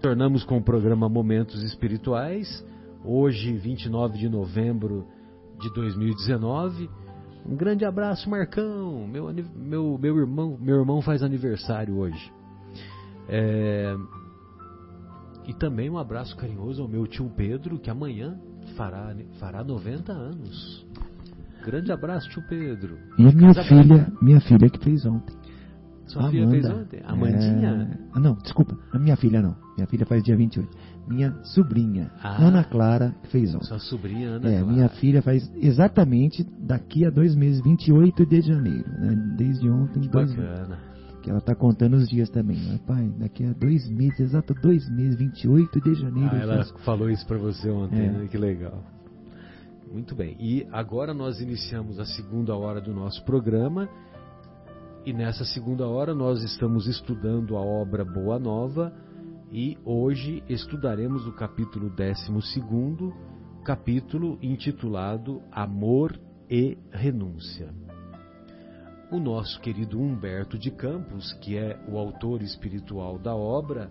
Tornamos 0.00 0.44
com 0.44 0.56
o 0.56 0.62
programa 0.62 1.10
Momentos 1.10 1.62
Espirituais, 1.62 2.64
hoje, 3.04 3.52
29 3.52 4.16
de 4.16 4.30
novembro 4.30 5.06
de 5.60 5.70
2019. 5.74 6.88
Um 7.44 7.54
grande 7.54 7.84
abraço, 7.84 8.28
Marcão. 8.30 9.06
Meu, 9.06 9.30
meu, 9.54 9.98
meu, 9.98 10.16
irmão, 10.16 10.56
meu 10.58 10.80
irmão 10.80 11.02
faz 11.02 11.22
aniversário 11.22 11.98
hoje. 11.98 12.32
É... 13.28 13.94
E 15.46 15.52
também 15.52 15.90
um 15.90 15.98
abraço 15.98 16.34
carinhoso 16.34 16.80
ao 16.80 16.88
meu 16.88 17.06
tio 17.06 17.30
Pedro, 17.36 17.78
que 17.78 17.90
amanhã 17.90 18.40
fará, 18.76 19.14
fará 19.38 19.62
90 19.62 20.12
anos. 20.12 20.86
Grande 21.62 21.92
abraço, 21.92 22.26
tio 22.30 22.42
Pedro. 22.48 22.96
E 23.18 23.26
a 23.26 23.32
minha 23.32 23.52
filha, 23.52 24.10
minha 24.22 24.40
filha 24.40 24.70
que 24.70 24.82
fez 24.82 25.04
ontem. 25.04 25.36
Sua 26.06 26.22
Amanda. 26.22 26.32
filha 26.32 26.50
fez 26.50 26.70
ontem? 26.70 27.02
Amandinha? 27.04 28.00
É... 28.16 28.18
Não, 28.18 28.34
desculpa, 28.36 28.78
a 28.92 28.98
minha 28.98 29.16
filha 29.16 29.42
não. 29.42 29.54
Minha 29.80 29.86
filha 29.86 30.04
faz 30.04 30.22
dia 30.22 30.36
28. 30.36 30.68
Minha 31.08 31.32
sobrinha, 31.42 32.10
ah, 32.22 32.44
Ana 32.44 32.62
Clara, 32.62 33.14
que 33.22 33.28
fez 33.30 33.54
ontem. 33.54 33.66
Sua 33.66 33.78
sobrinha, 33.78 34.28
Ana 34.28 34.48
é, 34.48 34.58
Clara. 34.58 34.66
minha 34.66 34.88
filha 34.90 35.22
faz 35.22 35.50
exatamente 35.56 36.44
daqui 36.58 37.04
a 37.06 37.10
dois 37.10 37.34
meses, 37.34 37.62
28 37.62 38.26
de 38.26 38.42
janeiro. 38.42 38.88
Né? 38.90 39.34
Desde 39.38 39.70
ontem. 39.70 40.00
Que 40.00 40.08
dois 40.08 40.30
bacana. 40.34 40.68
Meses 40.68 40.90
que 41.22 41.28
ela 41.28 41.38
está 41.38 41.54
contando 41.54 41.98
os 41.98 42.08
dias 42.08 42.30
também. 42.30 42.56
Mas, 42.66 42.80
pai, 42.80 43.06
daqui 43.18 43.44
a 43.44 43.52
dois 43.52 43.86
meses, 43.90 44.20
exato 44.20 44.54
dois 44.54 44.88
meses, 44.88 45.16
28 45.16 45.78
de 45.78 45.94
janeiro. 45.94 46.30
Ah, 46.32 46.38
ela 46.38 46.64
falou 46.82 47.10
isso 47.10 47.26
para 47.26 47.36
você 47.36 47.68
ontem, 47.68 48.06
é. 48.06 48.10
né? 48.10 48.26
Que 48.26 48.38
legal. 48.38 48.82
Muito 49.92 50.14
bem. 50.14 50.34
E 50.40 50.66
agora 50.72 51.12
nós 51.12 51.38
iniciamos 51.38 51.98
a 51.98 52.06
segunda 52.06 52.56
hora 52.56 52.80
do 52.80 52.94
nosso 52.94 53.22
programa. 53.24 53.86
E 55.04 55.12
nessa 55.12 55.44
segunda 55.44 55.86
hora 55.86 56.14
nós 56.14 56.42
estamos 56.42 56.86
estudando 56.86 57.54
a 57.54 57.60
obra 57.60 58.02
Boa 58.02 58.38
Nova 58.38 58.90
e 59.50 59.76
hoje 59.84 60.42
estudaremos 60.48 61.26
o 61.26 61.32
capítulo 61.32 61.90
12, 61.90 62.30
capítulo 63.64 64.38
intitulado 64.40 65.42
Amor 65.50 66.18
e 66.48 66.78
Renúncia 66.90 67.72
o 69.10 69.18
nosso 69.18 69.60
querido 69.60 70.00
Humberto 70.00 70.56
de 70.56 70.70
Campos, 70.70 71.32
que 71.40 71.58
é 71.58 71.76
o 71.88 71.98
autor 71.98 72.42
espiritual 72.42 73.18
da 73.18 73.34
obra, 73.34 73.90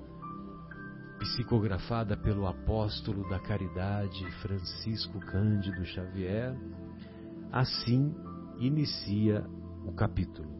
psicografada 1.20 2.16
pelo 2.16 2.48
apóstolo 2.48 3.28
da 3.28 3.38
caridade 3.38 4.26
Francisco 4.42 5.20
Cândido 5.20 5.84
Xavier, 5.84 6.56
assim 7.52 8.16
inicia 8.60 9.46
o 9.86 9.92
capítulo. 9.92 10.59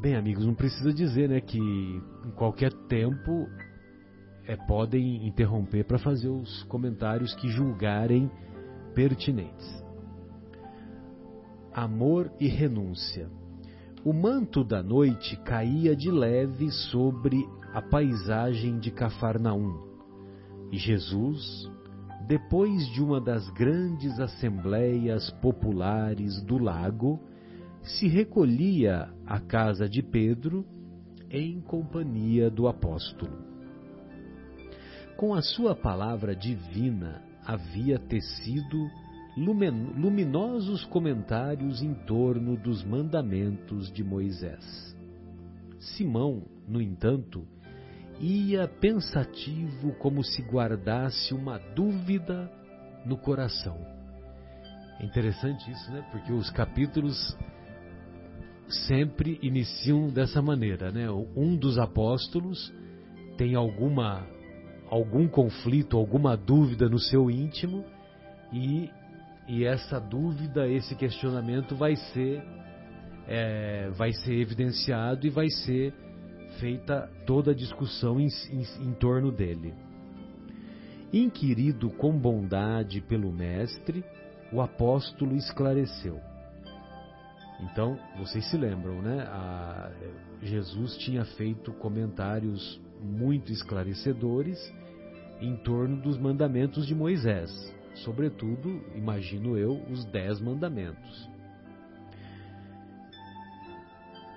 Bem, 0.00 0.16
amigos, 0.16 0.46
não 0.46 0.54
precisa 0.54 0.92
dizer, 0.92 1.28
né, 1.28 1.40
que 1.40 1.58
em 1.58 2.30
qualquer 2.34 2.72
tempo 2.88 3.48
é, 4.46 4.56
podem 4.56 5.26
interromper 5.26 5.84
para 5.84 5.98
fazer 5.98 6.28
os 6.28 6.62
comentários 6.64 7.34
que 7.34 7.48
julgarem 7.48 8.30
pertinentes 8.94 9.80
amor 11.72 12.30
e 12.40 12.48
renúncia. 12.48 13.28
O 14.04 14.12
manto 14.12 14.64
da 14.64 14.82
noite 14.82 15.36
caía 15.44 15.94
de 15.94 16.10
leve 16.10 16.70
sobre 16.70 17.46
a 17.72 17.82
paisagem 17.82 18.78
de 18.78 18.90
Cafarnaum. 18.90 19.78
E 20.72 20.78
Jesus, 20.78 21.70
depois 22.26 22.86
de 22.88 23.02
uma 23.02 23.20
das 23.20 23.48
grandes 23.50 24.18
assembleias 24.18 25.30
populares 25.42 26.42
do 26.42 26.58
lago, 26.58 27.20
se 27.82 28.08
recolhia 28.08 29.12
à 29.30 29.38
casa 29.38 29.88
de 29.88 30.02
Pedro 30.02 30.66
em 31.30 31.60
companhia 31.60 32.50
do 32.50 32.66
apóstolo. 32.66 33.38
Com 35.16 35.32
a 35.32 35.40
sua 35.40 35.72
palavra 35.72 36.34
divina 36.34 37.22
havia 37.46 37.96
tecido 37.96 38.90
luminosos 39.36 40.84
comentários 40.86 41.80
em 41.80 41.94
torno 41.94 42.56
dos 42.56 42.82
mandamentos 42.82 43.92
de 43.92 44.02
Moisés. 44.02 44.96
Simão, 45.78 46.42
no 46.66 46.82
entanto, 46.82 47.46
ia 48.18 48.66
pensativo 48.66 49.92
como 50.00 50.24
se 50.24 50.42
guardasse 50.42 51.32
uma 51.32 51.56
dúvida 51.56 52.50
no 53.06 53.16
coração. 53.16 53.78
É 54.98 55.04
interessante 55.04 55.70
isso, 55.70 55.92
né? 55.92 56.04
Porque 56.10 56.32
os 56.32 56.50
capítulos 56.50 57.36
sempre 58.70 59.38
iniciam 59.42 60.08
dessa 60.08 60.40
maneira, 60.40 60.90
né? 60.90 61.10
Um 61.10 61.56
dos 61.56 61.78
apóstolos 61.78 62.72
tem 63.36 63.54
alguma 63.54 64.26
algum 64.88 65.28
conflito, 65.28 65.96
alguma 65.96 66.36
dúvida 66.36 66.88
no 66.88 66.98
seu 66.98 67.30
íntimo 67.30 67.84
e 68.52 68.90
e 69.52 69.64
essa 69.64 69.98
dúvida, 69.98 70.68
esse 70.68 70.94
questionamento 70.94 71.74
vai 71.74 71.96
ser, 71.96 72.40
é, 73.26 73.90
vai 73.96 74.12
ser 74.12 74.34
evidenciado 74.34 75.26
e 75.26 75.30
vai 75.30 75.48
ser 75.48 75.92
feita 76.60 77.10
toda 77.26 77.50
a 77.50 77.54
discussão 77.54 78.20
em, 78.20 78.28
em, 78.52 78.62
em 78.86 78.92
torno 78.94 79.32
dele. 79.32 79.74
Inquirido 81.12 81.90
com 81.90 82.16
bondade 82.16 83.00
pelo 83.00 83.32
Mestre, 83.32 84.04
o 84.52 84.60
apóstolo 84.60 85.34
esclareceu. 85.34 86.20
Então, 87.62 87.98
vocês 88.18 88.48
se 88.50 88.56
lembram, 88.56 89.02
né? 89.02 89.22
A, 89.28 89.90
Jesus 90.42 90.96
tinha 90.98 91.24
feito 91.24 91.72
comentários 91.74 92.80
muito 93.00 93.52
esclarecedores 93.52 94.58
em 95.40 95.56
torno 95.56 96.00
dos 96.00 96.18
mandamentos 96.18 96.86
de 96.86 96.94
Moisés 96.94 97.50
sobretudo, 98.04 98.82
imagino 98.94 99.56
eu, 99.56 99.82
os 99.90 100.04
dez 100.06 100.40
mandamentos. 100.40 101.28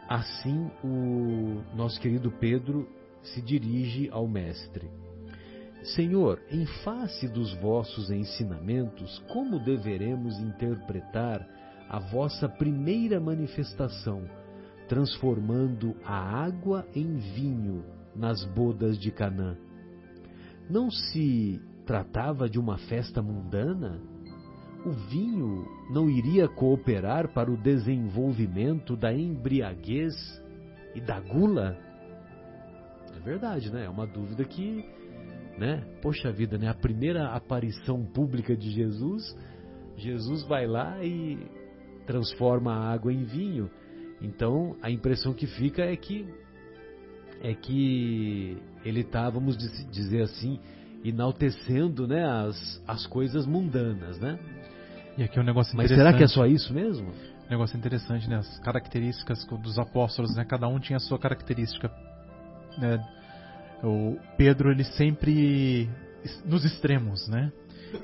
Assim, 0.08 0.70
o 0.84 1.64
nosso 1.76 2.00
querido 2.00 2.32
Pedro 2.32 2.88
se 3.22 3.42
dirige 3.42 4.10
ao 4.12 4.28
Mestre. 4.28 4.90
Senhor, 5.96 6.42
em 6.50 6.66
face 6.84 7.28
dos 7.28 7.54
vossos 7.56 8.10
ensinamentos, 8.10 9.20
como 9.32 9.60
deveremos 9.60 10.40
interpretar 10.40 11.46
a 11.94 12.00
vossa 12.00 12.50
primeira 12.50 13.20
manifestação, 13.20 14.24
transformando 14.90 15.96
a 16.04 16.44
água 16.44 16.88
em 16.96 17.18
vinho 17.18 17.86
nas 18.16 18.44
bodas 18.46 18.98
de 18.98 19.12
Canaã? 19.12 19.56
Não 20.68 20.90
se 20.90 21.62
tratava 21.86 22.50
de 22.50 22.58
uma 22.58 22.80
festa 22.80 23.22
mundana? 23.22 24.02
O 24.84 24.90
vinho 24.90 25.68
não 25.92 26.09
iria 26.09 26.48
cooperar 26.48 27.31
para 27.31 27.52
o 27.52 27.56
desenvolvimento 27.56 28.98
da 28.98 29.14
embriaguez 29.14 30.16
e 30.96 31.00
da 31.00 31.20
gula? 31.20 31.78
É 33.16 33.20
verdade, 33.20 33.72
né? 33.72 33.86
É 33.86 33.90
uma 33.90 34.08
dúvida 34.08 34.44
que, 34.44 34.84
né? 35.60 35.84
Poxa 36.02 36.31
vida, 36.31 36.58
né? 36.58 36.70
A 36.70 36.74
primeira 36.74 37.36
aparição 37.36 38.04
pública 38.04 38.58
de 38.58 38.72
Jesus, 38.72 39.38
Jesus 39.96 40.42
vai 40.48 40.66
lá 40.66 40.98
e 41.04 41.38
transforma 42.06 42.74
a 42.74 42.91
água 42.91 43.12
em 43.12 43.24
vinho. 43.24 43.69
Então, 44.22 44.75
a 44.81 44.90
impressão 44.90 45.34
que 45.34 45.47
fica 45.47 45.84
é 45.84 45.96
que 45.96 46.28
é 47.41 47.53
que 47.53 48.58
ele 48.86 49.02
está, 49.02 49.30
vamos 49.30 49.58
dizer 49.91 50.22
assim, 50.22 50.59
enaltecendo 51.03 52.08
né, 52.08 52.24
as, 52.24 52.81
as 52.88 53.06
coisas 53.06 53.46
mundanas, 53.46 54.18
né? 54.18 54.40
E 55.18 55.24
aqui 55.24 55.38
é 55.38 55.42
um 55.42 55.46
negócio 55.46 55.75
Mas 55.75 55.90
será 55.90 56.13
que 56.13 56.24
é 56.24 56.28
só 56.28 56.46
isso 56.46 56.74
mesmo? 56.74 57.09
Um 57.09 57.50
negócio 57.50 57.78
interessante, 57.78 58.30
né? 58.30 58.38
As 58.38 58.59
características 58.59 59.46
dos 59.46 59.78
apóstolos, 59.78 60.36
né? 60.36 60.46
Cada 60.46 60.68
um 60.68 60.80
tinha 60.80 60.97
a 60.97 61.00
sua 61.00 61.19
característica. 61.19 61.92
Né? 62.78 63.06
O 63.84 64.18
Pedro, 64.38 64.72
ele 64.72 64.86
sempre 64.86 65.89
nos 66.45 66.63
extremos, 66.63 67.28
né? 67.28 67.51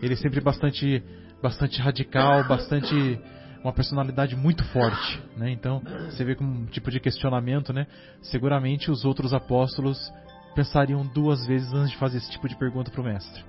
Ele 0.01 0.15
sempre 0.17 0.41
bastante, 0.41 1.01
bastante 1.41 1.79
radical, 1.81 2.47
bastante 2.47 3.19
uma 3.63 3.73
personalidade 3.73 4.35
muito 4.35 4.63
forte, 4.71 5.21
né? 5.35 5.51
Então 5.51 5.81
você 6.09 6.23
vê 6.23 6.35
como 6.35 6.49
um 6.49 6.65
tipo 6.65 6.89
de 6.89 6.99
questionamento, 6.99 7.73
né? 7.73 7.87
Seguramente 8.21 8.89
os 8.89 9.05
outros 9.05 9.33
apóstolos 9.33 10.11
pensariam 10.55 11.05
duas 11.05 11.45
vezes 11.45 11.71
antes 11.73 11.91
de 11.91 11.97
fazer 11.97 12.17
esse 12.17 12.31
tipo 12.31 12.47
de 12.47 12.57
pergunta 12.57 12.91
para 12.91 13.01
o 13.01 13.03
mestre. 13.03 13.43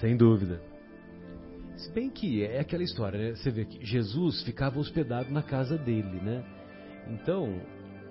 Sem 0.00 0.16
dúvida. 0.16 0.60
Se 1.76 1.92
bem 1.92 2.08
que 2.08 2.42
é 2.44 2.60
aquela 2.60 2.82
história, 2.82 3.18
né? 3.18 3.34
Você 3.34 3.50
vê 3.50 3.64
que 3.64 3.84
Jesus 3.84 4.42
ficava 4.42 4.78
hospedado 4.78 5.30
na 5.30 5.42
casa 5.42 5.76
dele, 5.76 6.20
né? 6.22 6.42
Então, 7.08 7.60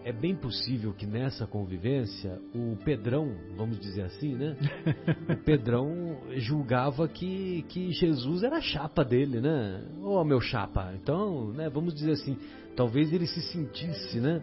é 0.06 0.13
bem 0.13 0.36
possível 0.36 0.94
que 0.94 1.06
nessa 1.06 1.46
convivência 1.46 2.40
o 2.54 2.78
Pedrão, 2.86 3.36
vamos 3.57 3.78
dizer 3.80 4.04
assim, 4.04 4.36
né? 4.36 4.56
o 5.30 5.44
Pedrão 5.44 6.22
julgava 6.38 7.07
que, 7.10 7.63
que 7.63 7.92
Jesus 7.92 8.44
era 8.44 8.57
a 8.57 8.62
chapa 8.62 9.04
dele, 9.04 9.42
né? 9.42 9.84
Ô 10.02 10.19
oh, 10.19 10.24
meu 10.24 10.40
chapa. 10.40 10.94
Então, 10.96 11.52
né, 11.52 11.69
vamos 11.69 11.94
dizer 11.94 12.12
assim, 12.12 12.38
talvez 12.75 13.12
ele 13.12 13.28
se 13.28 13.42
sentisse, 13.52 14.22
né? 14.22 14.42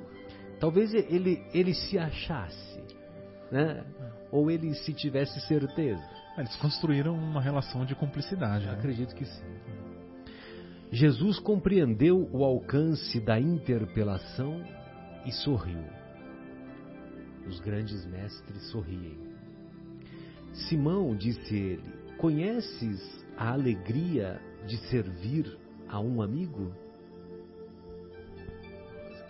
Talvez 0.60 0.92
ele, 0.92 1.42
ele 1.54 1.72
se 1.72 1.96
achasse 1.96 2.72
né? 3.52 3.84
Ou 4.32 4.50
ele 4.50 4.74
se 4.74 4.94
tivesse 4.94 5.38
certeza? 5.42 6.02
Eles 6.38 6.56
construíram 6.56 7.14
uma 7.14 7.40
relação 7.40 7.84
de 7.84 7.94
cumplicidade. 7.94 8.64
Né? 8.64 8.72
Acredito 8.72 9.14
que 9.14 9.26
sim. 9.26 9.44
Jesus 10.90 11.38
compreendeu 11.38 12.28
o 12.32 12.42
alcance 12.42 13.20
da 13.20 13.38
interpelação 13.38 14.64
e 15.24 15.32
sorriu. 15.32 15.84
Os 17.46 17.60
grandes 17.60 18.04
mestres 18.06 18.62
sorriem. 18.70 19.18
Simão, 20.52 21.16
disse 21.16 21.54
ele, 21.54 21.92
conheces 22.18 23.24
a 23.36 23.52
alegria 23.52 24.40
de 24.66 24.76
servir 24.88 25.58
a 25.88 25.98
um 26.00 26.22
amigo? 26.22 26.72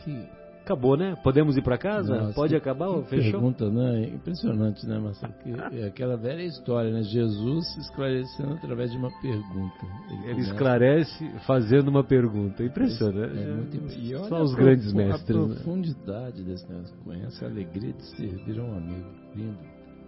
Que 0.05 0.29
Acabou, 0.65 0.97
né? 0.97 1.17
Podemos 1.25 1.57
ir 1.57 1.63
para 1.63 1.77
casa? 1.77 2.15
Nossa, 2.17 2.35
Pode 2.35 2.51
que- 2.51 2.57
acabar? 2.57 2.89
que 3.03 3.09
Fechou? 3.09 3.33
Pergunta, 3.33 3.69
né? 3.69 4.05
Impressionante, 4.15 4.87
né, 4.87 4.99
Marcelo? 4.99 5.33
Que 5.43 5.79
é 5.81 5.87
aquela 5.87 6.17
velha 6.17 6.43
história, 6.43 6.93
né? 6.93 7.03
Jesus 7.03 7.77
esclarecendo 7.79 8.55
através 8.55 8.93
de 8.93 8.97
uma 8.97 9.11
pergunta. 9.21 9.87
Ele 10.11 10.33
começa- 10.35 10.41
esclarece 10.53 11.29
fazendo 11.47 11.89
uma 11.89 12.05
pergunta. 12.05 12.63
Impressionante. 12.63 13.39
É 13.39 13.47
muito 13.55 13.77
imp- 13.77 13.91
e 13.99 14.15
olha 14.15 14.29
Só 14.29 14.37
a 14.37 14.43
os 14.43 14.55
grandes 14.55 14.93
mestres. 14.93 15.37
A 15.37 15.41
né? 15.41 15.55
profundidade 15.55 16.43
desse 16.45 16.71
negócio. 16.71 16.97
Conhece 17.05 17.45
a 17.45 17.49
alegria 17.49 17.93
de 17.93 18.03
servir 18.17 18.61
a 18.61 18.63
um 18.65 18.77
amigo. 18.77 19.09
Lindo. 19.35 19.59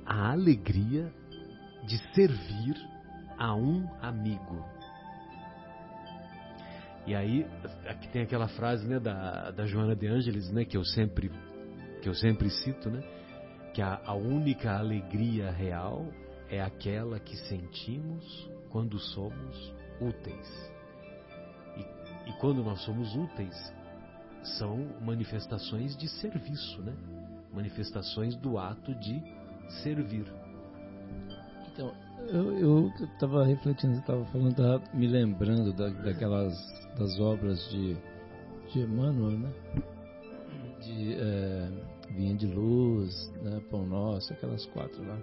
A 0.06 0.30
alegria 0.32 1.10
de 1.86 1.98
servir 2.14 2.76
a 3.36 3.54
um 3.56 3.84
amigo. 4.00 4.64
E 7.06 7.14
aí, 7.14 7.46
aqui 7.86 8.08
tem 8.08 8.22
aquela 8.22 8.48
frase 8.48 8.86
né, 8.86 8.98
da, 8.98 9.50
da 9.50 9.66
Joana 9.66 9.94
de 9.94 10.06
Ângeles, 10.06 10.50
né, 10.50 10.64
que 10.64 10.76
eu 10.76 10.84
sempre 10.84 11.30
que 12.00 12.08
eu 12.08 12.14
sempre 12.14 12.50
cito, 12.50 12.90
né, 12.90 13.02
que 13.72 13.80
a, 13.80 14.00
a 14.04 14.14
única 14.14 14.76
alegria 14.76 15.50
real 15.50 16.06
é 16.50 16.60
aquela 16.60 17.18
que 17.18 17.36
sentimos 17.48 18.50
quando 18.70 18.98
somos 18.98 19.74
úteis. 20.00 20.72
E, 21.76 22.30
e 22.30 22.32
quando 22.40 22.62
nós 22.62 22.80
somos 22.82 23.14
úteis, 23.16 23.56
são 24.58 24.76
manifestações 25.00 25.96
de 25.96 26.08
serviço, 26.08 26.82
né? 26.82 26.94
Manifestações 27.52 28.36
do 28.36 28.58
ato 28.58 28.94
de 28.94 29.22
servir. 29.82 30.26
Eu 32.28 32.92
estava 33.00 33.44
refletindo, 33.44 33.98
estava 33.98 34.24
falando, 34.26 34.54
tava 34.54 34.82
me 34.94 35.06
lembrando 35.06 35.72
da, 35.72 35.88
daquelas 35.88 36.54
das 36.98 37.18
obras 37.18 37.68
de, 37.70 37.96
de 38.72 38.80
Emmanuel, 38.80 39.38
né? 39.38 39.52
De 40.80 41.14
é, 41.14 41.68
Vinha 42.16 42.34
de 42.34 42.46
Luz, 42.46 43.30
né? 43.42 43.60
Pão 43.70 43.86
Nosso, 43.86 44.32
aquelas 44.32 44.64
quatro 44.66 45.04
lá. 45.06 45.18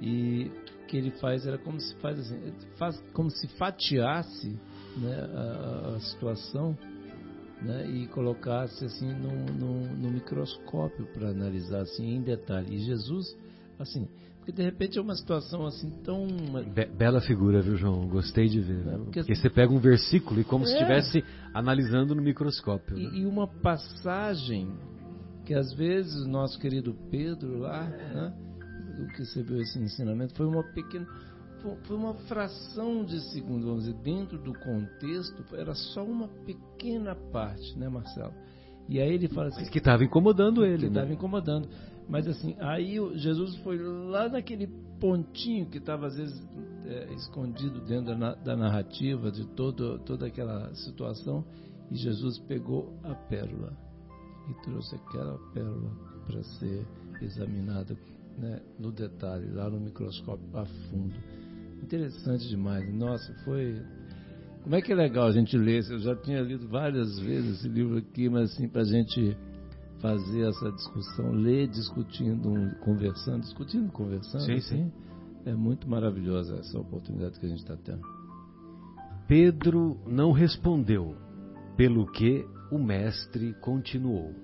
E 0.00 0.50
o 0.82 0.86
que 0.86 0.96
ele 0.96 1.10
faz 1.12 1.46
era 1.46 1.56
como 1.58 1.80
se 1.80 1.94
faz 1.96 2.18
assim, 2.18 2.52
faz 2.76 3.00
como 3.12 3.30
se 3.30 3.46
fatiasse 3.56 4.58
né, 4.96 5.16
a, 5.34 5.94
a 5.96 6.00
situação 6.00 6.76
né, 7.62 7.86
e 7.88 8.06
colocasse 8.08 8.84
assim 8.84 9.12
no, 9.14 9.32
no, 9.46 9.96
no 9.96 10.10
microscópio 10.10 11.06
para 11.06 11.30
analisar 11.30 11.82
assim 11.82 12.16
em 12.16 12.22
detalhe. 12.22 12.74
E 12.74 12.78
Jesus, 12.80 13.36
assim, 13.78 14.08
porque 14.44 14.52
de 14.52 14.62
repente 14.62 14.98
é 14.98 15.00
uma 15.00 15.14
situação 15.14 15.64
assim 15.66 15.88
tão 16.04 16.26
Be- 16.74 16.84
bela 16.86 17.18
figura, 17.22 17.62
viu, 17.62 17.76
João? 17.76 18.06
Gostei 18.06 18.46
de 18.46 18.60
ver. 18.60 18.86
É, 18.86 18.96
porque... 18.98 19.20
porque- 19.20 19.34
você 19.34 19.48
pega 19.48 19.72
um 19.72 19.78
versículo 19.78 20.38
e 20.38 20.44
como 20.44 20.66
se 20.66 20.72
É. 20.72 20.76
estivesse 20.76 21.24
analisando 21.54 22.14
no 22.14 22.20
microscópio. 22.20 22.94
né? 22.94 23.04
E, 23.14 23.20
e 23.20 23.26
uma 23.26 23.46
passagem 23.48 24.68
que 25.46 25.54
às 25.54 25.72
vezes 25.72 26.14
o 26.26 26.28
nosso 26.28 26.58
querido 26.60 26.94
Pedro 27.10 27.58
lá, 27.60 27.84
né, 27.84 28.34
o 29.02 29.06
que 29.12 29.18
recebeu 29.20 29.60
esse 29.62 29.78
ensinamento, 29.78 30.34
foi 30.34 30.46
uma 30.46 30.62
pequena. 30.62 31.06
foi- 31.84 31.96
uma 31.96 32.12
fração 32.28 33.02
de 33.02 33.18
segundo, 33.32 33.64
vamos 33.66 33.84
dizer, 33.84 33.96
dentro 34.02 34.36
do 34.36 34.52
contexto, 34.52 35.42
era 35.54 35.74
só 35.74 36.04
uma 36.04 36.28
pequena 36.28 37.14
parte, 37.32 37.78
né, 37.78 37.88
Marcelo? 37.88 38.34
E 38.86 39.00
aí 39.00 39.14
ele 39.14 39.28
fala 39.28 39.48
assim. 39.48 39.60
Mas 39.60 39.70
que 39.70 39.78
estava 39.78 40.04
incomodando 40.04 40.62
ele, 40.66 40.80
que 40.80 40.86
estava 40.88 41.06
né? 41.06 41.14
incomodando. 41.14 41.66
Mas 42.08 42.26
assim, 42.26 42.54
aí 42.58 42.96
Jesus 43.16 43.56
foi 43.56 43.78
lá 43.78 44.28
naquele 44.28 44.66
pontinho 45.00 45.66
que 45.66 45.78
estava 45.78 46.06
às 46.06 46.16
vezes 46.16 46.48
é, 46.86 47.12
escondido 47.14 47.80
dentro 47.80 48.18
da, 48.18 48.34
da 48.34 48.56
narrativa 48.56 49.30
de 49.30 49.46
todo, 49.48 49.98
toda 50.00 50.26
aquela 50.26 50.72
situação 50.74 51.44
e 51.90 51.96
Jesus 51.96 52.38
pegou 52.40 52.98
a 53.02 53.14
pérola 53.14 53.76
e 54.50 54.62
trouxe 54.62 54.94
aquela 54.96 55.38
pérola 55.52 55.90
para 56.26 56.42
ser 56.42 56.86
examinada 57.22 57.96
né, 58.38 58.60
no 58.78 58.90
detalhe, 58.90 59.50
lá 59.50 59.70
no 59.70 59.80
microscópio 59.80 60.46
a 60.54 60.64
fundo. 60.64 61.14
Interessante 61.82 62.48
demais. 62.48 62.92
Nossa, 62.94 63.32
foi 63.44 63.80
como 64.62 64.76
é 64.76 64.80
que 64.80 64.92
é 64.92 64.94
legal 64.94 65.26
a 65.26 65.32
gente 65.32 65.58
ler? 65.58 65.84
Eu 65.90 65.98
já 65.98 66.16
tinha 66.16 66.40
lido 66.40 66.66
várias 66.68 67.18
vezes 67.18 67.58
esse 67.58 67.68
livro 67.68 67.98
aqui, 67.98 68.30
mas 68.30 68.50
assim, 68.52 68.66
para 68.66 68.80
a 68.80 68.86
gente 68.86 69.36
fazer 70.04 70.46
essa 70.46 70.70
discussão, 70.70 71.32
ler 71.32 71.66
discutindo, 71.66 72.76
conversando, 72.80 73.40
discutindo, 73.40 73.90
conversando, 73.90 74.44
Sim, 74.44 74.52
assim, 74.56 74.92
é 75.46 75.54
muito 75.54 75.88
maravilhosa 75.88 76.56
essa 76.56 76.78
oportunidade 76.78 77.40
que 77.40 77.46
a 77.46 77.48
gente 77.48 77.62
está 77.62 77.74
tendo. 77.74 78.02
Pedro 79.26 79.98
não 80.06 80.30
respondeu, 80.30 81.16
pelo 81.74 82.06
que 82.12 82.46
o 82.70 82.78
mestre 82.78 83.54
continuou. 83.62 84.34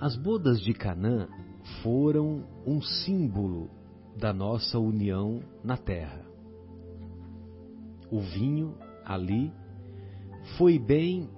As 0.00 0.16
bodas 0.16 0.62
de 0.62 0.72
Canaã 0.72 1.28
foram 1.82 2.42
um 2.66 2.80
símbolo 2.80 3.68
da 4.18 4.32
nossa 4.32 4.78
união 4.78 5.42
na 5.62 5.76
terra. 5.76 6.24
O 8.10 8.18
vinho 8.18 8.78
ali 9.04 9.52
foi 10.56 10.78
bem 10.78 11.28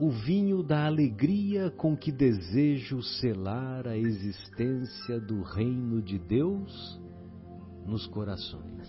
o 0.00 0.08
vinho 0.08 0.62
da 0.62 0.86
alegria 0.86 1.70
com 1.70 1.94
que 1.94 2.10
desejo 2.10 3.02
selar 3.02 3.86
a 3.86 3.98
existência 3.98 5.20
do 5.20 5.42
reino 5.42 6.00
de 6.00 6.18
Deus 6.18 6.98
nos 7.86 8.06
corações. 8.06 8.88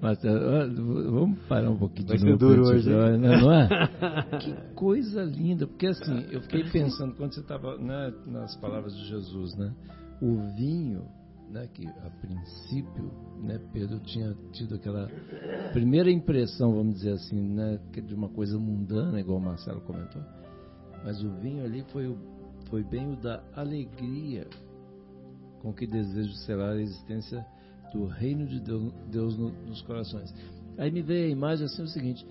Mas, 0.00 0.18
ah, 0.24 0.66
vamos 0.66 1.38
parar 1.40 1.70
um 1.70 1.76
pouquinho 1.76 2.08
Vai 2.08 2.16
de 2.16 2.22
ser 2.22 2.30
novo, 2.30 2.38
duro 2.38 2.68
hoje? 2.68 2.88
Não, 2.88 3.18
não 3.18 3.52
é? 3.52 3.68
que 4.40 4.54
coisa 4.74 5.22
linda, 5.22 5.66
porque 5.66 5.88
assim, 5.88 6.26
eu 6.30 6.40
fiquei 6.40 6.64
pensando 6.70 7.14
quando 7.16 7.34
você 7.34 7.40
estava 7.40 7.76
né, 7.76 8.10
nas 8.26 8.56
palavras 8.56 8.96
de 8.96 9.08
Jesus, 9.08 9.54
né? 9.58 9.74
O 10.22 10.54
vinho, 10.56 11.04
né, 11.50 11.68
que 11.74 11.86
a 11.86 12.10
princípio, 12.18 13.12
né, 13.42 13.60
Pedro 13.74 14.00
tinha 14.00 14.34
tido 14.52 14.76
aquela 14.76 15.06
primeira 15.74 16.10
impressão, 16.10 16.72
vamos 16.72 16.94
dizer 16.94 17.12
assim, 17.12 17.38
né, 17.54 17.78
que 17.92 18.00
de 18.00 18.14
uma 18.14 18.30
coisa 18.30 18.58
mundana, 18.58 19.20
igual 19.20 19.38
o 19.38 19.42
Marcelo 19.42 19.82
comentou. 19.82 20.22
Mas 21.04 21.22
o 21.22 21.30
vinho 21.40 21.64
ali 21.64 21.82
foi, 21.92 22.14
foi 22.68 22.82
bem 22.82 23.12
o 23.12 23.16
da 23.16 23.42
alegria 23.54 24.46
com 25.60 25.72
que 25.72 25.86
desejo 25.86 26.32
selar 26.46 26.72
a 26.72 26.80
existência 26.80 27.44
do 27.92 28.06
reino 28.06 28.46
de 28.46 28.60
Deus, 28.60 28.92
Deus 29.10 29.36
no- 29.36 29.52
nos 29.66 29.82
corações. 29.82 30.32
Aí 30.78 30.90
me 30.90 31.02
veio 31.02 31.26
a 31.26 31.30
imagem 31.30 31.66
assim 31.66 31.82
o 31.82 31.88
seguinte: 31.88 32.24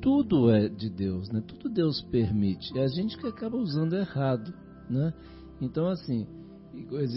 tudo 0.00 0.50
é 0.50 0.68
de 0.68 0.88
Deus, 0.88 1.28
né? 1.30 1.42
Tudo 1.46 1.68
Deus 1.68 2.00
permite. 2.10 2.76
É 2.78 2.84
a 2.84 2.88
gente 2.88 3.16
que 3.18 3.26
acaba 3.26 3.56
usando 3.56 3.96
errado, 3.96 4.52
né? 4.88 5.12
Então 5.60 5.88
assim, 5.88 6.26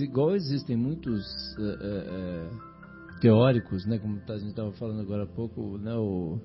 igual- 0.02 0.36
existem 0.36 0.76
muitos 0.76 1.24
eh, 1.60 1.78
eh, 1.82 2.50
teóricos, 3.22 3.86
né? 3.86 3.98
Como 4.00 4.20
a 4.28 4.38
gente 4.38 4.50
estava 4.50 4.72
falando 4.74 5.02
agora 5.02 5.24
há 5.24 5.28
pouco, 5.28 5.78
né? 5.78 5.94
O 5.96 6.40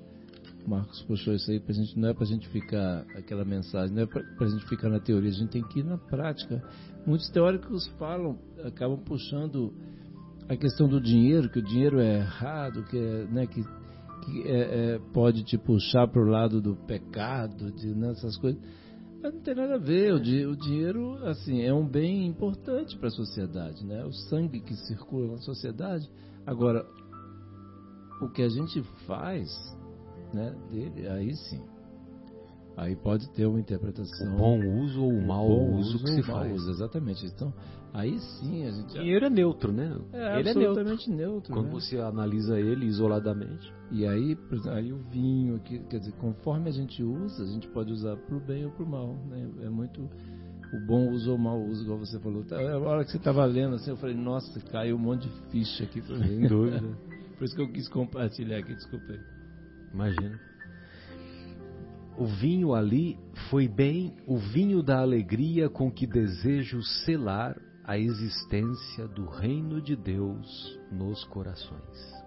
Marcos 0.69 1.03
puxou 1.03 1.35
isso 1.35 1.51
aí 1.51 1.59
pra 1.59 1.73
gente, 1.73 1.99
não 1.99 2.09
é 2.11 2.15
pra 2.15 2.25
gente 2.27 2.49
ficar 2.49 3.07
aquela 3.17 3.45
mensagem, 3.45 3.95
não 3.95 4.03
é 4.03 4.07
pra, 4.07 4.23
pra 4.37 4.47
gente 4.47 4.67
ficar 4.69 4.89
na 4.89 5.01
teoria, 5.01 5.31
a 5.31 5.33
gente 5.33 5.51
tem 5.51 5.63
que 5.63 5.81
ir 5.81 5.85
na 5.85 5.97
prática. 5.99 6.63
Muitos 7.07 7.29
teóricos 7.31 7.87
falam, 7.99 8.39
acabam 8.65 8.99
puxando 8.99 9.73
a 10.49 10.57
questão 10.57 10.89
do 10.89 11.01
dinheiro, 11.01 11.49
que 11.51 11.59
o 11.59 11.63
dinheiro 11.63 12.01
é 12.01 12.19
errado, 12.19 12.85
que, 12.85 12.99
é, 12.99 13.25
né, 13.27 13.47
que, 13.47 13.63
que 13.63 14.43
é, 14.47 14.95
é, 14.95 14.99
pode 15.13 15.45
te 15.45 15.57
puxar 15.59 16.07
para 16.09 16.23
o 16.23 16.27
lado 16.27 16.61
do 16.61 16.75
pecado, 16.75 17.71
de 17.73 17.95
nessas 17.95 18.37
coisas. 18.37 18.61
Mas 19.23 19.35
não 19.35 19.41
tem 19.41 19.55
nada 19.55 19.75
a 19.75 19.79
ver. 19.79 20.15
O, 20.15 20.21
di- 20.21 20.47
o 20.47 20.57
dinheiro, 20.57 21.15
assim, 21.27 21.61
é 21.63 21.75
um 21.75 21.87
bem 21.87 22.27
importante 22.27 22.97
para 22.97 23.09
a 23.09 23.11
sociedade, 23.11 23.85
né? 23.85 24.05
O 24.05 24.13
sangue 24.13 24.61
que 24.61 24.75
circula 24.87 25.33
na 25.33 25.39
sociedade. 25.39 26.09
Agora, 26.47 26.87
o 28.23 28.29
que 28.29 28.43
a 28.43 28.49
gente 28.49 28.81
faz, 29.07 29.49
né, 30.33 30.55
dele, 30.71 31.09
aí 31.09 31.35
sim. 31.35 31.63
Aí 32.79 32.95
pode 32.95 33.29
ter 33.31 33.45
uma 33.45 33.59
interpretação. 33.59 34.35
O 34.35 34.39
bom 34.39 34.61
uso 34.61 35.03
ou 35.03 35.11
o 35.11 35.27
mau 35.27 35.49
bom 35.49 35.79
uso 35.79 35.99
que 35.99 36.11
ou 36.11 36.17
se 36.17 36.23
faz. 36.23 36.53
uso, 36.53 36.71
exatamente. 36.71 37.27
Então, 37.27 37.53
aí 37.93 38.17
sim 38.21 38.65
a 38.65 38.71
gente. 38.71 38.93
Dinheiro 38.93 39.27
é 39.27 39.31
neutro, 39.31 39.73
né? 39.73 39.99
É 40.13 40.39
ele 40.39 40.51
é 40.51 40.55
neutro. 40.55 40.71
absolutamente 40.71 41.11
neutro. 41.11 41.53
Quando 41.53 41.67
né? 41.67 41.73
você 41.73 41.99
analisa 41.99 42.57
ele 42.61 42.87
isoladamente. 42.87 43.75
E 43.91 44.07
aí, 44.07 44.39
exemplo, 44.53 44.71
aí 44.71 44.93
o 44.93 44.99
vinho, 45.11 45.59
que, 45.59 45.81
quer 45.81 45.99
dizer, 45.99 46.13
conforme 46.21 46.69
a 46.69 46.73
gente 46.73 47.03
usa, 47.03 47.43
a 47.43 47.47
gente 47.47 47.67
pode 47.67 47.93
usar 47.93 48.17
para 48.17 48.37
o 48.37 48.41
bem 48.41 48.65
ou 48.65 48.71
para 48.71 48.85
o 48.85 48.89
mal. 48.89 49.13
Né? 49.29 49.51
É 49.63 49.69
muito, 49.69 50.01
o 50.73 50.87
bom 50.87 51.11
uso 51.11 51.33
ou 51.33 51.37
o 51.37 51.41
mau 51.41 51.61
uso, 51.61 51.83
igual 51.83 51.99
você 51.99 52.21
falou. 52.21 52.45
Tá, 52.45 52.61
a 52.61 52.79
hora 52.79 53.05
que 53.05 53.11
você 53.11 53.17
estava 53.17 53.45
lendo 53.45 53.75
assim, 53.75 53.91
eu 53.91 53.97
falei, 53.97 54.15
nossa, 54.15 54.61
caiu 54.71 54.95
um 54.95 55.01
monte 55.01 55.29
de 55.29 55.51
ficha 55.51 55.83
aqui 55.83 56.01
para 56.01 56.17
mim. 56.17 56.29
Sem 56.29 56.47
dúvida. 56.47 56.81
Por 57.37 57.45
isso 57.45 57.57
que 57.57 57.63
eu 57.63 57.73
quis 57.73 57.89
compartilhar 57.89 58.59
aqui, 58.59 58.73
desculpa 58.73 59.13
aí. 59.13 59.38
Imagina. 59.93 60.39
O 62.17 62.27
vinho 62.27 62.75
ali 62.75 63.19
foi 63.49 63.69
bem 63.69 64.17
o 64.27 64.37
vinho 64.37 64.83
da 64.83 64.99
alegria 64.99 65.69
com 65.69 65.91
que 65.91 66.07
desejo 66.07 66.83
selar 66.83 67.57
a 67.85 67.97
existência 67.97 69.07
do 69.07 69.25
reino 69.27 69.81
de 69.81 69.97
Deus 69.97 70.79
nos 70.91 71.25
corações. 71.25 72.19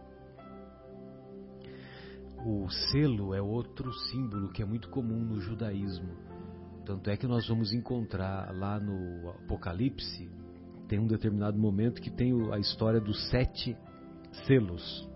O 2.43 2.67
selo 2.69 3.35
é 3.35 3.41
outro 3.41 3.93
símbolo 4.09 4.49
que 4.49 4.63
é 4.63 4.65
muito 4.65 4.89
comum 4.89 5.19
no 5.23 5.39
judaísmo. 5.39 6.09
Tanto 6.85 7.09
é 7.09 7.17
que 7.17 7.27
nós 7.27 7.47
vamos 7.47 7.71
encontrar 7.71 8.51
lá 8.55 8.79
no 8.79 9.29
Apocalipse, 9.29 10.27
tem 10.87 10.99
um 10.99 11.05
determinado 11.05 11.59
momento 11.59 12.01
que 12.01 12.09
tem 12.09 12.33
a 12.51 12.57
história 12.57 12.99
dos 12.99 13.29
sete 13.29 13.77
selos. 14.47 15.10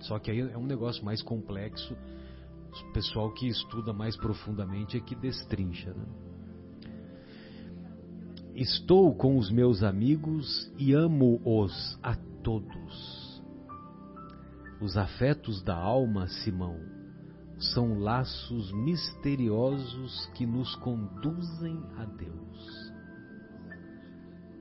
Só 0.00 0.18
que 0.18 0.30
aí 0.30 0.40
é 0.40 0.58
um 0.58 0.66
negócio 0.66 1.04
mais 1.04 1.22
complexo. 1.22 1.96
O 2.88 2.92
pessoal 2.92 3.32
que 3.32 3.48
estuda 3.48 3.92
mais 3.92 4.16
profundamente 4.16 4.96
é 4.96 5.00
que 5.00 5.14
destrincha. 5.14 5.92
Né? 5.92 6.06
Estou 8.54 9.14
com 9.14 9.36
os 9.38 9.50
meus 9.50 9.82
amigos 9.82 10.70
e 10.78 10.92
amo-os 10.92 11.98
a 12.02 12.16
todos. 12.42 13.42
Os 14.80 14.96
afetos 14.96 15.62
da 15.62 15.74
alma, 15.74 16.28
Simão, 16.28 16.78
são 17.58 17.98
laços 17.98 18.70
misteriosos 18.72 20.26
que 20.34 20.46
nos 20.46 20.74
conduzem 20.76 21.82
a 21.96 22.04
Deus. 22.04 22.92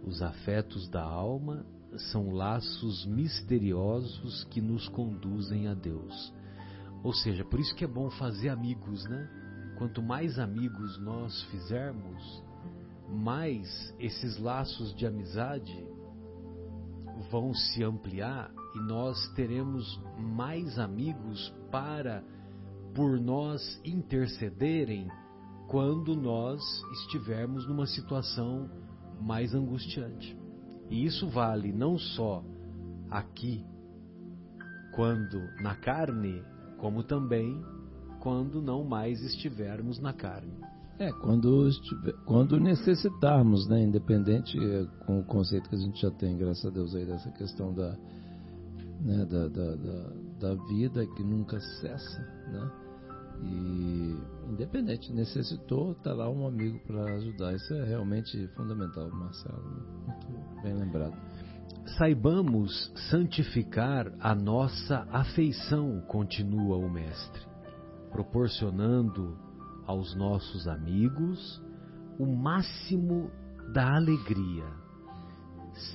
Os 0.06 0.22
afetos 0.22 0.88
da 0.90 1.04
alma 1.04 1.66
são 1.98 2.32
laços 2.32 3.06
misteriosos 3.06 4.44
que 4.46 4.62
nos 4.62 4.88
conduzem 4.90 5.68
a 5.68 5.74
Deus. 5.74 6.34
Ou 7.04 7.14
seja, 7.14 7.46
por 7.46 7.60
isso 7.60 7.76
que 7.76 7.84
é 7.84 7.88
bom 7.88 8.10
fazer 8.10 8.50
amigos, 8.50 9.04
né? 9.06 9.30
Quanto 9.78 10.02
mais 10.02 10.40
amigos 10.40 10.98
nós 11.00 11.44
fizermos, 11.44 12.44
mais 13.10 13.94
esses 14.00 14.38
laços 14.38 14.96
de 14.96 15.06
amizade 15.06 15.88
vão 17.30 17.54
se 17.54 17.84
ampliar 17.84 18.52
e 18.76 18.80
nós 18.80 19.28
teremos 19.36 20.02
mais 20.18 20.80
amigos 20.80 21.54
para 21.72 22.24
por 22.94 23.20
nós 23.20 23.80
intercederem 23.84 25.08
quando 25.68 26.16
nós 26.16 26.62
estivermos 27.02 27.68
numa 27.68 27.86
situação 27.86 28.70
mais 29.22 29.54
angustiante. 29.54 30.45
E 30.90 31.06
isso 31.06 31.28
vale 31.30 31.72
não 31.72 31.98
só 31.98 32.44
aqui, 33.10 33.66
quando 34.94 35.40
na 35.62 35.76
carne, 35.76 36.44
como 36.78 37.04
também 37.04 37.64
quando 38.20 38.62
não 38.62 38.84
mais 38.84 39.22
estivermos 39.22 40.00
na 40.00 40.14
carne. 40.14 40.54
É, 40.98 41.12
quando, 41.12 41.68
estiver, 41.68 42.14
quando 42.26 42.60
necessitarmos, 42.60 43.68
né? 43.68 43.84
Independente 43.84 44.58
é, 44.58 44.86
com 45.06 45.20
o 45.20 45.24
conceito 45.24 45.70
que 45.70 45.76
a 45.76 45.80
gente 45.80 46.02
já 46.02 46.10
tem, 46.10 46.38
graças 46.38 46.66
a 46.66 46.70
Deus, 46.70 46.96
aí 46.96 47.06
dessa 47.06 47.30
questão 47.32 47.74
da, 47.74 47.98
né, 49.02 49.26
da, 49.26 49.48
da, 49.48 49.76
da, 49.76 50.10
da 50.40 50.56
vida 50.68 51.06
que 51.06 51.24
nunca 51.24 51.60
cessa, 51.60 52.20
né? 52.48 52.85
E 53.44 54.18
independente, 54.50 55.12
necessitou, 55.12 55.96
tá 55.96 56.14
lá 56.14 56.30
um 56.30 56.48
amigo 56.48 56.80
para 56.88 57.16
ajudar. 57.16 57.54
Isso 57.54 57.74
é 57.74 57.84
realmente 57.84 58.48
fundamental, 58.56 59.10
Marcelo. 59.12 59.64
Muito 60.08 60.62
bem 60.64 60.74
lembrado. 60.74 61.16
Saibamos 61.98 62.92
santificar 63.10 64.12
a 64.20 64.34
nossa 64.34 65.08
afeição, 65.12 66.02
continua 66.08 66.78
o 66.78 66.90
Mestre, 66.90 67.42
proporcionando 68.12 69.38
aos 69.86 70.16
nossos 70.16 70.68
amigos 70.68 71.62
o 72.18 72.26
máximo 72.26 73.30
da 73.74 73.96
alegria. 73.96 74.66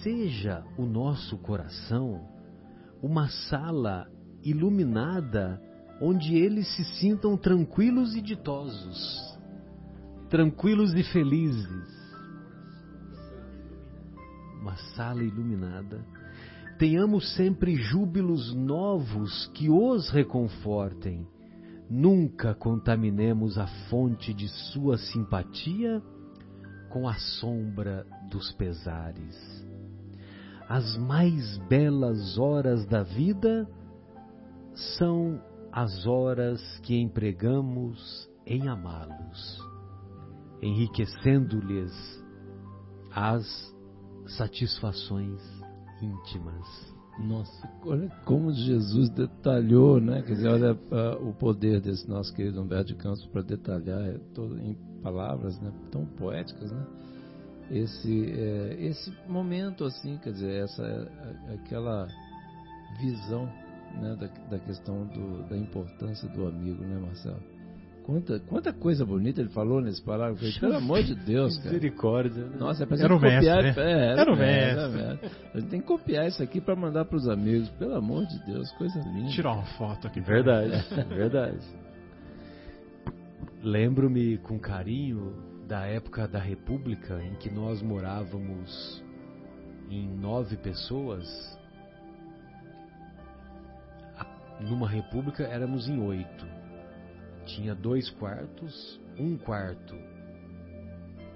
Seja 0.02 0.62
o 0.76 0.84
nosso 0.84 1.38
coração 1.38 2.28
uma 3.02 3.28
sala 3.28 4.06
iluminada 4.42 5.60
onde 6.00 6.34
eles 6.34 6.66
se 6.74 6.84
sintam 6.98 7.36
tranquilos 7.36 8.14
e 8.16 8.22
ditosos, 8.22 9.38
tranquilos 10.30 10.94
e 10.94 11.02
felizes. 11.02 12.00
Uma 14.60 14.76
sala 14.94 15.22
iluminada. 15.22 16.04
Tenhamos 16.78 17.34
sempre 17.34 17.74
júbilos 17.74 18.54
novos 18.54 19.46
que 19.48 19.68
os 19.68 20.08
reconfortem. 20.08 21.26
Nunca 21.90 22.54
contaminemos 22.54 23.58
a 23.58 23.66
fonte 23.88 24.32
de 24.32 24.48
sua 24.48 24.96
simpatia 24.96 26.02
com 26.88 27.06
a 27.06 27.14
sombra 27.14 28.06
dos 28.30 28.52
pesares. 28.52 29.66
As 30.68 30.96
mais 30.96 31.58
belas 31.68 32.38
horas 32.38 32.86
da 32.86 33.02
vida 33.02 33.68
são 34.96 35.40
as 35.72 36.06
horas 36.06 36.60
que 36.82 36.96
empregamos 36.96 38.28
em 38.46 38.68
amá-los, 38.68 39.58
enriquecendo-lhes 40.60 41.92
as 43.12 43.74
satisfações 44.26 45.40
íntimas. 46.02 46.90
Nossa, 47.18 47.68
olha 47.84 48.08
como 48.24 48.52
Jesus 48.52 49.10
detalhou, 49.10 50.00
né? 50.00 50.22
Quer 50.22 50.34
dizer, 50.34 50.48
olha 50.48 50.72
uh, 50.72 51.28
o 51.28 51.34
poder 51.34 51.80
desse 51.80 52.08
nosso 52.08 52.34
querido 52.34 52.60
Humberto 52.62 52.86
de 52.86 52.94
Campos 52.94 53.26
para 53.26 53.42
detalhar 53.42 54.00
é, 54.00 54.18
todo, 54.34 54.58
em 54.58 54.74
palavras 55.02 55.60
né, 55.60 55.70
tão 55.90 56.06
poéticas, 56.06 56.72
né? 56.72 56.86
Esse, 57.70 58.32
é, 58.32 58.76
esse 58.80 59.12
momento, 59.28 59.84
assim, 59.84 60.18
quer 60.18 60.32
dizer, 60.32 60.64
essa, 60.64 61.12
aquela 61.52 62.08
visão 62.98 63.48
né, 64.00 64.16
da, 64.16 64.26
da 64.50 64.58
questão 64.58 65.06
do, 65.06 65.48
da 65.48 65.56
importância 65.56 66.28
do 66.28 66.46
amigo, 66.46 66.82
né, 66.84 66.98
Marcelo? 66.98 67.40
Quanta, 68.04 68.40
quanta 68.40 68.72
coisa 68.72 69.04
bonita 69.04 69.40
ele 69.40 69.50
falou 69.50 69.80
nesse 69.80 70.02
parágrafo. 70.02 70.42
Pelo 70.58 70.76
amor 70.76 71.02
de 71.02 71.14
Deus, 71.14 71.56
cara. 71.58 71.70
Misericórdia. 71.70 72.44
Né? 72.44 72.56
Nossa, 72.58 72.82
é 72.82 72.86
pra 72.86 72.98
era 72.98 73.14
o 73.14 73.20
copiar. 73.20 73.62
mestre, 73.62 73.84
né? 73.84 73.92
é, 73.92 74.12
era, 74.12 74.20
era 74.22 74.32
o 74.32 74.36
mestre. 74.36 75.02
mestre. 75.02 75.30
A 75.54 75.60
gente 75.60 75.70
tem 75.70 75.80
que 75.80 75.86
copiar 75.86 76.26
isso 76.26 76.42
aqui 76.42 76.60
para 76.60 76.74
mandar 76.74 77.04
para 77.04 77.16
os 77.16 77.28
amigos. 77.28 77.68
Pelo 77.70 77.94
amor 77.94 78.26
de 78.26 78.44
Deus, 78.46 78.70
coisa 78.72 78.98
linda. 79.00 79.30
Tirar 79.30 79.52
uma 79.52 79.66
foto 79.76 80.08
aqui. 80.08 80.20
Verdade, 80.20 80.72
verdade. 81.08 81.58
Lembro-me 83.62 84.38
com 84.38 84.58
carinho 84.58 85.34
da 85.68 85.86
época 85.86 86.26
da 86.26 86.40
República 86.40 87.22
em 87.22 87.34
que 87.34 87.48
nós 87.48 87.80
morávamos 87.80 89.04
em 89.88 90.08
nove 90.08 90.56
pessoas 90.56 91.28
numa 94.60 94.88
república 94.88 95.44
éramos 95.44 95.88
em 95.88 96.00
oito. 96.00 96.46
Tinha 97.46 97.74
dois 97.74 98.10
quartos, 98.10 99.00
um 99.18 99.36
quarto, 99.36 99.96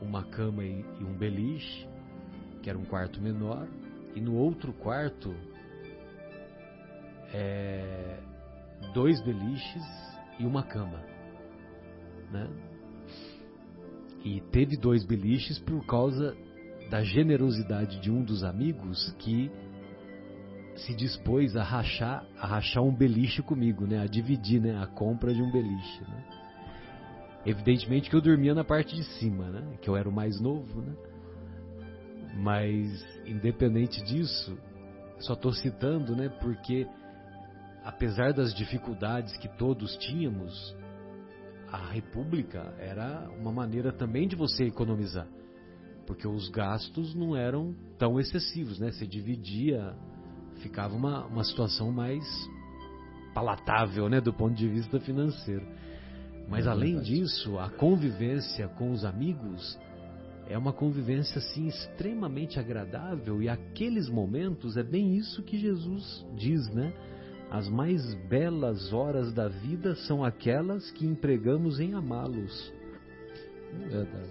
uma 0.01 0.23
cama 0.25 0.63
e, 0.65 0.85
um 1.01 1.17
beliche, 1.17 1.89
que 2.63 2.69
era 2.69 2.79
um 2.79 2.85
quarto 2.85 3.21
menor, 3.21 3.67
e 4.15 4.21
no 4.21 4.35
outro 4.35 4.73
quarto 4.73 5.35
é, 7.33 8.19
dois 8.93 9.21
beliches 9.23 9.83
e 10.39 10.47
uma 10.47 10.63
cama, 10.63 11.01
né? 12.31 12.49
E 14.25 14.41
teve 14.53 14.77
dois 14.77 15.05
beliches 15.05 15.59
por 15.59 15.85
causa 15.87 16.35
da 16.91 17.03
generosidade 17.03 18.01
de 18.01 18.11
um 18.11 18.23
dos 18.23 18.45
amigos 18.45 19.13
que 19.19 19.51
se 20.77 20.95
dispôs 20.95 21.57
a 21.57 21.63
rachar, 21.63 22.27
a 22.39 22.47
rachar 22.47 22.83
um 22.83 22.95
beliche 22.95 23.43
comigo, 23.43 23.87
né? 23.87 24.01
A 24.01 24.07
dividir, 24.07 24.61
né? 24.61 24.81
A 24.83 24.87
compra 24.87 25.33
de 25.33 25.43
um 25.43 25.51
beliche, 25.51 26.01
né? 26.03 26.25
Evidentemente 27.47 28.09
que 28.09 28.17
eu 28.17 28.21
dormia 28.21 28.55
na 28.55 28.65
parte 28.65 28.95
de 28.95 29.05
cima, 29.05 29.51
né? 29.51 29.77
Que 29.81 29.89
eu 29.89 29.97
era 29.97 30.09
o 30.09 30.13
mais 30.13 30.41
novo, 30.41 30.81
né? 30.81 30.95
Mas 32.37 33.07
independente 33.27 34.03
disso, 34.03 34.59
só 35.21 35.35
estou 35.35 35.53
citando, 35.53 36.17
né? 36.17 36.29
Porque 36.41 36.87
apesar 37.85 38.33
das 38.33 38.55
dificuldades 38.55 39.37
que 39.37 39.49
todos 39.57 39.97
tínhamos, 39.99 40.75
a 41.71 41.89
República 41.89 42.75
era 42.79 43.29
uma 43.39 43.53
maneira 43.53 43.93
também 43.93 44.27
de 44.27 44.35
você 44.35 44.65
economizar, 44.65 45.27
porque 46.07 46.27
os 46.27 46.49
gastos 46.49 47.15
não 47.15 47.37
eram 47.37 47.75
tão 47.99 48.19
excessivos, 48.19 48.79
né? 48.79 48.91
Você 48.91 49.07
dividia 49.07 49.95
ficava 50.61 50.95
uma, 50.95 51.25
uma 51.27 51.45
situação 51.45 51.91
mais 51.91 52.25
palatável, 53.35 54.09
né, 54.09 54.21
do 54.21 54.33
ponto 54.33 54.55
de 54.55 54.69
vista 54.69 55.01
financeiro. 55.01 55.67
Mas 56.49 56.67
É 56.67 56.71
além 56.71 57.01
disso, 57.01 57.59
a 57.59 57.69
convivência 57.71 58.69
com 58.69 58.91
os 58.93 59.05
amigos 59.05 59.79
é 60.49 60.59
uma 60.59 60.73
convivência 60.73 61.39
assim 61.39 61.67
extremamente 61.67 62.61
agradável 62.61 63.43
e 63.43 63.49
aqueles 63.49 64.09
momentos 64.09 64.77
é 64.77 64.83
bem 64.83 65.17
isso 65.17 65.43
que 65.43 65.59
Jesus 65.59 66.25
diz, 66.37 66.69
né? 66.69 66.93
As 67.51 67.69
mais 67.69 68.15
belas 68.29 68.93
horas 68.93 69.33
da 69.33 69.49
vida 69.49 69.95
são 69.95 70.23
aquelas 70.25 70.91
que 70.91 71.07
empregamos 71.07 71.81
em 71.81 71.95
amá-los. 71.95 72.73
Verdade. 73.89 74.29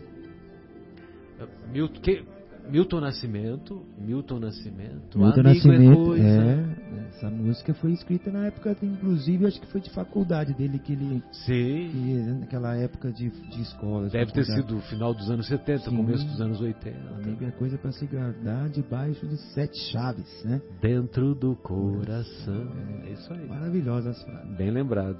Milton, 1.71 2.01
que- 2.01 2.23
Milton 2.69 3.01
Nascimento, 3.01 3.83
Milton 3.97 4.39
Nascimento, 4.39 5.17
Milton 5.19 5.41
amigo 5.41 5.43
Nascimento, 5.43 5.91
é 5.91 6.05
coisa. 6.05 6.25
é, 6.25 7.07
essa 7.09 7.29
música 7.29 7.73
foi 7.75 7.91
escrita 7.91 8.31
na 8.31 8.47
época, 8.47 8.75
inclusive, 8.81 9.45
acho 9.45 9.59
que 9.59 9.67
foi 9.67 9.81
de 9.81 9.89
faculdade 9.91 10.53
dele, 10.53 10.79
que 10.79 10.93
ele, 10.93 11.21
Sim, 11.31 11.89
que, 11.91 12.13
naquela 12.39 12.75
época 12.75 13.11
de, 13.11 13.29
de 13.29 13.61
escola. 13.61 14.07
de 14.07 14.13
deve 14.13 14.31
ter 14.31 14.45
sido 14.45 14.79
final 14.81 15.13
dos 15.13 15.29
anos 15.29 15.47
70, 15.47 15.89
Sim. 15.89 15.97
começo 15.97 16.25
dos 16.25 16.41
anos 16.41 16.61
80. 16.61 16.97
Amigo 17.15 17.45
é 17.45 17.51
coisa 17.51 17.77
para 17.77 17.91
se 17.91 18.05
guardar 18.05 18.69
debaixo 18.69 19.27
de 19.27 19.37
sete 19.53 19.77
chaves, 19.91 20.43
né? 20.43 20.61
Dentro 20.81 21.35
do 21.35 21.55
coração. 21.55 22.67
É 23.05 23.11
isso 23.11 23.33
aí. 23.33 23.47
Maravilhosas 23.47 24.21
frases. 24.23 24.57
Bem 24.57 24.71
lembrado. 24.71 25.19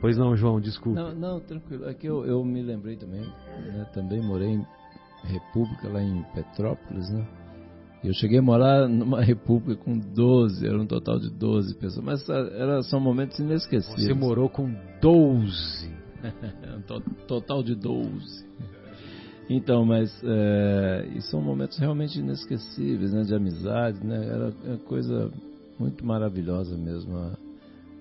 Pois 0.00 0.16
não, 0.16 0.34
João, 0.34 0.60
desculpe. 0.60 0.98
Não, 0.98 1.14
não, 1.14 1.40
tranquilo. 1.40 1.86
É 1.86 1.92
que 1.92 2.06
eu, 2.06 2.24
eu 2.24 2.42
me 2.42 2.62
lembrei 2.62 2.96
também, 2.96 3.20
né? 3.20 3.86
Também 3.92 4.22
morei 4.22 4.58
República, 5.24 5.88
lá 5.88 6.02
em 6.02 6.22
Petrópolis, 6.34 7.10
né? 7.10 7.26
Eu 8.02 8.14
cheguei 8.14 8.38
a 8.38 8.42
morar 8.42 8.88
numa 8.88 9.20
república 9.22 9.82
com 9.82 9.98
12, 9.98 10.66
era 10.66 10.80
um 10.80 10.86
total 10.86 11.18
de 11.18 11.30
12 11.30 11.74
pessoas. 11.74 12.04
Mas 12.04 12.28
era, 12.28 12.82
são 12.82 12.98
momentos 12.98 13.38
inesquecíveis. 13.38 14.06
Você 14.06 14.14
morou 14.14 14.48
com 14.48 14.74
12. 15.00 15.90
É 16.22 16.76
um 16.76 16.82
to- 16.82 17.02
total 17.26 17.62
de 17.62 17.74
12. 17.74 18.48
Então, 19.48 19.84
mas 19.84 20.10
é, 20.24 21.08
e 21.14 21.20
são 21.22 21.42
momentos 21.42 21.76
realmente 21.78 22.18
inesquecíveis, 22.18 23.12
né? 23.12 23.22
De 23.22 23.34
amizade, 23.34 24.04
né? 24.06 24.24
Era 24.26 24.54
uma 24.64 24.78
coisa 24.78 25.30
muito 25.78 26.04
maravilhosa 26.06 26.76
mesmo 26.76 27.16
a, 27.16 27.36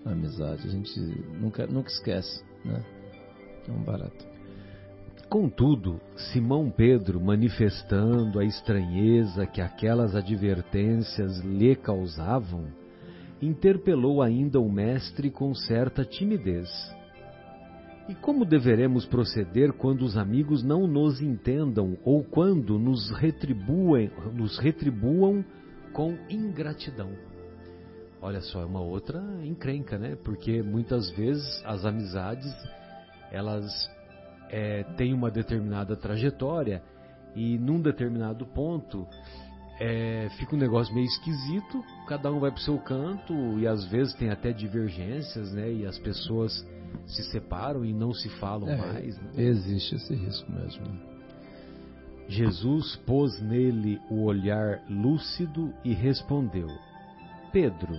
a 0.06 0.12
amizade. 0.12 0.68
A 0.68 0.72
gente 0.72 1.00
nunca, 1.42 1.66
nunca 1.68 1.90
esquece, 1.90 2.44
né? 2.64 2.84
É 3.68 3.72
um 3.72 3.84
barato. 3.84 4.29
Contudo, 5.30 6.02
Simão 6.32 6.72
Pedro, 6.72 7.22
manifestando 7.22 8.40
a 8.40 8.44
estranheza 8.44 9.46
que 9.46 9.62
aquelas 9.62 10.16
advertências 10.16 11.38
lhe 11.42 11.76
causavam, 11.76 12.66
interpelou 13.40 14.24
ainda 14.24 14.60
o 14.60 14.68
mestre 14.68 15.30
com 15.30 15.54
certa 15.54 16.04
timidez. 16.04 16.68
E 18.08 18.16
como 18.16 18.44
deveremos 18.44 19.06
proceder 19.06 19.72
quando 19.74 20.02
os 20.02 20.18
amigos 20.18 20.64
não 20.64 20.88
nos 20.88 21.22
entendam 21.22 21.96
ou 22.04 22.24
quando 22.24 22.80
nos 22.80 23.12
retribuem, 23.12 24.10
nos 24.34 24.58
retribuam 24.58 25.46
com 25.94 26.18
ingratidão? 26.28 27.12
Olha 28.20 28.42
só, 28.42 28.64
é 28.64 28.66
uma 28.66 28.82
outra 28.82 29.24
encrenca, 29.44 29.96
né? 29.96 30.18
Porque 30.24 30.64
muitas 30.64 31.12
vezes 31.12 31.64
as 31.66 31.86
amizades 31.86 32.52
elas 33.32 33.72
é, 34.50 34.84
têm 34.98 35.14
uma 35.14 35.30
determinada 35.32 35.96
trajetória 35.96 36.82
e 37.36 37.58
num 37.58 37.80
determinado 37.82 38.46
ponto 38.48 39.08
é, 39.80 40.28
fica 40.38 40.56
um 40.56 40.60
negócio 40.60 40.94
meio 40.94 41.06
esquisito, 41.06 41.84
cada 42.08 42.32
um 42.32 42.40
vai 42.40 42.52
para 42.52 42.60
o 42.60 42.64
seu 42.64 42.78
canto 42.80 43.34
e 43.60 43.66
às 43.68 43.86
vezes 43.86 44.14
tem 44.16 44.30
até 44.30 44.52
divergências, 44.52 45.54
né? 45.54 45.72
E 45.72 45.86
as 45.86 45.98
pessoas 46.00 46.52
se 47.06 47.24
separam 47.32 47.86
e 47.86 47.94
não 47.94 48.14
se 48.14 48.28
falam 48.40 48.68
É, 48.70 48.76
mais. 48.76 49.18
né? 49.22 49.32
Existe 49.38 49.96
esse 49.96 50.14
risco 50.16 50.52
mesmo. 50.52 50.86
né? 50.86 51.00
Jesus 52.28 52.96
pôs 53.08 53.42
nele 53.42 54.00
o 54.10 54.24
olhar 54.26 54.84
lúcido 54.90 55.74
e 55.84 55.94
respondeu: 55.94 56.68
Pedro, 57.52 57.96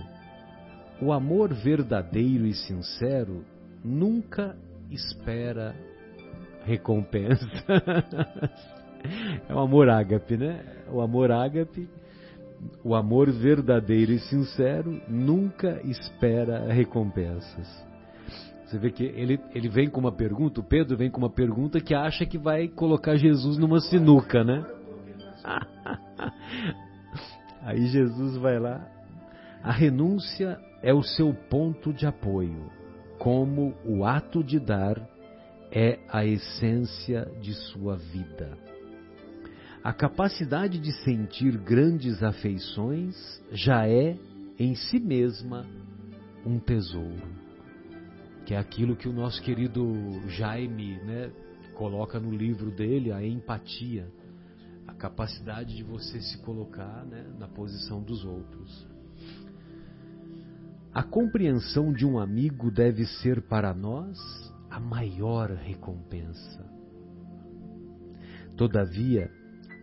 o 1.01 1.11
amor 1.11 1.53
verdadeiro 1.53 2.45
e 2.45 2.53
sincero 2.53 3.43
nunca 3.83 4.55
espera 4.89 5.75
recompensa. 6.65 7.47
é 9.47 9.53
o 9.53 9.59
amor 9.59 9.89
ágape, 9.89 10.37
né? 10.37 10.63
O 10.91 11.01
amor 11.01 11.31
ágape, 11.31 11.89
o 12.83 12.95
amor 12.95 13.31
verdadeiro 13.31 14.11
e 14.11 14.19
sincero 14.19 15.01
nunca 15.07 15.81
espera 15.83 16.71
recompensas. 16.71 17.91
Você 18.65 18.77
vê 18.77 18.89
que 18.89 19.03
ele, 19.03 19.39
ele 19.53 19.67
vem 19.67 19.89
com 19.89 19.99
uma 19.99 20.13
pergunta, 20.13 20.61
o 20.61 20.63
Pedro 20.63 20.95
vem 20.95 21.11
com 21.11 21.17
uma 21.17 21.29
pergunta 21.29 21.81
que 21.81 21.93
acha 21.93 22.25
que 22.25 22.37
vai 22.37 22.69
colocar 22.69 23.17
Jesus 23.17 23.57
numa 23.57 23.81
sinuca, 23.81 24.43
né? 24.43 24.65
Aí 27.63 27.85
Jesus 27.87 28.37
vai 28.37 28.57
lá. 28.59 28.87
A 29.61 29.71
renúncia 29.71 30.57
é 30.81 30.93
o 30.93 31.03
seu 31.03 31.33
ponto 31.33 31.93
de 31.93 32.07
apoio, 32.07 32.71
como 33.19 33.75
o 33.85 34.05
ato 34.05 34.43
de 34.43 34.59
dar 34.59 34.97
é 35.71 35.99
a 36.09 36.25
essência 36.25 37.31
de 37.41 37.53
sua 37.53 37.95
vida. 37.95 38.57
A 39.81 39.93
capacidade 39.93 40.77
de 40.77 40.91
sentir 41.03 41.57
grandes 41.57 42.21
afeições 42.21 43.15
já 43.51 43.87
é, 43.87 44.17
em 44.59 44.75
si 44.75 44.99
mesma, 44.99 45.65
um 46.45 46.59
tesouro. 46.59 47.41
Que 48.45 48.53
é 48.53 48.57
aquilo 48.57 48.95
que 48.95 49.07
o 49.07 49.13
nosso 49.13 49.41
querido 49.41 49.83
Jaime 50.27 50.97
né, 51.03 51.31
coloca 51.73 52.19
no 52.19 52.31
livro 52.31 52.69
dele, 52.69 53.11
a 53.11 53.25
empatia. 53.25 54.11
A 54.85 54.93
capacidade 54.93 55.75
de 55.75 55.83
você 55.83 56.19
se 56.19 56.37
colocar 56.39 57.05
né, 57.05 57.25
na 57.39 57.47
posição 57.47 58.03
dos 58.03 58.25
outros. 58.25 58.87
A 60.93 61.01
compreensão 61.01 61.93
de 61.93 62.05
um 62.05 62.19
amigo 62.19 62.69
deve 62.69 63.05
ser 63.05 63.41
para 63.43 63.73
nós 63.73 64.19
a 64.71 64.79
maior 64.79 65.51
recompensa. 65.51 66.65
Todavia, 68.55 69.29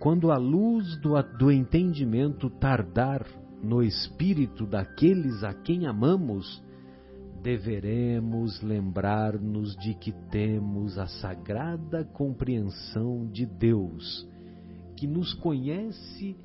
quando 0.01 0.33
a 0.33 0.39
luz 0.39 0.99
do, 1.01 1.21
do 1.39 1.53
entendimento 1.53 2.49
tardar 2.49 3.27
no 3.63 3.83
espírito 3.83 4.67
daqueles 4.67 5.45
a 5.45 5.53
quem 5.53 5.87
amamos, 5.87 6.65
deveremos 7.43 8.63
lembrar-nos 8.63 9.77
de 9.77 9.95
que 9.95 10.13
temos 10.31 10.97
a 10.99 11.07
sagrada 11.07 12.05
compreensão 12.05 13.29
de 13.29 13.45
Deus, 13.45 14.27
que 14.97 15.07
nos 15.07 15.35
conhece 15.35 16.37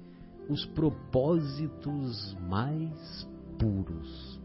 os 0.49 0.65
propósitos 0.65 2.37
mais 2.49 3.27
puros. 3.57 4.41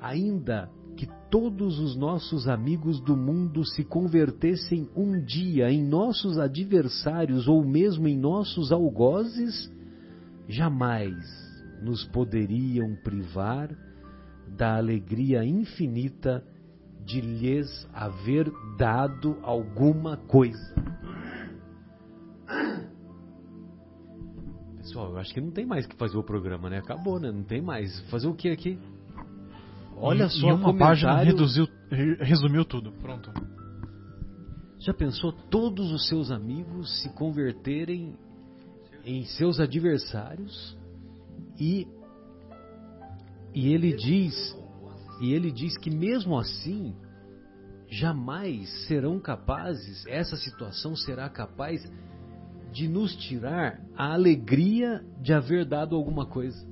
Ainda 0.00 0.70
que 1.00 1.08
todos 1.30 1.78
os 1.78 1.96
nossos 1.96 2.46
amigos 2.46 3.00
do 3.00 3.16
mundo 3.16 3.64
se 3.64 3.82
convertessem 3.82 4.86
um 4.94 5.18
dia 5.24 5.70
em 5.70 5.82
nossos 5.82 6.38
adversários 6.38 7.48
ou 7.48 7.64
mesmo 7.64 8.06
em 8.06 8.18
nossos 8.18 8.70
algozes, 8.70 9.72
jamais 10.46 11.14
nos 11.82 12.04
poderiam 12.04 12.94
privar 13.02 13.74
da 14.46 14.76
alegria 14.76 15.42
infinita 15.42 16.44
de 17.02 17.22
lhes 17.22 17.88
haver 17.94 18.52
dado 18.76 19.38
alguma 19.42 20.18
coisa. 20.18 20.74
Pessoal, 24.76 25.12
eu 25.12 25.16
acho 25.16 25.32
que 25.32 25.40
não 25.40 25.50
tem 25.50 25.64
mais 25.64 25.86
que 25.86 25.96
fazer 25.96 26.18
o 26.18 26.22
programa, 26.22 26.68
né? 26.68 26.76
Acabou, 26.76 27.18
né? 27.18 27.32
Não 27.32 27.42
tem 27.42 27.62
mais. 27.62 27.98
Fazer 28.10 28.26
o 28.28 28.34
que 28.34 28.50
aqui? 28.50 28.78
Olha 30.00 30.28
só, 30.28 30.54
uma 30.54 30.76
página 30.76 31.12
comentário. 31.12 31.24
reduziu, 31.32 31.68
re- 31.90 32.16
resumiu 32.20 32.64
tudo. 32.64 32.92
Pronto. 32.92 33.30
Já 34.78 34.94
pensou 34.94 35.32
todos 35.32 35.92
os 35.92 36.08
seus 36.08 36.30
amigos 36.30 37.02
se 37.02 37.10
converterem 37.10 38.14
em 39.04 39.24
seus 39.24 39.60
adversários 39.60 40.76
e 41.58 41.86
e 43.54 43.72
ele 43.72 43.92
diz 43.92 44.56
e 45.20 45.34
ele 45.34 45.50
diz 45.50 45.76
que 45.76 45.90
mesmo 45.90 46.38
assim 46.38 46.94
jamais 47.88 48.70
serão 48.86 49.18
capazes, 49.18 50.06
essa 50.06 50.36
situação 50.36 50.94
será 50.96 51.28
capaz 51.28 51.84
de 52.72 52.86
nos 52.88 53.14
tirar 53.16 53.80
a 53.96 54.12
alegria 54.14 55.04
de 55.20 55.32
haver 55.32 55.64
dado 55.66 55.96
alguma 55.96 56.24
coisa. 56.24 56.64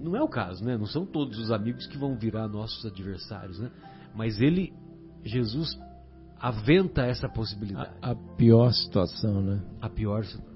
E 0.00 0.02
não 0.02 0.16
é 0.16 0.22
o 0.22 0.28
caso, 0.28 0.64
né? 0.64 0.78
Não 0.78 0.86
são 0.86 1.04
todos 1.04 1.38
os 1.38 1.52
amigos 1.52 1.86
que 1.86 1.98
vão 1.98 2.16
virar 2.16 2.48
nossos 2.48 2.86
adversários, 2.86 3.58
né? 3.58 3.70
Mas 4.14 4.40
ele, 4.40 4.72
Jesus, 5.22 5.78
aventa 6.38 7.02
essa 7.02 7.28
possibilidade. 7.28 7.90
A, 8.00 8.12
a 8.12 8.14
pior 8.14 8.72
situação, 8.72 9.42
né? 9.42 9.62
A 9.78 9.90
pior 9.90 10.24
situação. 10.24 10.50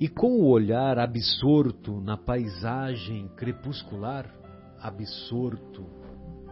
E 0.00 0.08
com 0.08 0.40
o 0.40 0.46
olhar 0.46 0.98
absorto 0.98 2.00
na 2.00 2.16
paisagem 2.16 3.28
crepuscular, 3.36 4.32
absorto 4.80 5.84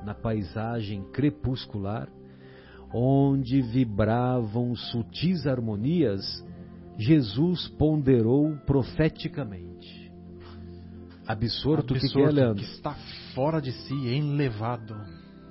na 0.05 0.15
paisagem 0.15 1.05
crepuscular, 1.11 2.09
onde 2.93 3.63
vibravam 3.63 4.75
sutis 4.77 5.47
harmonias, 5.47 6.45
Jesus 6.99 7.67
ponderou 7.79 8.57
profeticamente. 8.67 10.06
Absorto, 11.27 11.95
o 11.95 11.99
que, 11.99 12.09
que 12.09 12.21
é, 12.21 12.31
Leandro? 12.31 12.65
Que 12.65 12.71
está 12.71 12.95
fora 13.35 13.61
de 13.61 13.73
si, 13.73 13.95
enlevado. 14.09 14.97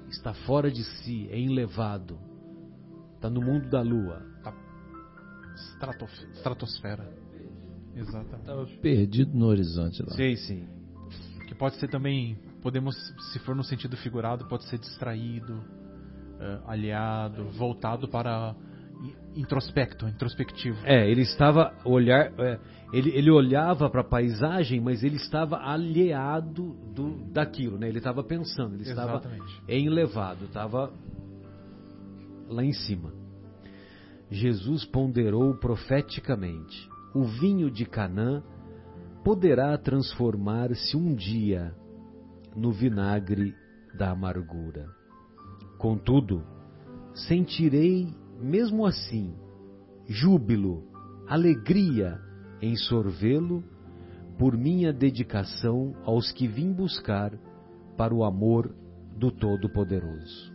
Está 0.09 0.33
fora 0.33 0.71
de 0.71 0.83
si, 0.83 1.27
é 1.29 1.39
enlevado. 1.39 2.17
Está 3.15 3.29
no 3.29 3.41
mundo 3.41 3.69
da 3.69 3.81
lua. 3.81 4.21
Está 4.37 4.53
Estratof 5.55 6.11
estratosfera. 6.33 7.07
Exatamente. 7.95 8.41
Estava 8.41 8.65
perdido 8.81 9.37
no 9.37 9.45
horizonte 9.47 10.03
lá. 10.03 10.13
Sim, 10.15 10.35
sim. 10.35 10.67
Que 11.47 11.55
pode 11.55 11.75
ser 11.75 11.87
também, 11.89 12.35
podemos, 12.61 12.95
se 13.31 13.39
for 13.39 13.55
no 13.55 13.63
sentido 13.63 13.95
figurado, 13.97 14.47
pode 14.47 14.65
ser 14.65 14.77
distraído, 14.79 15.53
uh, 15.53 16.67
aliado, 16.69 17.45
voltado 17.51 18.07
para 18.07 18.55
introspecto, 19.35 20.07
introspectivo. 20.07 20.77
É, 20.83 21.09
ele 21.09 21.21
estava 21.21 21.73
olhar, 21.83 22.31
é, 22.39 22.59
ele, 22.93 23.11
ele 23.11 23.29
olhava 23.29 23.89
para 23.89 24.01
a 24.01 24.03
paisagem, 24.03 24.79
mas 24.79 25.03
ele 25.03 25.17
estava 25.17 25.57
alheado 25.57 26.73
do, 26.93 27.31
daquilo, 27.31 27.77
né? 27.77 27.89
Ele 27.89 27.97
estava 27.97 28.23
pensando, 28.23 28.75
ele 28.75 28.89
Exatamente. 28.89 29.43
estava 29.43 29.73
enlevado, 29.73 30.45
estava 30.45 30.91
lá 32.47 32.63
em 32.63 32.73
cima. 32.73 33.11
Jesus 34.29 34.85
ponderou 34.85 35.53
profeticamente: 35.55 36.89
o 37.13 37.23
vinho 37.23 37.69
de 37.69 37.85
Canaã 37.85 38.41
poderá 39.23 39.77
transformar-se 39.77 40.95
um 40.95 41.13
dia 41.13 41.73
no 42.55 42.71
vinagre 42.71 43.53
da 43.97 44.11
amargura. 44.11 44.87
Contudo, 45.77 46.43
sentirei 47.13 48.07
mesmo 48.39 48.85
assim, 48.85 49.33
júbilo, 50.07 50.83
alegria 51.27 52.19
em 52.61 52.75
sorvê-lo 52.75 53.63
por 54.37 54.57
minha 54.57 54.91
dedicação 54.91 55.95
aos 56.03 56.31
que 56.31 56.47
vim 56.47 56.71
buscar 56.71 57.31
para 57.97 58.13
o 58.13 58.23
amor 58.23 58.73
do 59.15 59.31
Todo-Poderoso. 59.31 60.53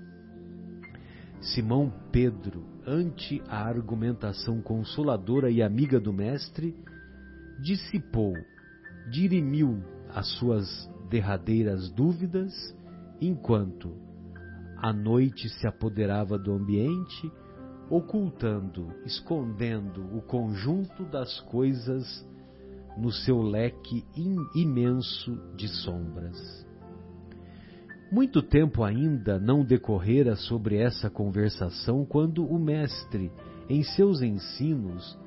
Simão 1.40 1.90
Pedro, 2.12 2.64
ante 2.86 3.42
a 3.48 3.64
argumentação 3.66 4.60
consoladora 4.60 5.50
e 5.50 5.62
amiga 5.62 5.98
do 5.98 6.12
Mestre, 6.12 6.76
dissipou, 7.62 8.34
dirimiu 9.10 9.82
as 10.14 10.28
suas 10.38 10.68
derradeiras 11.08 11.90
dúvidas, 11.90 12.52
enquanto 13.20 13.94
a 14.76 14.92
noite 14.92 15.48
se 15.48 15.66
apoderava 15.66 16.38
do 16.38 16.52
ambiente 16.52 17.30
ocultando, 17.90 18.94
escondendo 19.04 20.16
o 20.16 20.22
conjunto 20.22 21.04
das 21.04 21.40
coisas 21.40 22.24
no 22.96 23.10
seu 23.10 23.42
leque 23.42 24.04
imenso 24.54 25.36
de 25.56 25.66
sombras. 25.66 26.66
Muito 28.12 28.42
tempo 28.42 28.84
ainda 28.84 29.38
não 29.38 29.64
decorrera 29.64 30.36
sobre 30.36 30.76
essa 30.76 31.10
conversação 31.10 32.04
quando 32.04 32.44
o 32.44 32.58
Mestre, 32.58 33.30
em 33.68 33.82
seus 33.82 34.22
ensinos, 34.22 35.18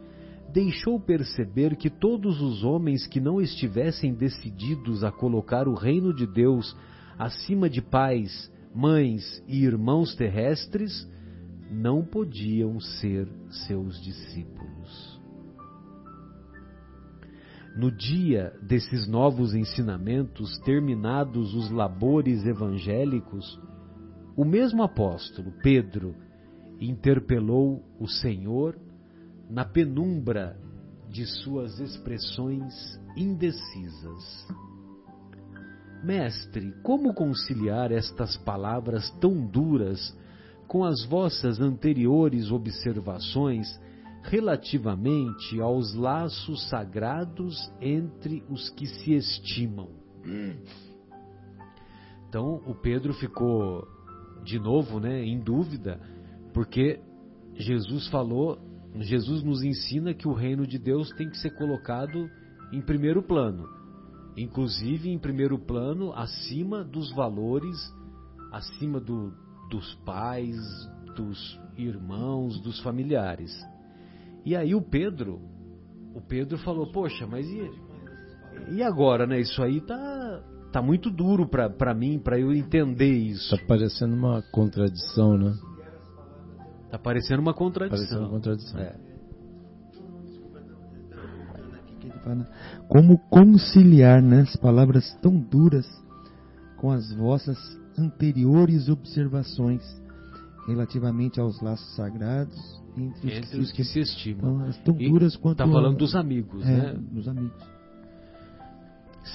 deixou 0.51 0.99
perceber 0.99 1.75
que 1.75 1.89
todos 1.89 2.41
os 2.41 2.63
homens 2.63 3.07
que 3.07 3.19
não 3.19 3.41
estivessem 3.41 4.13
decididos 4.13 5.03
a 5.03 5.11
colocar 5.11 5.67
o 5.67 5.73
reino 5.73 6.13
de 6.13 6.27
Deus 6.27 6.75
acima 7.17 7.69
de 7.69 7.81
pais, 7.81 8.51
mães 8.73 9.43
e 9.47 9.63
irmãos 9.63 10.15
terrestres 10.15 11.09
não 11.73 12.05
podiam 12.05 12.79
ser 12.79 13.27
seus 13.65 13.99
discípulos. 14.01 15.21
No 17.75 17.91
dia 17.91 18.53
desses 18.61 19.07
novos 19.07 19.55
ensinamentos, 19.55 20.59
terminados 20.59 21.55
os 21.55 21.71
labores 21.71 22.45
evangélicos, 22.45 23.59
o 24.37 24.45
mesmo 24.45 24.83
apóstolo, 24.83 25.51
Pedro, 25.63 26.15
interpelou 26.79 27.83
o 27.99 28.07
Senhor 28.07 28.77
na 29.49 29.65
penumbra 29.65 30.55
de 31.09 31.25
suas 31.25 31.79
expressões 31.79 32.99
indecisas. 33.17 34.47
Mestre, 36.03 36.73
como 36.83 37.13
conciliar 37.13 37.91
estas 37.91 38.37
palavras 38.37 39.09
tão 39.19 39.45
duras 39.47 40.15
com 40.73 40.83
as 40.83 41.05
vossas 41.05 41.59
anteriores 41.61 42.49
observações 42.49 43.79
relativamente 44.23 45.61
aos 45.61 45.93
laços 45.93 46.67
sagrados 46.67 47.71
entre 47.79 48.43
os 48.49 48.71
que 48.71 48.87
se 48.87 49.13
estimam. 49.13 49.89
Então 52.27 52.55
o 52.65 52.73
Pedro 52.73 53.13
ficou 53.13 53.87
de 54.43 54.57
novo, 54.57 54.99
né, 54.99 55.23
em 55.23 55.39
dúvida, 55.39 56.01
porque 56.55 56.99
Jesus 57.53 58.07
falou, 58.07 58.57
Jesus 58.95 59.43
nos 59.43 59.61
ensina 59.61 60.11
que 60.11 60.27
o 60.27 60.33
reino 60.33 60.65
de 60.65 60.79
Deus 60.79 61.07
tem 61.11 61.29
que 61.29 61.37
ser 61.37 61.51
colocado 61.51 62.27
em 62.71 62.81
primeiro 62.81 63.21
plano, 63.21 63.69
inclusive 64.35 65.07
em 65.07 65.19
primeiro 65.19 65.59
plano 65.59 66.11
acima 66.13 66.83
dos 66.83 67.13
valores, 67.13 67.77
acima 68.51 68.99
do, 68.99 69.31
dos 69.69 69.95
pais, 70.05 70.57
dos 71.15 71.59
irmãos, 71.77 72.59
dos 72.61 72.79
familiares. 72.81 73.51
E 74.45 74.55
aí 74.55 74.75
o 74.75 74.81
Pedro, 74.81 75.41
o 76.13 76.21
Pedro 76.21 76.57
falou: 76.59 76.91
"Poxa, 76.91 77.25
mas 77.25 77.47
e, 77.47 77.71
e 78.71 78.83
agora, 78.83 79.25
né? 79.25 79.39
Isso 79.39 79.61
aí 79.61 79.81
tá 79.81 80.41
tá 80.71 80.81
muito 80.81 81.11
duro 81.11 81.47
para 81.47 81.93
mim, 81.93 82.19
para 82.19 82.39
eu 82.39 82.51
entender 82.53 83.13
isso". 83.13 83.55
Tá 83.55 83.63
parecendo 83.67 84.15
uma 84.15 84.41
contradição, 84.51 85.37
né? 85.37 85.53
Tá 86.89 86.99
parecendo 86.99 87.41
uma 87.41 87.53
contradição. 87.53 87.97
Parecendo 87.97 88.21
uma 88.21 88.29
contradição. 88.29 88.79
É. 88.79 89.13
Como 92.87 93.17
conciliar 93.29 94.21
né, 94.21 94.41
as 94.41 94.55
palavras 94.55 95.13
tão 95.21 95.37
duras 95.37 95.85
com 96.77 96.91
as 96.91 97.11
vossas 97.13 97.57
anteriores 97.97 98.89
observações 98.89 99.81
relativamente 100.67 101.39
aos 101.39 101.61
laços 101.61 101.95
sagrados 101.95 102.83
entre, 102.97 103.37
entre 103.37 103.59
os, 103.59 103.71
que, 103.71 103.77
que 103.77 103.83
se 103.83 103.99
estimam. 103.99 104.67
Então, 104.69 104.95
tão 104.95 104.95
duras 104.95 105.35
quanto. 105.35 105.61
Está 105.61 105.71
falando 105.71 105.97
dos 105.97 106.15
amigos, 106.15 106.63
é, 106.63 106.71
né? 106.71 106.93
Dos 107.11 107.27
amigos. 107.27 107.73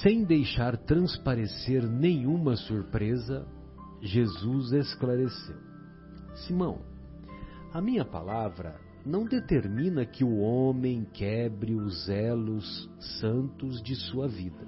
Sem 0.01 0.23
deixar 0.23 0.77
transparecer 0.77 1.87
nenhuma 1.87 2.55
surpresa, 2.55 3.45
Jesus 4.01 4.71
esclareceu: 4.71 5.57
Simão, 6.47 6.79
a 7.73 7.81
minha 7.81 8.05
palavra 8.05 8.75
não 9.05 9.25
determina 9.25 10.05
que 10.05 10.23
o 10.23 10.39
homem 10.39 11.05
quebre 11.13 11.73
os 11.73 12.07
elos 12.09 12.89
santos 13.19 13.81
de 13.81 13.95
sua 13.95 14.27
vida. 14.27 14.67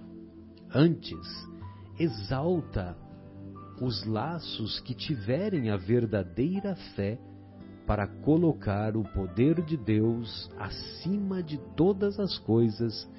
Antes, 0.74 1.20
exalta 2.00 2.98
os 3.82 4.06
laços 4.06 4.80
que 4.82 4.94
tiverem 4.94 5.72
a 5.72 5.76
verdadeira 5.76 6.76
fé 6.96 7.20
para 7.88 8.06
colocar 8.06 8.96
o 8.96 9.04
poder 9.04 9.60
de 9.64 9.76
Deus 9.76 10.52
acima 10.58 11.42
de 11.42 11.58
todas 11.76 12.20
as 12.20 12.38
coisas 12.38 13.10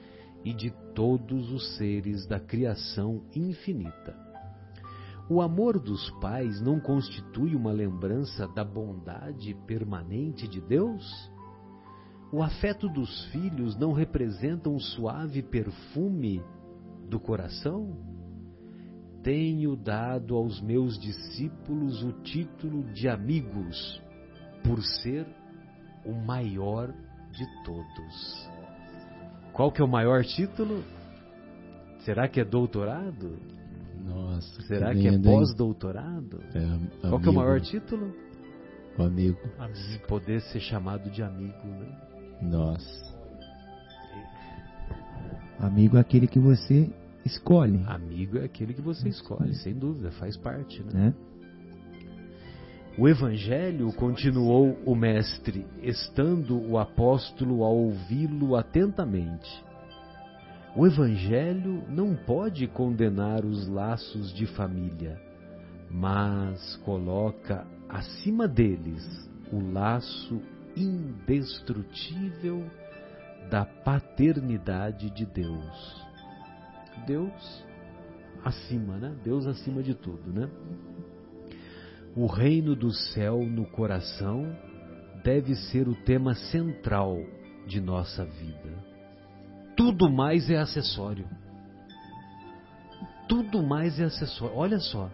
e 0.44 0.55
de 0.55 0.70
todos 0.94 1.51
os 1.51 1.77
seres 1.77 2.27
da 2.27 2.38
criação 2.38 3.25
infinita. 3.35 4.16
O 5.29 5.40
amor 5.40 5.81
dos 5.81 6.11
pais 6.20 6.61
não 6.61 6.79
constitui 6.79 7.57
uma 7.57 7.72
lembrança 7.72 8.46
da 8.46 8.64
bondade 8.64 9.55
permanente 9.66 10.46
de 10.46 10.61
Deus? 10.61 11.31
O 12.33 12.40
afeto 12.40 12.88
dos 12.88 13.25
filhos 13.27 13.77
não 13.77 13.92
representa 13.92 14.70
um 14.70 14.79
suave 14.79 15.42
perfume 15.42 16.40
do 17.09 17.18
coração? 17.18 18.12
Tenho 19.23 19.77
dado 19.77 20.37
aos 20.37 20.61
meus 20.61 20.99
discípulos 20.99 22.03
o 22.03 22.13
título 22.23 22.83
de 22.93 23.09
amigos, 23.09 24.03
por 24.65 24.83
ser 24.83 25.27
o 26.05 26.13
maior 26.13 26.93
de 27.33 27.47
todos. 27.65 28.51
Qual 29.53 29.71
que 29.71 29.81
é 29.81 29.85
o 29.85 29.89
maior 29.89 30.25
título? 30.25 30.83
Será 32.01 32.27
que 32.29 32.41
é 32.41 32.45
doutorado? 32.45 33.39
Nossa, 34.05 34.63
Será 34.63 34.93
que, 34.93 35.03
que 35.03 35.09
é 35.09 35.11
lindo, 35.13 35.29
pós-doutorado? 35.31 36.41
É, 36.55 37.09
Qual 37.09 37.21
que 37.21 37.27
é 37.27 37.29
o 37.29 37.31
amigo. 37.31 37.33
maior 37.35 37.61
título? 37.61 38.15
O 38.99 39.03
amigo. 39.05 39.39
Poder 40.09 40.41
ser 40.41 40.61
chamado 40.61 41.09
de 41.11 41.23
amigo, 41.23 41.67
né? 41.67 41.99
Nossa. 42.43 43.13
Amigo 45.61 45.97
é 45.97 46.01
aquele 46.01 46.27
que 46.27 46.41
você 46.41 46.91
escolhe, 47.25 47.83
Amigo 47.87 48.39
é 48.39 48.45
aquele 48.45 48.75
que 48.75 48.83
você 48.83 49.09
escolhe, 49.09 49.55
sem 49.55 49.75
dúvida, 49.75 50.11
faz 50.13 50.37
parte, 50.37 50.83
né? 50.83 50.93
né? 50.93 51.15
O 52.99 53.09
Evangelho, 53.09 53.91
continuou 53.95 54.79
o 54.85 54.95
Mestre, 54.95 55.67
estando 55.83 56.61
o 56.61 56.79
apóstolo 56.79 57.65
a 57.65 57.69
ouvi-lo 57.69 58.55
atentamente. 58.55 59.65
O 60.77 60.87
Evangelho 60.87 61.83
não 61.89 62.15
pode 62.15 62.67
condenar 62.67 63.47
os 63.47 63.67
laços 63.67 64.33
de 64.35 64.47
família, 64.47 65.19
mas 65.91 66.77
coloca 66.85 67.67
acima 67.89 68.47
deles 68.47 69.31
o 69.51 69.73
laço 69.73 70.43
indestrutível 70.77 72.65
da 73.51 73.65
paternidade 73.65 75.11
de 75.11 75.25
Deus. 75.25 76.12
Deus 77.07 77.65
acima, 78.45 78.97
né? 78.97 79.15
Deus 79.25 79.47
acima 79.47 79.83
de 79.83 79.95
tudo, 79.95 80.33
né? 80.33 80.49
O 82.15 82.27
reino 82.27 82.77
do 82.77 82.93
céu 82.93 83.45
no 83.45 83.65
coração 83.67 84.55
deve 85.25 85.55
ser 85.55 85.89
o 85.89 85.95
tema 85.95 86.35
central 86.35 87.17
de 87.67 87.81
nossa 87.81 88.25
vida. 88.25 88.85
Tudo 89.77 90.11
mais 90.11 90.51
é 90.51 90.59
acessório. 90.59 91.27
Tudo 93.29 93.63
mais 93.63 93.99
é 93.99 94.05
acessório. 94.05 94.57
Olha 94.57 94.79
só. 94.79 95.11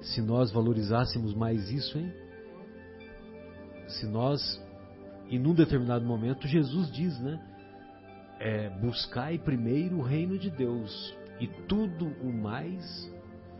Se 0.00 0.22
nós 0.22 0.52
valorizássemos 0.52 1.34
mais 1.34 1.70
isso, 1.70 1.98
hein? 1.98 2.12
Se 3.88 4.06
nós, 4.06 4.62
em 5.28 5.44
um 5.44 5.54
determinado 5.54 6.04
momento, 6.04 6.46
Jesus 6.46 6.92
diz, 6.92 7.18
né? 7.18 7.40
É, 8.38 8.68
buscai 8.80 9.38
primeiro 9.38 9.98
o 9.98 10.02
reino 10.02 10.38
de 10.38 10.50
Deus 10.50 11.16
e 11.40 11.46
tudo 11.66 12.06
o 12.22 12.32
mais 12.32 13.10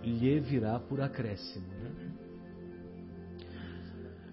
lhe 0.03 0.39
virá 0.41 0.79
por 0.79 1.01
acréscimo. 1.01 1.67
Né? 1.67 2.13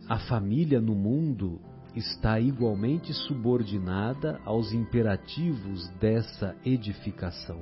A 0.08 0.19
família 0.19 0.82
no 0.82 0.93
mundo 0.93 1.62
está 1.95 2.39
igualmente 2.39 3.13
subordinada 3.13 4.39
aos 4.43 4.73
imperativos 4.73 5.88
dessa 5.99 6.56
edificação. 6.65 7.62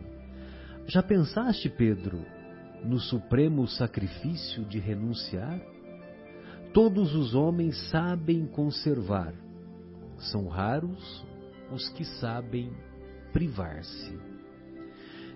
Já 0.88 1.04
pensaste, 1.04 1.70
Pedro, 1.70 2.26
no 2.84 3.00
supremo 3.00 3.68
sacrifício 3.68 4.66
de 4.66 4.80
renunciar? 4.80 5.62
Todos 6.74 7.14
os 7.14 7.36
homens 7.36 7.78
sabem 7.90 8.46
conservar, 8.48 9.34
são 10.18 10.48
raros 10.48 11.26
os 11.72 11.90
que 11.90 12.04
sabem 12.04 12.72
privar-se. 13.32 14.20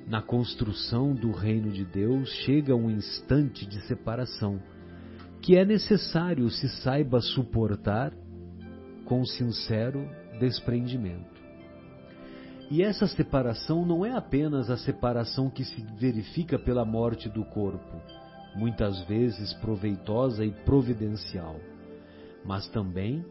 Na 0.08 0.22
construção 0.22 1.16
do 1.16 1.32
reino 1.32 1.72
de 1.72 1.84
Deus 1.84 2.30
chega 2.46 2.76
um 2.76 2.90
instante 2.90 3.66
de 3.66 3.82
separação, 3.88 4.62
que 5.42 5.58
é 5.58 5.66
necessário 5.66 6.50
se 6.50 6.70
saiba 6.82 7.20
suportar 7.22 8.14
com 9.06 9.26
sincero 9.26 10.08
desprendimento. 10.40 11.36
E 12.70 12.82
essa 12.82 13.08
separação 13.08 13.86
não 13.86 14.06
é 14.06 14.12
apenas 14.12 14.70
a 14.70 14.78
separação 14.78 15.50
que 15.50 15.64
se 15.64 15.82
verifica 16.00 16.58
pela 16.58 16.84
morte 16.84 17.30
do 17.30 17.46
corpo, 17.46 18.02
muitas 18.56 19.00
vezes 19.06 19.54
proveitosa 19.54 20.44
e 20.44 20.52
providencial, 20.52 21.60
mas 22.44 22.68
também 22.70 23.24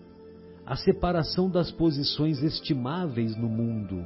a 0.67 0.77
separação 0.77 1.51
das 1.51 1.71
posições 1.71 2.43
estimáveis 2.43 3.37
no 3.37 3.49
mundo, 3.49 4.05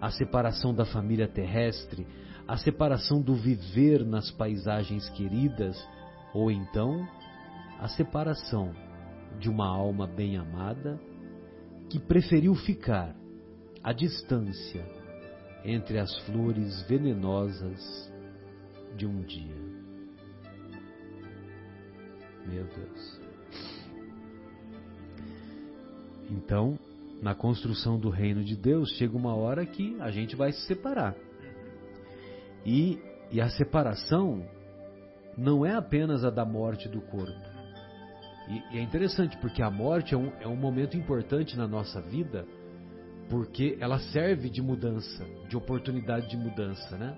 a 0.00 0.10
separação 0.10 0.74
da 0.74 0.84
família 0.84 1.26
terrestre, 1.26 2.06
a 2.46 2.56
separação 2.56 3.22
do 3.22 3.34
viver 3.34 4.04
nas 4.04 4.30
paisagens 4.30 5.08
queridas, 5.10 5.76
ou 6.34 6.50
então 6.50 7.08
a 7.80 7.88
separação 7.88 8.72
de 9.38 9.48
uma 9.48 9.66
alma 9.66 10.06
bem 10.06 10.36
amada 10.36 11.00
que 11.88 11.98
preferiu 11.98 12.54
ficar 12.54 13.14
à 13.82 13.92
distância 13.92 14.84
entre 15.64 15.98
as 15.98 16.14
flores 16.20 16.82
venenosas 16.82 18.12
de 18.96 19.06
um 19.06 19.22
dia. 19.22 19.64
Meu 22.46 22.64
Deus. 22.64 23.23
Então, 26.30 26.78
na 27.22 27.34
construção 27.34 27.98
do 27.98 28.10
reino 28.10 28.44
de 28.44 28.56
Deus, 28.56 28.90
chega 28.92 29.16
uma 29.16 29.34
hora 29.34 29.64
que 29.64 29.96
a 30.00 30.10
gente 30.10 30.36
vai 30.36 30.52
se 30.52 30.66
separar. 30.66 31.14
E, 32.64 32.98
e 33.30 33.40
a 33.40 33.48
separação 33.50 34.46
não 35.36 35.64
é 35.64 35.74
apenas 35.74 36.24
a 36.24 36.30
da 36.30 36.44
morte 36.44 36.88
do 36.88 37.00
corpo. 37.00 37.54
E, 38.48 38.76
e 38.76 38.78
é 38.78 38.82
interessante 38.82 39.36
porque 39.38 39.62
a 39.62 39.70
morte 39.70 40.14
é 40.14 40.16
um, 40.16 40.32
é 40.40 40.48
um 40.48 40.56
momento 40.56 40.96
importante 40.96 41.56
na 41.56 41.66
nossa 41.66 42.00
vida, 42.00 42.46
porque 43.28 43.76
ela 43.80 43.98
serve 43.98 44.50
de 44.50 44.60
mudança, 44.60 45.24
de 45.48 45.56
oportunidade 45.56 46.28
de 46.28 46.36
mudança, 46.36 46.96
né? 46.96 47.16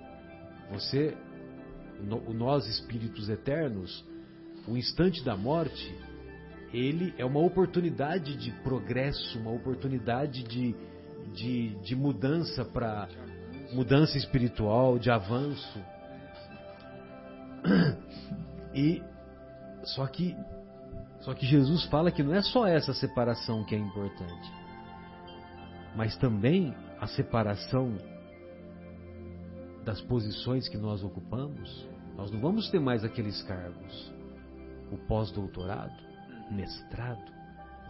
Você, 0.71 1.15
no, 2.01 2.33
nós 2.33 2.65
espíritos 2.67 3.29
eternos, 3.29 4.05
o 4.67 4.75
instante 4.75 5.23
da 5.23 5.35
morte, 5.35 5.95
ele 6.73 7.13
é 7.17 7.25
uma 7.25 7.39
oportunidade 7.39 8.35
de 8.35 8.51
progresso, 8.61 9.39
uma 9.39 9.51
oportunidade 9.51 10.43
de, 10.43 10.75
de, 11.33 11.75
de 11.81 11.95
mudança 11.95 12.65
para 12.65 13.07
mudança 13.73 14.17
espiritual, 14.17 14.97
de 14.97 15.09
avanço. 15.09 15.79
E 18.73 19.01
só 19.83 20.05
que 20.05 20.35
só 21.21 21.33
que 21.33 21.45
Jesus 21.45 21.83
fala 21.85 22.11
que 22.11 22.21
não 22.21 22.33
é 22.33 22.41
só 22.41 22.67
essa 22.67 22.93
separação 22.93 23.63
que 23.63 23.75
é 23.75 23.77
importante, 23.77 24.51
mas 25.95 26.15
também 26.15 26.73
a 26.99 27.07
separação 27.07 27.97
das 29.83 29.99
posições 30.01 30.67
que 30.69 30.77
nós 30.77 31.03
ocupamos. 31.03 31.87
Nós 32.15 32.31
não 32.31 32.39
vamos 32.39 32.69
ter 32.69 32.79
mais 32.79 33.03
aqueles 33.03 33.41
cargos. 33.43 34.13
O 34.91 34.97
pós-doutorado, 34.97 35.95
mestrado, 36.51 37.31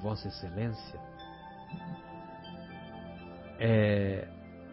Vossa 0.02 0.28
Excelência. 0.28 1.00
É, 3.60 4.28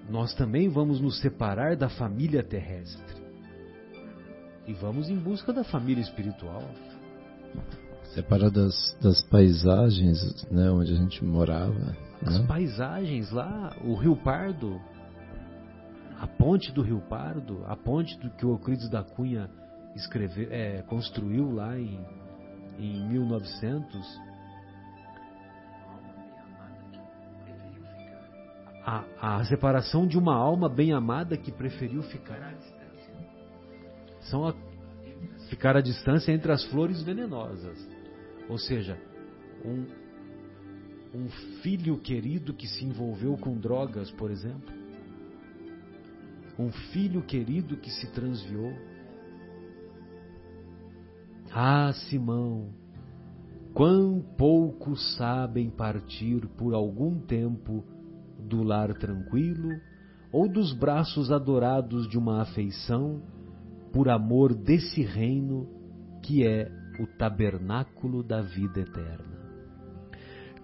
nós 0.09 0.35
também 0.35 0.69
vamos 0.69 1.01
nos 1.01 1.21
separar 1.21 1.77
da 1.77 1.89
família 1.89 2.43
terrestre 2.43 3.25
e 4.67 4.73
vamos 4.75 5.09
em 5.09 5.17
busca 5.17 5.53
da 5.53 5.65
família 5.65 6.03
espiritual. 6.03 6.63
Separar 8.15 8.51
das, 8.51 8.97
das 9.03 9.23
paisagens, 9.23 10.47
né, 10.51 10.71
onde 10.71 10.93
a 10.93 10.97
gente 10.97 11.25
morava. 11.25 11.97
As 12.23 12.41
né? 12.41 12.47
paisagens 12.47 13.31
lá, 13.31 13.77
o 13.85 13.95
Rio 13.95 14.17
Pardo, 14.17 14.81
a 16.21 16.27
ponte 16.27 16.73
do 16.73 16.83
Rio 16.83 17.01
Pardo, 17.09 17.65
a 17.67 17.77
ponte 17.77 18.17
do 18.19 18.31
que 18.31 18.47
o 18.47 18.51
Euclides 18.51 18.89
da 18.89 19.03
Cunha 19.03 19.51
escreveu, 19.95 20.49
é, 20.51 20.83
construiu 20.83 21.51
lá 21.53 21.79
em, 21.79 22.01
em 22.79 23.07
1900. 23.09 24.21
A, 28.87 29.39
a 29.39 29.45
separação 29.45 30.07
de 30.07 30.19
uma 30.19 30.35
alma 30.35 30.69
bem 30.69 30.93
amada 30.93 31.37
que 31.37 31.51
preferiu 31.51 32.03
ficar 32.03 32.55
são 34.25 34.47
a, 34.47 34.55
ficar 35.49 35.77
à 35.77 35.81
distância 35.81 36.33
entre 36.33 36.53
as 36.53 36.65
flores 36.67 37.03
venenosas. 37.03 37.79
Ou 38.49 38.59
seja, 38.59 38.99
um, 39.65 39.87
um 41.15 41.29
filho 41.63 41.99
querido 41.99 42.53
que 42.53 42.67
se 42.67 42.85
envolveu 42.85 43.37
com 43.37 43.57
drogas, 43.57 44.11
por 44.11 44.31
exemplo. 44.31 44.73
Um 46.59 46.71
filho 46.93 47.23
querido 47.23 47.77
que 47.77 47.91
se 47.91 48.11
transviou. 48.13 48.73
Ah, 51.57 51.93
Simão, 51.93 52.71
quão 53.73 54.21
pouco 54.37 54.97
sabem 54.97 55.71
partir 55.71 56.49
por 56.59 56.75
algum 56.75 57.21
tempo 57.21 57.85
do 58.41 58.65
lar 58.65 58.93
tranquilo 58.95 59.81
ou 60.33 60.49
dos 60.49 60.73
braços 60.73 61.31
adorados 61.31 62.09
de 62.09 62.19
uma 62.19 62.43
afeição 62.43 63.23
por 63.93 64.09
amor 64.09 64.53
desse 64.53 65.03
reino 65.03 65.69
que 66.25 66.45
é 66.45 66.69
o 66.99 67.07
tabernáculo 67.07 68.25
da 68.25 68.43
vida 68.43 68.81
eterna. 68.81 69.39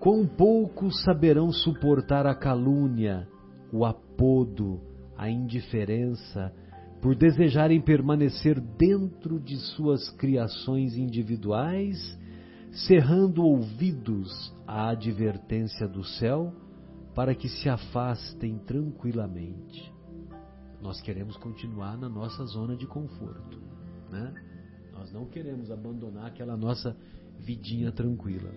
Quão 0.00 0.26
poucos 0.26 1.04
saberão 1.04 1.52
suportar 1.52 2.26
a 2.26 2.34
calúnia, 2.34 3.28
o 3.72 3.84
apodo, 3.84 4.80
a 5.16 5.30
indiferença, 5.30 6.52
por 7.00 7.14
desejarem 7.14 7.80
permanecer 7.80 8.60
dentro 8.60 9.40
de 9.40 9.56
suas 9.56 10.10
criações 10.10 10.96
individuais, 10.96 12.18
cerrando 12.86 13.42
ouvidos 13.42 14.54
à 14.66 14.90
advertência 14.90 15.88
do 15.88 16.04
céu, 16.04 16.52
para 17.14 17.34
que 17.34 17.48
se 17.48 17.68
afastem 17.68 18.58
tranquilamente. 18.58 19.92
Nós 20.80 21.00
queremos 21.00 21.36
continuar 21.36 21.96
na 21.98 22.08
nossa 22.08 22.44
zona 22.44 22.76
de 22.76 22.86
conforto, 22.86 23.58
né? 24.10 24.32
Nós 24.92 25.12
não 25.12 25.26
queremos 25.26 25.70
abandonar 25.70 26.26
aquela 26.26 26.56
nossa 26.56 26.96
vidinha 27.38 27.90
tranquila. 27.90 28.50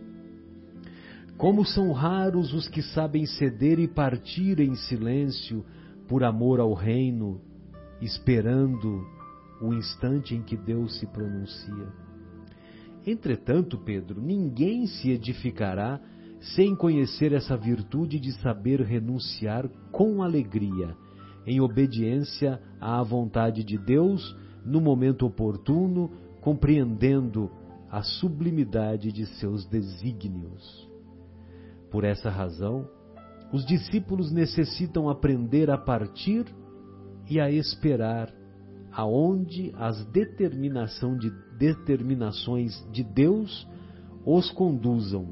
Como 1.38 1.66
são 1.66 1.92
raros 1.92 2.54
os 2.54 2.68
que 2.68 2.82
sabem 2.82 3.26
ceder 3.26 3.80
e 3.80 3.88
partir 3.88 4.60
em 4.60 4.76
silêncio 4.76 5.66
por 6.08 6.24
amor 6.24 6.60
ao 6.60 6.74
reino, 6.74 7.42
esperando 8.04 9.06
o 9.62 9.74
instante 9.74 10.36
em 10.36 10.42
que 10.42 10.58
Deus 10.58 11.00
se 11.00 11.08
pronuncia. 11.08 11.88
Entretanto, 13.06 13.78
Pedro, 13.78 14.22
ninguém 14.22 14.88
se 14.88 15.12
edificará 15.12 16.00
sem 16.56 16.76
conhecer 16.76 17.32
essa 17.32 17.56
virtude 17.56 18.20
de 18.20 18.34
saber 18.34 18.82
renunciar 18.82 19.68
com 19.92 20.22
alegria, 20.22 20.96
em 21.46 21.62
obediência 21.62 22.62
à 22.80 23.02
vontade 23.02 23.64
de 23.64 23.78
Deus, 23.78 24.36
no 24.66 24.82
momento 24.82 25.26
oportuno, 25.26 26.12
compreendendo 26.42 27.50
a 27.90 28.02
sublimidade 28.02 29.12
de 29.12 29.26
seus 29.38 29.66
desígnios. 29.66 30.90
Por 31.92 32.04
essa 32.04 32.30
razão, 32.30 32.90
os 33.52 33.66
discípulos 33.66 34.32
necessitam 34.32 35.10
aprender 35.10 35.70
a 35.70 35.78
partir 35.78 36.46
e 37.30 37.40
a 37.40 37.50
esperar 37.50 38.30
aonde 38.92 39.74
as 39.76 40.06
determinação 40.08 41.18
de 41.18 41.32
determinações 41.58 42.74
de 42.92 43.04
Deus 43.04 43.68
os 44.26 44.52
conduzam, 44.52 45.28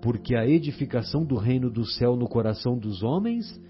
porque 0.00 0.34
a 0.36 0.46
edificação 0.46 1.24
do 1.24 1.36
reino 1.36 1.70
do 1.70 1.84
céu 1.84 2.16
no 2.16 2.28
coração 2.28 2.78
dos 2.78 3.02
homens 3.02 3.60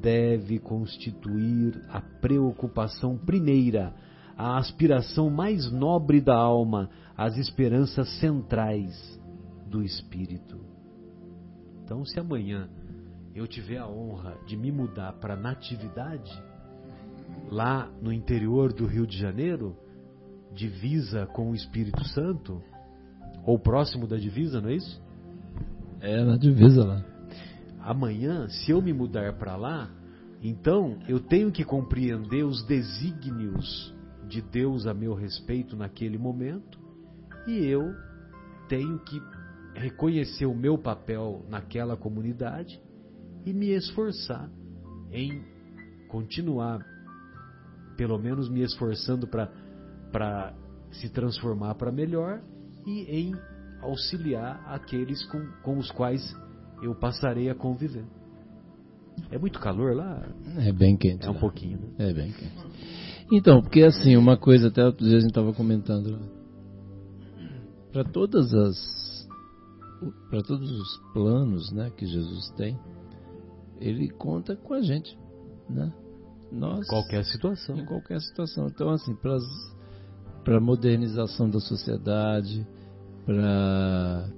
deve 0.00 0.58
constituir 0.58 1.80
a 1.88 2.00
preocupação 2.00 3.16
primeira, 3.16 3.94
a 4.36 4.58
aspiração 4.58 5.30
mais 5.30 5.70
nobre 5.70 6.20
da 6.20 6.36
alma, 6.36 6.90
as 7.16 7.36
esperanças 7.38 8.08
centrais 8.18 9.20
do 9.66 9.82
espírito. 9.82 10.60
Então, 11.84 12.04
se 12.04 12.18
amanhã 12.18 12.68
eu 13.34 13.46
tiver 13.46 13.78
a 13.78 13.88
honra 13.88 14.36
de 14.46 14.56
me 14.56 14.70
mudar 14.70 15.12
para 15.14 15.36
Natividade, 15.36 16.32
lá 17.50 17.90
no 18.00 18.12
interior 18.12 18.72
do 18.72 18.86
Rio 18.86 19.06
de 19.06 19.18
Janeiro, 19.18 19.76
divisa 20.54 21.26
com 21.26 21.50
o 21.50 21.54
Espírito 21.54 22.04
Santo, 22.08 22.62
ou 23.44 23.58
próximo 23.58 24.06
da 24.06 24.16
divisa, 24.16 24.60
não 24.60 24.70
é 24.70 24.74
isso? 24.74 25.02
É, 26.00 26.24
na 26.24 26.36
divisa 26.36 26.84
lá. 26.84 27.04
Amanhã, 27.80 28.48
se 28.48 28.70
eu 28.70 28.80
me 28.80 28.92
mudar 28.92 29.32
para 29.34 29.56
lá, 29.56 29.90
então 30.42 30.98
eu 31.08 31.20
tenho 31.20 31.50
que 31.50 31.64
compreender 31.64 32.44
os 32.44 32.64
desígnios 32.64 33.94
de 34.28 34.40
Deus 34.40 34.86
a 34.86 34.94
meu 34.94 35.14
respeito 35.14 35.76
naquele 35.76 36.18
momento, 36.18 36.78
e 37.46 37.64
eu 37.66 37.92
tenho 38.68 38.98
que 39.00 39.20
reconhecer 39.74 40.46
o 40.46 40.54
meu 40.54 40.78
papel 40.78 41.44
naquela 41.48 41.96
comunidade 41.96 42.80
e 43.44 43.52
me 43.52 43.70
esforçar 43.70 44.50
em 45.10 45.42
continuar, 46.08 46.80
pelo 48.02 48.18
menos 48.18 48.48
me 48.48 48.62
esforçando 48.62 49.28
para 49.28 50.52
se 50.90 51.08
transformar 51.08 51.76
para 51.76 51.92
melhor 51.92 52.42
e 52.84 53.02
em 53.02 53.32
auxiliar 53.80 54.60
aqueles 54.66 55.24
com, 55.26 55.46
com 55.62 55.78
os 55.78 55.88
quais 55.92 56.20
eu 56.82 56.96
passarei 56.96 57.48
a 57.48 57.54
conviver. 57.54 58.04
É 59.30 59.38
muito 59.38 59.60
calor 59.60 59.94
lá? 59.94 60.20
É 60.58 60.72
bem 60.72 60.96
quente. 60.96 61.24
É 61.24 61.30
um 61.30 61.34
lá. 61.34 61.38
pouquinho, 61.38 61.78
né? 61.78 62.10
É 62.10 62.12
bem 62.12 62.32
quente. 62.32 62.52
Então, 63.30 63.62
porque 63.62 63.82
assim, 63.82 64.16
uma 64.16 64.36
coisa 64.36 64.66
até 64.66 64.84
outro 64.84 65.06
dia 65.06 65.18
a 65.18 65.20
gente 65.20 65.30
estava 65.30 65.52
comentando. 65.52 66.18
Para 67.92 68.02
todas 68.02 68.52
as 68.52 69.28
para 70.28 70.42
todos 70.42 70.68
os 70.68 70.98
planos 71.12 71.70
né, 71.70 71.92
que 71.96 72.04
Jesus 72.04 72.50
tem, 72.56 72.76
ele 73.80 74.10
conta 74.10 74.56
com 74.56 74.74
a 74.74 74.82
gente. 74.82 75.16
Né? 75.70 75.92
Nós, 76.52 76.86
Qualquer 76.86 77.24
situação. 77.24 77.76
em 77.78 77.84
qualquer 77.86 78.20
situação. 78.20 78.66
Então, 78.66 78.90
assim, 78.90 79.16
para 79.16 80.58
a 80.58 80.60
modernização 80.60 81.48
da 81.48 81.58
sociedade, 81.58 82.66
para, 83.24 84.28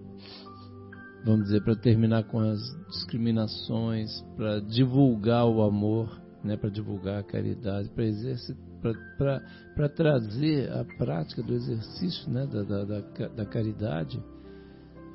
vamos 1.24 1.46
dizer, 1.46 1.62
para 1.64 1.74
terminar 1.74 2.24
com 2.24 2.38
as 2.38 2.60
discriminações, 2.88 4.10
para 4.36 4.60
divulgar 4.60 5.44
o 5.46 5.62
amor, 5.62 6.22
né, 6.42 6.56
para 6.56 6.70
divulgar 6.70 7.18
a 7.18 7.22
caridade, 7.24 7.90
para 9.76 9.88
trazer 9.88 10.70
a 10.70 10.84
prática 10.96 11.42
do 11.42 11.52
exercício 11.52 12.30
né, 12.30 12.46
da, 12.46 12.62
da, 12.62 12.84
da, 12.84 13.28
da 13.28 13.46
caridade 13.46 14.22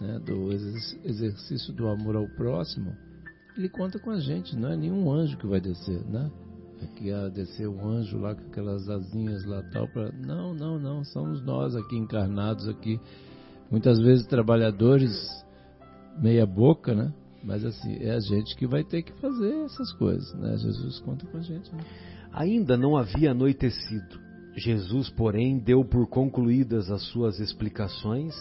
né, 0.01 0.19
do 0.19 0.51
exercício 0.51 1.73
do 1.73 1.87
amor 1.87 2.15
ao 2.15 2.27
próximo, 2.27 2.93
ele 3.57 3.69
conta 3.69 3.99
com 3.99 4.09
a 4.11 4.19
gente, 4.19 4.55
não 4.55 4.69
é 4.69 4.75
nenhum 4.75 5.11
anjo 5.11 5.37
que 5.37 5.45
vai 5.45 5.59
descer, 5.61 6.03
né? 6.05 6.31
Que 6.95 7.05
ia 7.05 7.29
descer 7.29 7.67
um 7.67 7.87
anjo 7.87 8.17
lá 8.17 8.35
com 8.35 8.45
aquelas 8.47 8.89
asinhas 8.89 9.45
lá 9.45 9.63
tal 9.71 9.87
para 9.87 10.11
não, 10.11 10.53
não, 10.53 10.79
não, 10.79 11.03
somos 11.03 11.41
nós 11.41 11.75
aqui 11.75 11.97
encarnados 11.97 12.67
aqui, 12.67 12.99
muitas 13.69 13.99
vezes 13.99 14.25
trabalhadores 14.27 15.11
meia 16.19 16.45
boca, 16.45 16.93
né? 16.93 17.13
Mas 17.43 17.63
assim, 17.63 17.95
é 18.01 18.11
a 18.11 18.19
gente 18.19 18.55
que 18.55 18.67
vai 18.67 18.83
ter 18.83 19.01
que 19.01 19.13
fazer 19.13 19.53
essas 19.63 19.93
coisas, 19.93 20.33
né? 20.33 20.57
Jesus 20.57 20.99
conta 20.99 21.25
com 21.25 21.37
a 21.37 21.41
gente. 21.41 21.73
Né? 21.73 21.79
Ainda 22.33 22.77
não 22.77 22.97
havia 22.97 23.31
anoitecido. 23.31 24.19
Jesus, 24.55 25.09
porém, 25.09 25.57
deu 25.57 25.85
por 25.85 26.07
concluídas 26.07 26.91
as 26.91 27.03
suas 27.03 27.39
explicações 27.39 28.35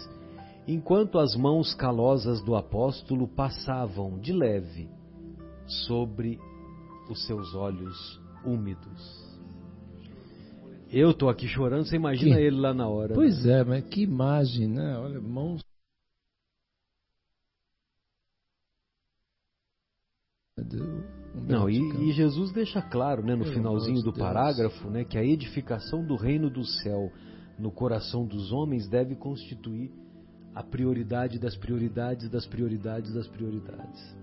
enquanto 0.66 1.18
as 1.18 1.34
mãos 1.34 1.74
calosas 1.74 2.42
do 2.42 2.54
apóstolo 2.54 3.26
passavam 3.26 4.18
de 4.18 4.32
leve 4.32 4.88
sobre 5.86 6.38
os 7.08 7.24
seus 7.26 7.54
olhos 7.54 8.20
úmidos. 8.44 9.28
Eu 10.90 11.10
estou 11.10 11.28
aqui 11.28 11.46
chorando, 11.46 11.84
você 11.84 11.96
imagina 11.96 12.36
que... 12.36 12.42
ele 12.42 12.56
lá 12.56 12.72
na 12.72 12.88
hora. 12.88 13.14
Pois 13.14 13.44
né? 13.44 13.60
é, 13.60 13.64
mas 13.64 13.84
que 13.84 14.02
imagem, 14.02 14.68
né? 14.68 14.96
Olha, 14.96 15.20
mãos. 15.20 15.60
Não, 21.46 21.70
e, 21.70 21.78
e, 21.78 22.12
Jesus 22.12 22.52
deixa 22.52 22.82
claro, 22.82 23.22
né, 23.22 23.34
no 23.34 23.44
Meu 23.44 23.52
finalzinho 23.52 24.02
do 24.02 24.12
parágrafo, 24.12 24.90
né, 24.90 25.04
que 25.04 25.16
a 25.16 25.24
edificação 25.24 26.04
do 26.04 26.16
reino 26.16 26.50
do 26.50 26.64
céu 26.64 27.12
no 27.58 27.70
coração 27.70 28.26
dos 28.26 28.52
homens 28.52 28.88
deve 28.88 29.14
constituir 29.14 29.92
a 30.54 30.62
prioridade 30.62 31.38
das 31.38 31.56
prioridades 31.56 32.28
das 32.28 32.46
prioridades 32.46 33.12
das 33.14 33.28
prioridades. 33.28 34.16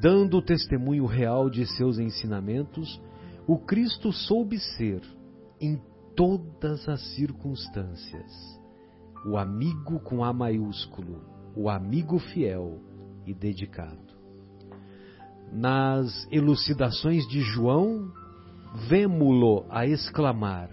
Dando 0.00 0.40
testemunho 0.40 1.06
real 1.06 1.50
de 1.50 1.66
seus 1.66 1.98
ensinamentos, 1.98 3.00
o 3.48 3.58
Cristo 3.58 4.12
soube 4.12 4.56
ser, 4.60 5.02
em 5.60 5.80
todas 6.14 6.88
as 6.88 7.00
circunstâncias, 7.16 8.60
o 9.26 9.36
amigo 9.36 9.98
com 9.98 10.22
A 10.22 10.32
maiúsculo, 10.32 11.20
o 11.56 11.68
amigo 11.68 12.20
fiel 12.20 12.78
e 13.26 13.34
dedicado. 13.34 14.16
Nas 15.52 16.28
elucidações 16.30 17.26
de 17.26 17.40
João, 17.40 18.12
vemo-lo 18.88 19.66
a 19.68 19.84
exclamar: 19.84 20.70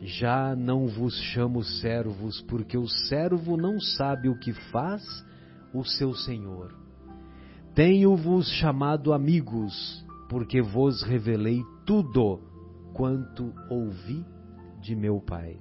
já 0.00 0.54
não 0.54 0.86
vos 0.86 1.16
chamo 1.32 1.64
servos, 1.64 2.40
porque 2.42 2.78
o 2.78 2.86
servo 2.86 3.56
não 3.56 3.80
sabe 3.80 4.28
o 4.28 4.38
que 4.38 4.52
faz 4.52 5.02
o 5.74 5.82
seu 5.82 6.14
senhor. 6.14 6.87
Tenho-vos 7.78 8.50
chamado 8.54 9.12
amigos, 9.12 10.04
porque 10.28 10.60
vos 10.60 11.00
revelei 11.04 11.62
tudo 11.86 12.40
quanto 12.92 13.54
ouvi 13.70 14.26
de 14.80 14.96
meu 14.96 15.20
Pai. 15.20 15.60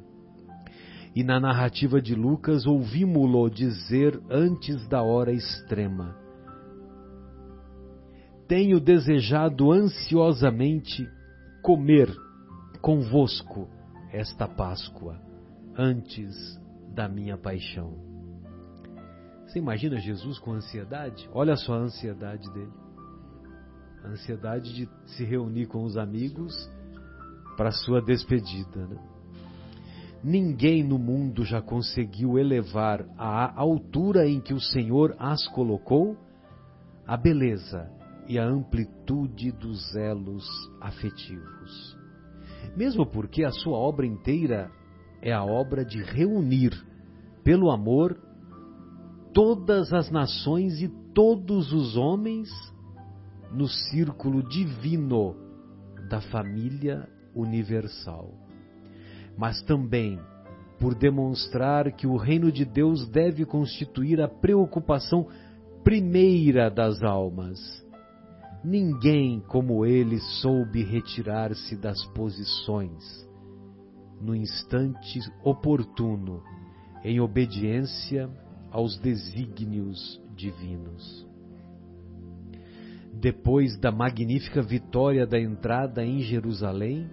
E 1.16 1.24
na 1.24 1.40
narrativa 1.40 2.02
de 2.02 2.16
Lucas 2.16 2.66
ouvimos-lo 2.66 3.48
dizer 3.52 4.20
antes 4.32 4.88
da 4.88 5.04
hora 5.04 5.32
extrema: 5.32 6.18
Tenho 8.48 8.80
desejado 8.80 9.72
ansiosamente 9.72 11.08
comer 11.62 12.12
convosco 12.82 13.70
esta 14.12 14.48
Páscoa 14.48 15.22
antes 15.78 16.34
da 16.96 17.08
minha 17.08 17.38
paixão. 17.38 18.07
Você 19.48 19.60
imagina 19.60 19.98
Jesus 19.98 20.38
com 20.40 20.52
ansiedade? 20.52 21.30
Olha 21.32 21.56
só 21.56 21.74
a 21.74 21.78
ansiedade 21.78 22.52
dele. 22.52 22.74
A 24.04 24.10
ansiedade 24.10 24.74
de 24.74 24.90
se 25.06 25.24
reunir 25.24 25.68
com 25.68 25.84
os 25.84 25.96
amigos 25.96 26.54
para 27.56 27.72
sua 27.72 28.02
despedida. 28.02 28.86
Né? 28.86 28.98
Ninguém 30.22 30.84
no 30.84 31.00
mundo 31.00 31.46
já 31.46 31.62
conseguiu 31.62 32.38
elevar 32.38 33.06
à 33.18 33.58
altura 33.58 34.28
em 34.28 34.42
que 34.42 34.54
o 34.54 34.60
Senhor 34.60 35.16
as 35.18 35.48
colocou 35.48 36.18
a 37.06 37.16
beleza 37.16 37.90
e 38.28 38.38
a 38.38 38.46
amplitude 38.46 39.54
dos 39.54 39.96
elos 39.96 40.46
afetivos. 40.82 41.98
Mesmo 42.76 43.06
porque 43.06 43.46
a 43.46 43.52
sua 43.52 43.78
obra 43.78 44.06
inteira 44.06 44.70
é 45.22 45.32
a 45.32 45.46
obra 45.46 45.86
de 45.86 46.04
reunir, 46.04 46.74
pelo 47.46 47.72
amor, 47.72 48.27
todas 49.38 49.94
as 49.94 50.10
nações 50.10 50.82
e 50.82 50.88
todos 51.14 51.72
os 51.72 51.96
homens 51.96 52.50
no 53.54 53.68
círculo 53.68 54.42
divino 54.42 55.36
da 56.10 56.20
família 56.20 57.08
universal. 57.36 58.34
Mas 59.38 59.62
também 59.62 60.20
por 60.80 60.96
demonstrar 60.96 61.92
que 61.92 62.08
o 62.08 62.18
reino 62.18 62.52
de 62.52 62.66
Deus 62.66 63.08
deve 63.10 63.46
constituir 63.46 64.20
a 64.20 64.28
preocupação 64.28 65.28
primeira 65.84 66.68
das 66.72 67.04
almas. 67.04 67.60
Ninguém 68.64 69.40
como 69.42 69.86
ele 69.86 70.18
soube 70.42 70.84
retirar-se 70.84 71.76
das 71.76 72.04
posições 72.08 73.04
no 74.20 74.36
instante 74.36 75.20
oportuno, 75.44 76.42
em 77.04 77.20
obediência 77.20 78.28
aos 78.72 78.98
desígnios 78.98 80.22
divinos. 80.36 81.26
Depois 83.14 83.78
da 83.80 83.92
magnífica 83.92 84.62
vitória 84.62 85.26
da 85.26 85.40
entrada 85.40 86.06
em 86.06 86.20
Jerusalém, 86.22 87.10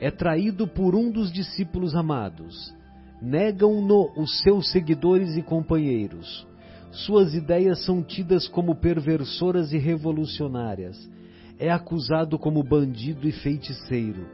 é 0.00 0.10
traído 0.10 0.66
por 0.66 0.94
um 0.94 1.10
dos 1.10 1.32
discípulos 1.32 1.94
amados. 1.94 2.74
Negam-no 3.20 4.12
os 4.16 4.40
seus 4.42 4.70
seguidores 4.70 5.36
e 5.36 5.42
companheiros. 5.42 6.46
Suas 6.90 7.34
ideias 7.34 7.84
são 7.84 8.02
tidas 8.02 8.46
como 8.46 8.76
perversoras 8.76 9.72
e 9.72 9.78
revolucionárias. 9.78 11.10
É 11.58 11.70
acusado 11.70 12.38
como 12.38 12.62
bandido 12.62 13.26
e 13.26 13.32
feiticeiro. 13.32 14.26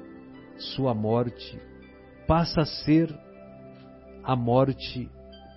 Sua 0.58 0.92
morte 0.92 1.58
passa 2.26 2.60
a 2.60 2.66
ser 2.66 3.12
a 4.22 4.36
morte, 4.36 5.08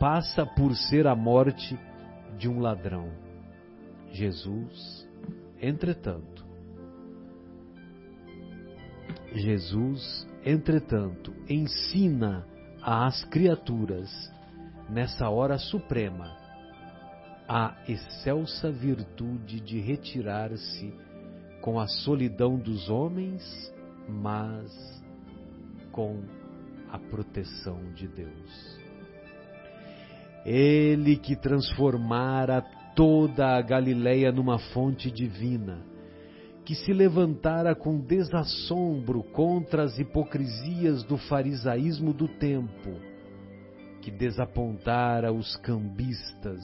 passa 0.03 0.45
por 0.45 0.75
ser 0.75 1.07
a 1.07 1.15
morte 1.15 1.79
de 2.37 2.49
um 2.49 2.59
ladrão. 2.59 3.09
Jesus, 4.11 5.07
entretanto, 5.61 6.45
Jesus, 9.33 10.27
entretanto, 10.43 11.33
ensina 11.47 12.45
às 12.81 13.23
criaturas, 13.23 14.11
nessa 14.89 15.29
hora 15.29 15.57
suprema, 15.57 16.35
a 17.47 17.73
excelsa 17.87 18.69
virtude 18.69 19.61
de 19.61 19.79
retirar-se 19.79 20.93
com 21.61 21.79
a 21.79 21.87
solidão 21.87 22.57
dos 22.59 22.89
homens, 22.89 23.73
mas 24.09 25.01
com 25.93 26.21
a 26.91 26.99
proteção 26.99 27.79
de 27.93 28.05
Deus. 28.05 28.72
Ele 30.45 31.15
que 31.15 31.35
transformara 31.35 32.61
toda 32.95 33.55
a 33.55 33.61
Galileia 33.61 34.31
numa 34.31 34.59
fonte 34.59 35.09
divina, 35.09 35.79
que 36.65 36.75
se 36.75 36.91
levantara 36.91 37.73
com 37.73 37.99
desassombro 37.99 39.23
contra 39.23 39.83
as 39.83 39.97
hipocrisias 39.97 41.03
do 41.03 41.17
farisaísmo 41.17 42.13
do 42.13 42.27
tempo, 42.27 42.91
que 44.01 44.11
desapontara 44.11 45.31
os 45.31 45.55
cambistas 45.57 46.61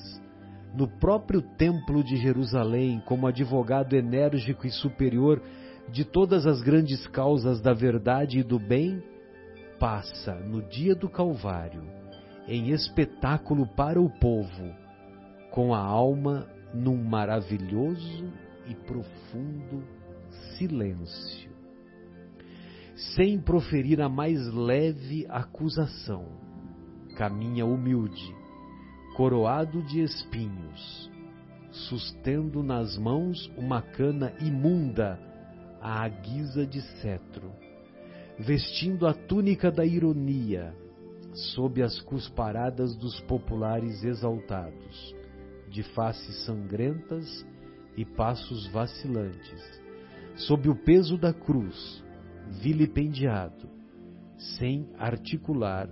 no 0.73 0.87
próprio 0.99 1.41
templo 1.57 2.03
de 2.03 2.17
Jerusalém 2.17 3.01
como 3.05 3.27
advogado 3.27 3.95
enérgico 3.95 4.67
e 4.67 4.71
superior 4.71 5.41
de 5.89 6.05
todas 6.05 6.45
as 6.45 6.61
grandes 6.61 7.07
causas 7.07 7.59
da 7.59 7.73
verdade 7.73 8.39
e 8.39 8.43
do 8.43 8.59
bem, 8.59 9.01
passa 9.79 10.35
no 10.35 10.61
dia 10.61 10.93
do 10.93 11.09
Calvário 11.09 11.98
em 12.49 12.71
espetáculo 12.71 13.67
para 13.67 14.01
o 14.01 14.09
povo, 14.09 14.73
com 15.51 15.71
a 15.71 15.77
alma 15.77 16.49
num 16.73 16.97
maravilhoso 16.97 18.33
e 18.67 18.73
profundo 18.73 19.83
silêncio, 20.57 21.51
sem 23.15 23.39
proferir 23.39 24.01
a 24.01 24.09
mais 24.09 24.51
leve 24.51 25.27
acusação, 25.29 26.25
caminha 27.15 27.67
humilde, 27.67 28.35
coroado 29.15 29.83
de 29.83 30.01
espinhos, 30.01 31.11
sustendo 31.69 32.63
nas 32.63 32.97
mãos 32.97 33.47
uma 33.55 33.79
cana 33.79 34.33
imunda 34.41 35.19
à 35.79 36.07
guisa 36.07 36.65
de 36.65 36.81
cetro, 36.99 37.51
vestindo 38.39 39.05
a 39.05 39.13
túnica 39.13 39.71
da 39.71 39.85
ironia, 39.85 40.73
sob 41.33 41.81
as 41.81 41.99
cusparadas 42.01 42.95
dos 42.95 43.19
populares 43.21 44.03
exaltados, 44.03 45.15
de 45.69 45.83
faces 45.83 46.45
sangrentas 46.45 47.45
e 47.95 48.03
passos 48.03 48.67
vacilantes, 48.67 49.81
sob 50.35 50.69
o 50.69 50.75
peso 50.75 51.17
da 51.17 51.33
cruz, 51.33 52.03
vilipendiado, 52.61 53.69
sem 54.57 54.89
articular 54.97 55.89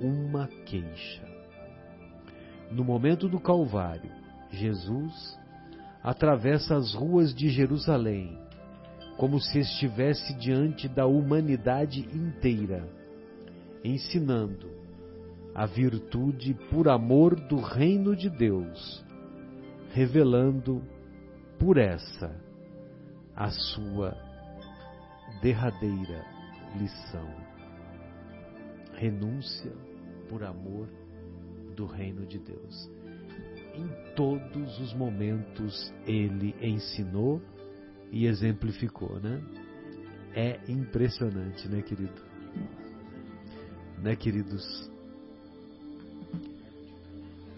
uma 0.00 0.48
queixa. 0.64 1.24
No 2.70 2.82
momento 2.82 3.28
do 3.28 3.38
Calvário, 3.38 4.10
Jesus 4.50 5.38
atravessa 6.02 6.76
as 6.76 6.94
ruas 6.94 7.34
de 7.34 7.48
Jerusalém 7.48 8.38
como 9.16 9.40
se 9.40 9.60
estivesse 9.60 10.34
diante 10.34 10.88
da 10.88 11.06
humanidade 11.06 12.00
inteira, 12.12 12.88
ensinando 13.84 14.66
a 15.54 15.66
virtude 15.66 16.54
por 16.70 16.88
amor 16.88 17.36
do 17.36 17.60
reino 17.60 18.16
de 18.16 18.30
Deus, 18.30 19.04
revelando 19.92 20.82
por 21.58 21.76
essa 21.76 22.34
a 23.36 23.50
sua 23.50 24.16
derradeira 25.42 26.24
lição. 26.76 27.28
Renúncia 28.94 29.72
por 30.28 30.42
amor 30.42 30.88
do 31.76 31.86
reino 31.86 32.26
de 32.26 32.38
Deus. 32.38 32.90
Em 33.74 34.14
todos 34.14 34.80
os 34.80 34.94
momentos 34.94 35.92
ele 36.06 36.54
ensinou 36.60 37.42
e 38.10 38.26
exemplificou, 38.26 39.20
né? 39.20 39.42
É 40.32 40.60
impressionante, 40.68 41.68
né, 41.68 41.82
querido? 41.82 42.33
Né, 44.04 44.14
queridos? 44.14 44.62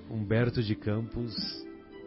Humberto 0.08 0.62
de 0.62 0.76
Campos, 0.76 1.34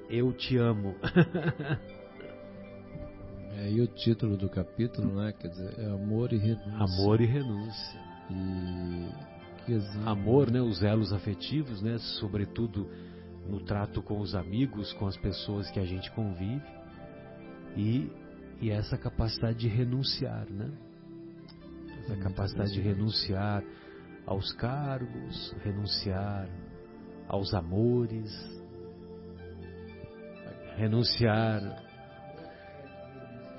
eu 0.09 0.31
te 0.31 0.55
amo. 0.55 0.95
é, 3.57 3.69
e 3.69 3.81
o 3.81 3.87
título 3.87 4.37
do 4.37 4.47
capítulo, 4.47 5.13
né? 5.13 5.33
Quer 5.33 5.49
dizer, 5.49 5.77
é 5.77 5.87
amor 5.87 6.31
e 6.31 6.37
renúncia. 6.37 6.73
Amor 6.73 7.19
e 7.19 7.25
renúncia. 7.25 7.99
E 9.67 9.77
amor, 10.05 10.49
né? 10.49 10.61
Os 10.61 10.81
elos 10.83 11.11
afetivos, 11.11 11.81
né? 11.81 11.97
Sobretudo 11.97 12.89
no 13.45 13.59
trato 13.59 14.01
com 14.01 14.21
os 14.21 14.35
amigos, 14.35 14.93
com 14.93 15.05
as 15.05 15.17
pessoas 15.17 15.69
que 15.69 15.81
a 15.81 15.85
gente 15.85 16.09
convive. 16.11 16.63
E, 17.75 18.09
e 18.61 18.71
essa 18.71 18.97
capacidade 18.97 19.59
de 19.59 19.67
renunciar, 19.67 20.49
né? 20.49 20.71
Essa 22.05 22.15
capacidade 22.15 22.71
de 22.71 22.79
renunciar 22.79 23.61
aos 24.29 24.53
cargos, 24.53 25.55
renunciar 25.63 26.47
aos 27.27 27.51
amores, 27.51 28.31
renunciar. 30.77 31.83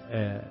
É, 0.08 0.44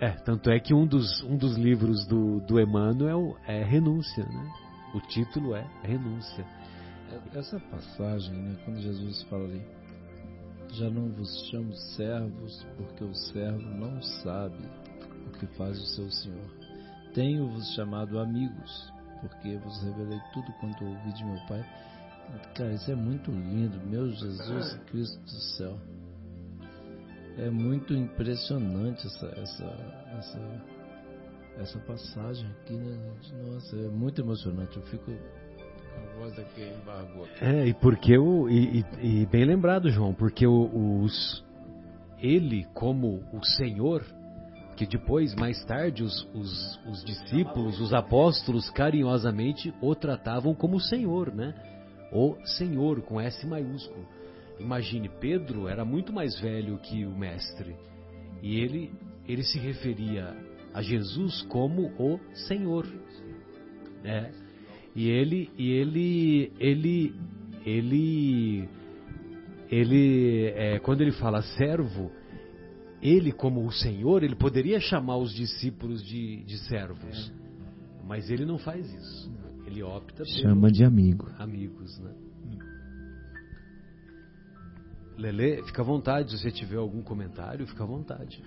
é, 0.00 0.10
tanto 0.24 0.50
é 0.50 0.58
que 0.58 0.72
um 0.72 0.86
dos, 0.86 1.22
um 1.24 1.36
dos 1.36 1.58
livros 1.58 2.06
do, 2.06 2.40
do 2.40 2.58
Emmanuel 2.58 3.36
é 3.46 3.62
Renúncia, 3.62 4.24
né? 4.24 4.52
O 4.94 5.00
título 5.00 5.54
é 5.54 5.66
Renúncia. 5.82 6.46
Essa 7.34 7.60
passagem, 7.60 8.34
né, 8.34 8.56
quando 8.64 8.80
Jesus 8.80 9.22
fala 9.24 9.44
ali, 9.44 9.62
já 10.72 10.88
não 10.88 11.10
vos 11.10 11.48
chamo 11.50 11.72
servos, 11.96 12.66
porque 12.76 13.04
o 13.04 13.14
servo 13.14 13.60
não 13.60 14.00
sabe 14.02 14.64
o 15.26 15.30
que 15.32 15.46
faz 15.58 15.78
o 15.78 15.86
seu 15.86 16.10
Senhor. 16.10 16.65
Tenho-vos 17.16 17.72
chamado 17.74 18.18
amigos, 18.18 18.92
porque 19.22 19.56
vos 19.56 19.82
revelei 19.82 20.20
tudo 20.34 20.52
quanto 20.60 20.84
ouvi 20.84 21.14
de 21.14 21.24
meu 21.24 21.38
Pai. 21.48 21.64
Cara, 22.54 22.74
isso 22.74 22.92
é 22.92 22.94
muito 22.94 23.30
lindo, 23.30 23.80
meu 23.86 24.10
Jesus 24.10 24.74
Cristo 24.90 25.18
do 25.22 25.40
céu. 25.56 25.78
É 27.38 27.48
muito 27.48 27.94
impressionante 27.94 29.06
essa, 29.06 29.26
essa, 29.28 29.64
essa, 30.18 30.64
essa 31.56 31.78
passagem 31.86 32.46
aqui, 32.50 32.74
né? 32.74 32.98
Nossa, 33.46 33.76
é 33.76 33.88
muito 33.88 34.20
emocionante. 34.20 34.76
Eu 34.76 34.82
fico 34.82 35.10
a 35.10 36.18
voz 36.18 36.36
daqui 36.36 36.70
embargou. 36.82 37.24
Aqui. 37.24 37.44
É, 37.46 37.66
e 37.66 37.72
porque 37.72 38.18
o. 38.18 38.46
E, 38.50 38.80
e, 39.00 39.22
e, 39.22 39.26
bem 39.26 39.46
lembrado, 39.46 39.88
João, 39.88 40.12
porque 40.12 40.46
o, 40.46 41.00
os, 41.02 41.42
ele, 42.18 42.66
como 42.74 43.22
o 43.32 43.42
Senhor, 43.42 44.04
que 44.76 44.86
depois, 44.86 45.34
mais 45.34 45.64
tarde, 45.64 46.02
os, 46.02 46.28
os, 46.34 46.80
os, 46.86 47.04
discípulos, 47.04 47.80
os 47.80 47.94
apóstolos, 47.94 48.68
carinhosamente 48.70 49.72
o 49.80 49.94
tratavam 49.94 50.54
como 50.54 50.78
Senhor, 50.78 51.34
né? 51.34 51.54
O 52.12 52.36
Senhor, 52.44 53.00
com 53.02 53.20
S 53.20 53.46
maiúsculo. 53.46 54.06
Imagine, 54.60 55.08
Pedro 55.20 55.66
era 55.66 55.84
muito 55.84 56.12
mais 56.12 56.38
velho 56.40 56.78
que 56.78 57.04
o 57.04 57.16
Mestre. 57.16 57.74
E 58.42 58.60
ele, 58.60 58.92
ele 59.26 59.42
se 59.42 59.58
referia 59.58 60.36
a 60.72 60.82
Jesus 60.82 61.42
como 61.42 61.90
o 61.98 62.20
Senhor. 62.46 62.86
Né? 64.02 64.30
E 64.94 65.08
ele, 65.08 65.50
e 65.58 65.72
ele, 65.72 66.52
ele, 66.58 67.14
ele, 67.64 68.68
ele, 69.70 70.52
é, 70.54 70.78
quando 70.78 71.00
ele 71.00 71.12
fala 71.12 71.42
servo, 71.42 72.10
ele 73.06 73.32
como 73.32 73.64
o 73.64 73.72
Senhor, 73.72 74.22
ele 74.22 74.34
poderia 74.34 74.80
chamar 74.80 75.16
os 75.16 75.32
discípulos 75.32 76.02
de, 76.04 76.42
de 76.44 76.58
servos, 76.66 77.32
mas 78.04 78.30
ele 78.30 78.44
não 78.44 78.58
faz 78.58 78.92
isso. 78.92 79.32
Ele 79.66 79.82
opta 79.82 80.22
por 80.24 80.26
chama 80.26 80.70
de 80.70 80.84
amigo. 80.84 81.28
Amigos, 81.38 81.98
né? 81.98 82.14
Lele, 85.18 85.62
fica 85.64 85.82
à 85.82 85.84
vontade. 85.84 86.30
Se 86.30 86.38
você 86.38 86.50
tiver 86.50 86.76
algum 86.76 87.02
comentário, 87.02 87.66
fica 87.66 87.82
à 87.82 87.86
vontade. 87.86 88.42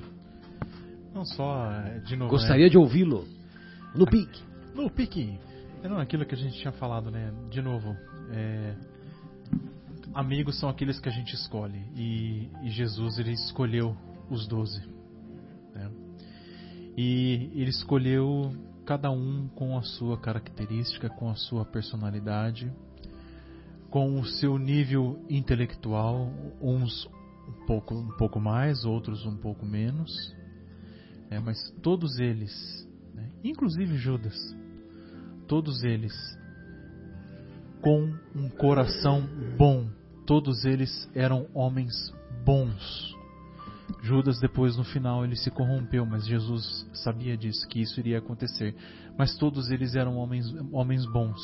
Não 1.13 1.25
só, 1.25 1.67
de 2.05 2.15
novo. 2.15 2.31
Gostaria 2.31 2.65
né? 2.65 2.69
de 2.69 2.77
ouvi-lo. 2.77 3.27
No 3.95 4.05
pique. 4.05 4.41
No 4.75 4.89
pique. 4.89 5.39
É 5.81 5.87
não 5.87 5.97
aquilo 5.97 6.25
que 6.25 6.35
a 6.35 6.37
gente 6.37 6.57
tinha 6.59 6.71
falado, 6.73 7.09
né? 7.09 7.33
De 7.49 7.61
novo. 7.61 7.95
É, 8.31 8.75
amigos 10.13 10.59
são 10.59 10.69
aqueles 10.69 10.99
que 10.99 11.09
a 11.09 11.11
gente 11.11 11.33
escolhe. 11.33 11.81
E, 11.95 12.49
e 12.63 12.69
Jesus, 12.69 13.17
ele 13.17 13.31
escolheu 13.31 13.95
os 14.29 14.47
doze. 14.47 14.81
Né? 15.73 15.91
E 16.97 17.51
ele 17.53 17.69
escolheu 17.69 18.51
cada 18.85 19.11
um 19.11 19.47
com 19.49 19.77
a 19.77 19.83
sua 19.83 20.17
característica, 20.17 21.09
com 21.09 21.29
a 21.29 21.35
sua 21.35 21.63
personalidade, 21.65 22.71
com 23.89 24.19
o 24.19 24.25
seu 24.25 24.57
nível 24.57 25.23
intelectual, 25.29 26.31
uns 26.61 27.07
um 27.47 27.65
pouco, 27.65 27.95
um 27.95 28.17
pouco 28.17 28.39
mais, 28.39 28.85
outros 28.85 29.25
um 29.25 29.37
pouco 29.37 29.65
menos, 29.65 30.35
né? 31.29 31.39
mas 31.39 31.57
todos 31.81 32.19
eles, 32.19 32.87
né? 33.13 33.29
inclusive 33.43 33.97
Judas, 33.97 34.35
todos 35.47 35.83
eles 35.83 36.13
com 37.81 38.13
um 38.35 38.49
coração 38.49 39.27
bom, 39.57 39.89
todos 40.25 40.65
eles 40.65 41.09
eram 41.15 41.47
homens 41.53 42.13
bons. 42.45 43.18
Judas 44.01 44.39
depois 44.39 44.77
no 44.77 44.83
final 44.83 45.23
ele 45.23 45.35
se 45.35 45.49
corrompeu, 45.51 46.05
mas 46.05 46.25
Jesus 46.25 46.87
sabia 46.93 47.37
disso, 47.37 47.67
que 47.67 47.81
isso 47.81 47.99
iria 47.99 48.19
acontecer. 48.19 48.75
Mas 49.17 49.35
todos 49.35 49.69
eles 49.69 49.95
eram 49.95 50.17
homens, 50.17 50.45
homens 50.71 51.05
bons. 51.05 51.39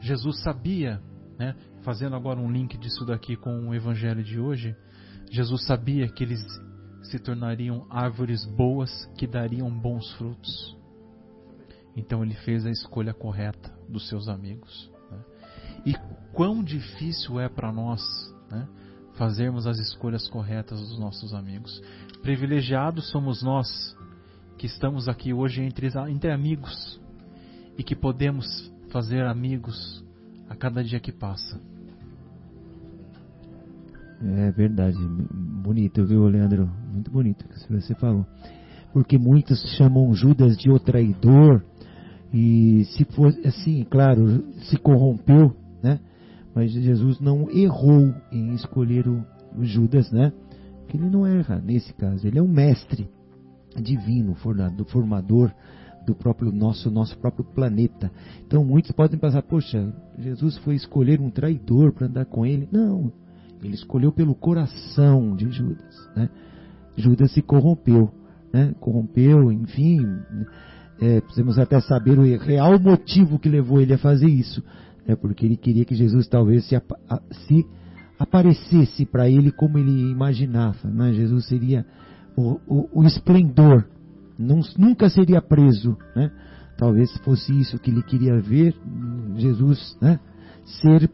Jesus 0.00 0.42
sabia, 0.42 1.00
né, 1.38 1.54
fazendo 1.82 2.16
agora 2.16 2.40
um 2.40 2.50
link 2.50 2.76
disso 2.78 3.04
daqui 3.04 3.36
com 3.36 3.68
o 3.68 3.74
evangelho 3.74 4.22
de 4.22 4.38
hoje, 4.38 4.74
Jesus 5.30 5.64
sabia 5.66 6.08
que 6.08 6.24
eles 6.24 6.40
se 7.02 7.18
tornariam 7.18 7.86
árvores 7.90 8.44
boas 8.44 9.06
que 9.16 9.26
dariam 9.26 9.70
bons 9.70 10.10
frutos. 10.14 10.76
Então 11.96 12.22
ele 12.22 12.34
fez 12.34 12.66
a 12.66 12.70
escolha 12.70 13.14
correta 13.14 13.72
dos 13.88 14.08
seus 14.08 14.28
amigos. 14.28 14.90
Né? 15.10 15.24
E 15.86 15.94
quão 16.32 16.62
difícil 16.62 17.40
é 17.40 17.48
para 17.48 17.72
nós, 17.72 18.02
né? 18.50 18.68
Fazermos 19.16 19.66
as 19.66 19.78
escolhas 19.78 20.28
corretas 20.28 20.80
dos 20.80 20.98
nossos 20.98 21.34
amigos. 21.34 21.82
Privilegiados 22.22 23.10
somos 23.10 23.42
nós 23.42 23.68
que 24.56 24.66
estamos 24.66 25.08
aqui 25.08 25.32
hoje 25.32 25.62
entre, 25.62 25.88
entre 26.08 26.30
amigos 26.32 27.00
e 27.76 27.82
que 27.82 27.94
podemos 27.94 28.72
fazer 28.90 29.24
amigos 29.26 30.04
a 30.48 30.54
cada 30.54 30.82
dia 30.82 31.00
que 31.00 31.12
passa. 31.12 31.60
É 34.22 34.50
verdade, 34.50 34.96
bonito, 35.62 36.04
viu, 36.06 36.26
Leandro? 36.26 36.70
Muito 36.90 37.10
bonito 37.10 37.44
o 37.44 37.48
que 37.48 37.72
você 37.72 37.94
falou. 37.94 38.24
Porque 38.92 39.18
muitos 39.18 39.60
chamam 39.76 40.14
Judas 40.14 40.56
de 40.56 40.70
o 40.70 40.78
traidor 40.78 41.62
e 42.32 42.84
se 42.96 43.04
fosse 43.04 43.46
assim, 43.46 43.84
claro, 43.84 44.42
se 44.62 44.78
corrompeu? 44.78 45.54
Mas 46.56 46.72
Jesus 46.72 47.20
não 47.20 47.50
errou 47.50 48.14
em 48.32 48.54
escolher 48.54 49.06
o, 49.06 49.22
o 49.58 49.62
Judas, 49.62 50.10
né? 50.10 50.32
Porque 50.80 50.96
ele 50.96 51.10
não 51.10 51.26
erra 51.26 51.60
nesse 51.62 51.92
caso. 51.92 52.26
Ele 52.26 52.38
é 52.38 52.42
um 52.42 52.48
mestre 52.48 53.06
divino, 53.76 54.34
formador 54.86 55.52
do 56.06 56.14
próprio 56.14 56.50
nosso 56.50 56.90
nosso 56.90 57.18
próprio 57.18 57.44
planeta. 57.44 58.10
Então 58.46 58.64
muitos 58.64 58.90
podem 58.92 59.18
pensar, 59.18 59.42
poxa, 59.42 59.92
Jesus 60.18 60.56
foi 60.58 60.76
escolher 60.76 61.20
um 61.20 61.28
traidor 61.28 61.92
para 61.92 62.06
andar 62.06 62.24
com 62.24 62.46
ele. 62.46 62.66
Não, 62.72 63.12
ele 63.62 63.74
escolheu 63.74 64.10
pelo 64.10 64.34
coração 64.34 65.36
de 65.36 65.50
Judas, 65.50 66.10
né? 66.16 66.30
Judas 66.96 67.32
se 67.32 67.42
corrompeu, 67.42 68.10
né? 68.50 68.74
Corrompeu, 68.80 69.52
enfim, 69.52 70.00
é, 71.02 71.20
precisamos 71.20 71.58
até 71.58 71.78
saber 71.82 72.18
o 72.18 72.38
real 72.38 72.80
motivo 72.80 73.38
que 73.38 73.50
levou 73.50 73.78
ele 73.78 73.92
a 73.92 73.98
fazer 73.98 74.28
isso 74.28 74.62
é 75.06 75.14
porque 75.14 75.46
ele 75.46 75.56
queria 75.56 75.84
que 75.84 75.94
Jesus 75.94 76.26
talvez 76.26 76.64
se, 76.68 76.76
se 77.46 77.66
aparecesse 78.18 79.06
para 79.06 79.28
ele 79.28 79.52
como 79.52 79.78
ele 79.78 80.10
imaginava. 80.10 80.88
Né? 80.88 81.12
Jesus 81.12 81.46
seria 81.46 81.86
o, 82.36 82.60
o, 82.66 83.00
o 83.00 83.04
esplendor, 83.04 83.84
não, 84.38 84.60
nunca 84.78 85.08
seria 85.08 85.40
preso. 85.40 85.96
Né? 86.14 86.30
Talvez 86.76 87.16
fosse 87.18 87.52
isso 87.58 87.78
que 87.78 87.90
ele 87.90 88.02
queria 88.02 88.38
ver, 88.40 88.74
Jesus 89.36 89.96
né? 90.00 90.18
ser 90.64 91.10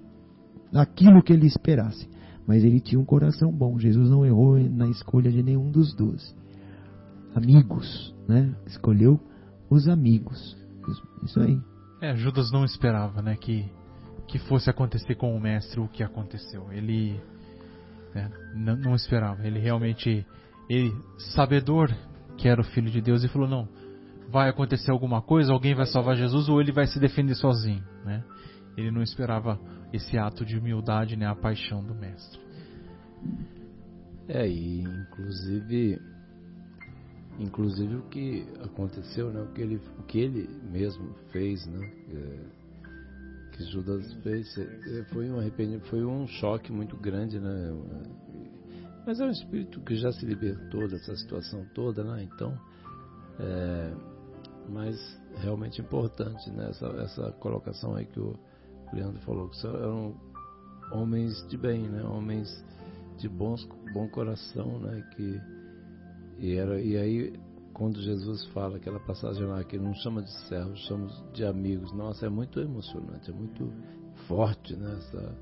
aquilo 0.75 1.23
que 1.23 1.33
ele 1.33 1.47
esperasse. 1.47 2.11
Mas 2.47 2.65
ele 2.65 2.81
tinha 2.81 3.01
um 3.01 3.05
coração 3.05 3.53
bom. 3.53 3.79
Jesus 3.79 4.11
não 4.11 4.27
errou 4.27 4.59
na 4.59 4.89
escolha 4.89 5.31
de 5.31 5.43
nenhum 5.43 5.71
dos 5.71 5.95
doze. 5.95 6.35
Amigos, 7.35 8.13
né? 8.29 8.53
Escolheu 8.67 9.21
os 9.71 9.87
amigos. 9.87 10.57
Isso 11.25 11.41
aí. 11.41 11.59
É, 12.01 12.17
Judas 12.17 12.51
não 12.51 12.65
esperava, 12.65 13.23
né, 13.23 13.37
que 13.37 13.71
que 14.27 14.39
fosse 14.39 14.71
acontecer 14.71 15.15
com 15.15 15.35
o 15.37 15.41
mestre 15.41 15.81
o 15.81 15.89
que 15.89 16.03
aconteceu. 16.03 16.73
Ele 16.73 17.21
né, 18.15 18.31
não, 18.55 18.95
esperava. 18.95 19.47
Ele 19.47 19.59
realmente, 19.59 20.27
ele 20.69 20.93
sabedor 21.35 21.95
que 22.37 22.49
era 22.49 22.61
o 22.61 22.65
filho 22.65 22.91
de 22.91 23.01
Deus, 23.01 23.23
e 23.23 23.29
falou: 23.29 23.49
não, 23.49 23.69
vai 24.29 24.49
acontecer 24.49 24.91
alguma 24.91 25.21
coisa, 25.21 25.53
alguém 25.53 25.75
vai 25.75 25.87
salvar 25.87 26.17
Jesus 26.17 26.49
ou 26.49 26.61
ele 26.61 26.73
vai 26.73 26.87
se 26.87 26.99
defender 26.99 27.35
sozinho, 27.35 27.85
né? 28.05 28.25
Ele 28.77 28.91
não 28.91 29.03
esperava 29.03 29.61
esse 29.93 30.17
ato 30.17 30.45
de 30.45 30.57
humildade, 30.57 31.17
né, 31.17 31.27
a 31.27 31.35
paixão 31.35 31.85
do 31.85 31.95
mestre. 31.95 32.41
É, 34.29 34.49
e 34.49 34.81
inclusive 34.81 36.01
inclusive 37.39 37.97
o 37.97 38.03
que 38.03 38.47
aconteceu, 38.63 39.31
né, 39.31 39.43
o 39.43 39.53
que 39.53 39.61
ele, 39.61 39.81
o 39.99 40.03
que 40.03 40.19
ele 40.19 40.49
mesmo 40.71 41.15
fez, 41.31 41.67
né, 41.67 41.91
é, 42.11 42.62
que 43.65 43.73
Judas 43.73 44.13
fez 44.23 44.57
é, 44.59 45.05
foi 45.13 45.31
um 45.31 45.39
arrependimento, 45.39 45.87
foi 45.87 46.05
um 46.05 46.27
choque 46.27 46.73
muito 46.73 46.97
grande, 46.97 47.39
né? 47.39 47.73
Mas 49.07 49.21
é 49.21 49.25
um 49.25 49.31
espírito 49.31 49.81
que 49.81 49.97
já 49.97 50.13
se 50.13 50.25
libertou 50.25 50.89
dessa 50.89 51.17
situação 51.17 51.67
toda, 51.75 52.05
né? 52.05 52.23
Então, 52.23 52.57
é, 53.41 53.93
mas 54.69 55.21
realmente 55.39 55.81
importante, 55.81 56.51
né? 56.51 56.71
Essa, 56.71 56.87
essa 56.87 57.33
colocação 57.33 57.95
aí 57.95 58.07
que 58.07 58.21
o 58.21 58.39
Leandro 58.93 59.21
falou, 59.23 59.49
que 59.49 59.67
eram 59.67 60.15
homens 60.93 61.47
de 61.49 61.57
bem, 61.57 61.89
né? 61.89 62.03
Homens 62.05 62.65
de 63.19 63.29
bons, 63.29 63.69
bom 63.93 64.09
coração, 64.09 64.79
né? 64.79 65.03
Que 65.15 65.41
e 66.39 66.57
era 66.57 66.81
e 66.81 66.97
aí 66.97 67.41
quando 67.73 68.01
Jesus 68.01 68.45
fala 68.47 68.77
aquela 68.77 69.01
passagem 69.01 69.45
lá 69.45 69.63
que 69.65 69.79
não 69.79 69.95
chama 69.95 70.23
de 70.23 70.31
servos, 70.49 70.79
chama 70.87 71.09
de 71.33 71.45
amigos. 71.45 71.93
Nossa, 71.93 72.27
é 72.27 72.29
muito 72.29 72.61
emocionante, 72.61 73.31
é 73.31 73.35
muito 73.35 73.73
forte 74.27 74.77
né, 74.77 74.95
essa 74.99 75.35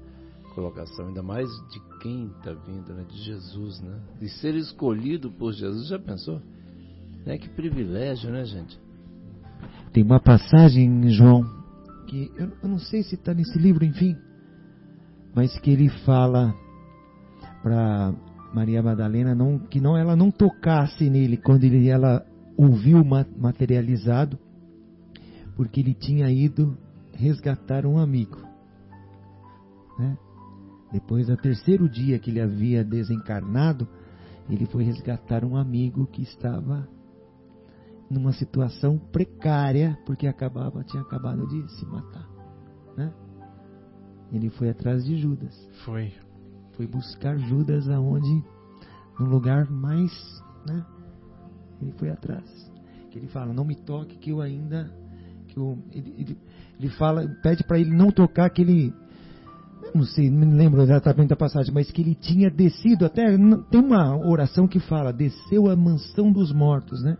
colocação, 0.54 1.08
ainda 1.08 1.22
mais 1.22 1.48
de 1.70 1.80
quem 2.00 2.26
está 2.26 2.52
vindo, 2.52 2.92
né, 2.92 3.04
de 3.08 3.16
Jesus, 3.22 3.80
né? 3.80 4.00
De 4.18 4.28
ser 4.28 4.54
escolhido 4.54 5.30
por 5.30 5.52
Jesus, 5.52 5.88
já 5.88 5.98
pensou? 5.98 6.40
Né, 7.24 7.38
que 7.38 7.48
privilégio, 7.48 8.30
né, 8.30 8.44
gente? 8.44 8.80
Tem 9.92 10.02
uma 10.02 10.20
passagem, 10.20 11.08
João, 11.10 11.44
que 12.06 12.30
eu, 12.36 12.50
eu 12.62 12.68
não 12.68 12.78
sei 12.78 13.02
se 13.02 13.14
está 13.14 13.34
nesse 13.34 13.58
livro, 13.58 13.84
enfim, 13.84 14.16
mas 15.34 15.58
que 15.58 15.70
ele 15.70 15.88
fala 16.04 16.54
para 17.62 18.14
Maria 18.52 18.82
Madalena 18.82 19.34
não, 19.34 19.58
que 19.58 19.80
não 19.80 19.96
ela 19.96 20.16
não 20.16 20.30
tocasse 20.30 21.08
nele 21.08 21.36
quando 21.36 21.64
ele, 21.64 21.88
ela 21.88 22.26
ouviu 22.56 23.04
materializado, 23.04 24.38
porque 25.56 25.80
ele 25.80 25.94
tinha 25.94 26.30
ido 26.30 26.76
resgatar 27.12 27.86
um 27.86 27.98
amigo. 27.98 28.38
Né? 29.98 30.16
Depois, 30.92 31.28
do 31.28 31.36
terceiro 31.36 31.88
dia 31.88 32.18
que 32.18 32.30
ele 32.30 32.40
havia 32.40 32.84
desencarnado, 32.84 33.86
ele 34.48 34.66
foi 34.66 34.82
resgatar 34.82 35.44
um 35.44 35.56
amigo 35.56 36.06
que 36.06 36.22
estava 36.22 36.88
numa 38.10 38.32
situação 38.32 38.98
precária, 38.98 39.96
porque 40.04 40.26
acabava, 40.26 40.82
tinha 40.82 41.02
acabado 41.02 41.46
de 41.46 41.68
se 41.78 41.86
matar. 41.86 42.28
Né? 42.96 43.12
Ele 44.32 44.50
foi 44.50 44.70
atrás 44.70 45.04
de 45.04 45.16
Judas. 45.16 45.54
Foi. 45.84 46.12
Foi 46.80 46.86
buscar 46.86 47.36
Judas 47.36 47.90
aonde? 47.90 48.42
No 49.18 49.26
lugar 49.26 49.70
mais. 49.70 50.10
Né? 50.66 50.82
Ele 51.82 51.92
foi 51.98 52.08
atrás. 52.08 52.72
Que 53.10 53.18
ele 53.18 53.26
fala, 53.26 53.52
não 53.52 53.66
me 53.66 53.74
toque 53.74 54.16
que 54.16 54.30
eu 54.30 54.40
ainda. 54.40 54.90
Que 55.48 55.58
eu, 55.58 55.78
ele, 55.92 56.14
ele, 56.16 56.38
ele 56.78 56.88
fala, 56.88 57.28
pede 57.42 57.62
para 57.64 57.78
ele 57.78 57.94
não 57.94 58.10
tocar 58.10 58.48
que 58.48 58.62
ele 58.62 58.94
não 59.94 60.04
sei, 60.04 60.30
não 60.30 60.46
me 60.46 60.54
lembro 60.54 60.80
exatamente 60.80 61.28
da 61.28 61.36
passagem, 61.36 61.70
mas 61.74 61.90
que 61.90 62.00
ele 62.00 62.14
tinha 62.14 62.50
descido 62.50 63.04
até 63.04 63.26
tem 63.70 63.80
uma 63.80 64.16
oração 64.16 64.66
que 64.66 64.80
fala 64.80 65.12
desceu 65.12 65.68
a 65.68 65.76
mansão 65.76 66.32
dos 66.32 66.50
mortos, 66.50 67.02
né? 67.02 67.18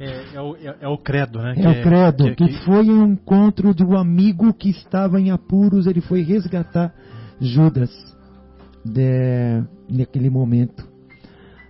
É, 0.00 0.34
é, 0.34 0.40
o, 0.40 0.56
é, 0.56 0.76
é 0.80 0.88
o 0.88 0.98
credo, 0.98 1.38
né? 1.38 1.52
É 1.52 1.54
que 1.54 1.68
o 1.68 1.82
credo, 1.84 2.24
que, 2.24 2.34
que, 2.34 2.48
que, 2.48 2.64
foi 2.64 2.90
um 2.90 3.12
encontro 3.12 3.72
de 3.72 3.84
um 3.84 3.96
amigo 3.96 4.52
que 4.52 4.70
estava 4.70 5.20
em 5.20 5.30
apuros, 5.30 5.86
ele 5.86 6.00
foi 6.00 6.22
resgatar 6.22 6.92
Judas 7.40 8.17
de, 8.84 9.62
naquele 9.88 10.30
momento. 10.30 10.86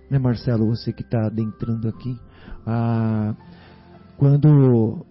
Né, 0.09 0.17
Marcelo, 0.17 0.67
você 0.67 0.91
que 0.91 1.03
está 1.03 1.27
adentrando 1.27 1.87
aqui, 1.87 2.17
ah, 2.65 3.35
quando 4.17 5.05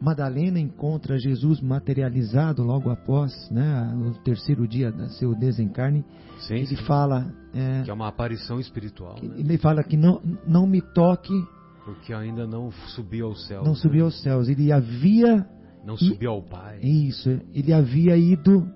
Madalena 0.00 0.60
encontra 0.60 1.18
Jesus 1.18 1.60
materializado 1.60 2.62
logo 2.62 2.88
após 2.90 3.32
né, 3.50 3.92
o 3.96 4.12
terceiro 4.22 4.66
dia 4.66 4.92
do 4.92 5.08
seu 5.10 5.34
desencarne. 5.34 6.04
Sim, 6.40 6.54
ele 6.54 6.66
sim. 6.66 6.76
fala. 6.76 7.32
É, 7.52 7.82
que 7.82 7.90
é 7.90 7.94
uma 7.94 8.08
aparição 8.08 8.60
espiritual. 8.60 9.16
Né? 9.20 9.36
Ele 9.38 9.58
fala 9.58 9.82
que 9.82 9.96
não, 9.96 10.22
não 10.46 10.66
me 10.66 10.80
toque. 10.80 11.34
Porque 11.84 12.12
ainda 12.12 12.46
não 12.46 12.70
subiu 12.94 13.26
aos 13.26 13.46
céus. 13.46 13.64
Não 13.64 13.72
né? 13.72 13.78
subiu 13.78 14.04
aos 14.04 14.22
céus. 14.22 14.48
Ele 14.48 14.70
havia. 14.70 15.46
Não 15.84 15.96
subiu 15.96 16.30
ao 16.30 16.42
Pai. 16.42 16.78
Isso. 16.80 17.40
Ele 17.52 17.72
havia 17.72 18.16
ido 18.16 18.68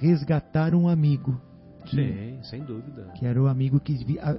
resgatar 0.00 0.74
um 0.74 0.88
amigo. 0.88 1.40
Sim, 1.90 2.42
sem 2.44 2.64
dúvida. 2.64 3.12
Que 3.16 3.26
era 3.26 3.40
o 3.40 3.46
amigo 3.46 3.80
que 3.80 3.94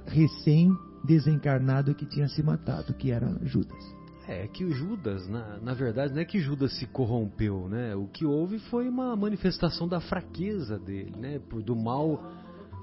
recém 0.06 0.76
desencarnado 1.04 1.94
que 1.94 2.06
tinha 2.06 2.28
se 2.28 2.42
matado, 2.42 2.92
que 2.94 3.10
era 3.10 3.38
Judas. 3.42 3.96
É 4.28 4.48
que 4.48 4.64
o 4.64 4.72
Judas, 4.72 5.28
na, 5.28 5.58
na 5.58 5.72
verdade, 5.72 6.12
não 6.12 6.20
é 6.20 6.24
que 6.24 6.40
Judas 6.40 6.76
se 6.78 6.86
corrompeu, 6.86 7.68
né? 7.68 7.94
O 7.94 8.08
que 8.08 8.24
houve 8.26 8.58
foi 8.58 8.88
uma 8.88 9.14
manifestação 9.14 9.86
da 9.86 10.00
fraqueza 10.00 10.78
dele, 10.78 11.14
né? 11.16 11.38
Por, 11.48 11.62
do 11.62 11.76
mal, 11.76 12.20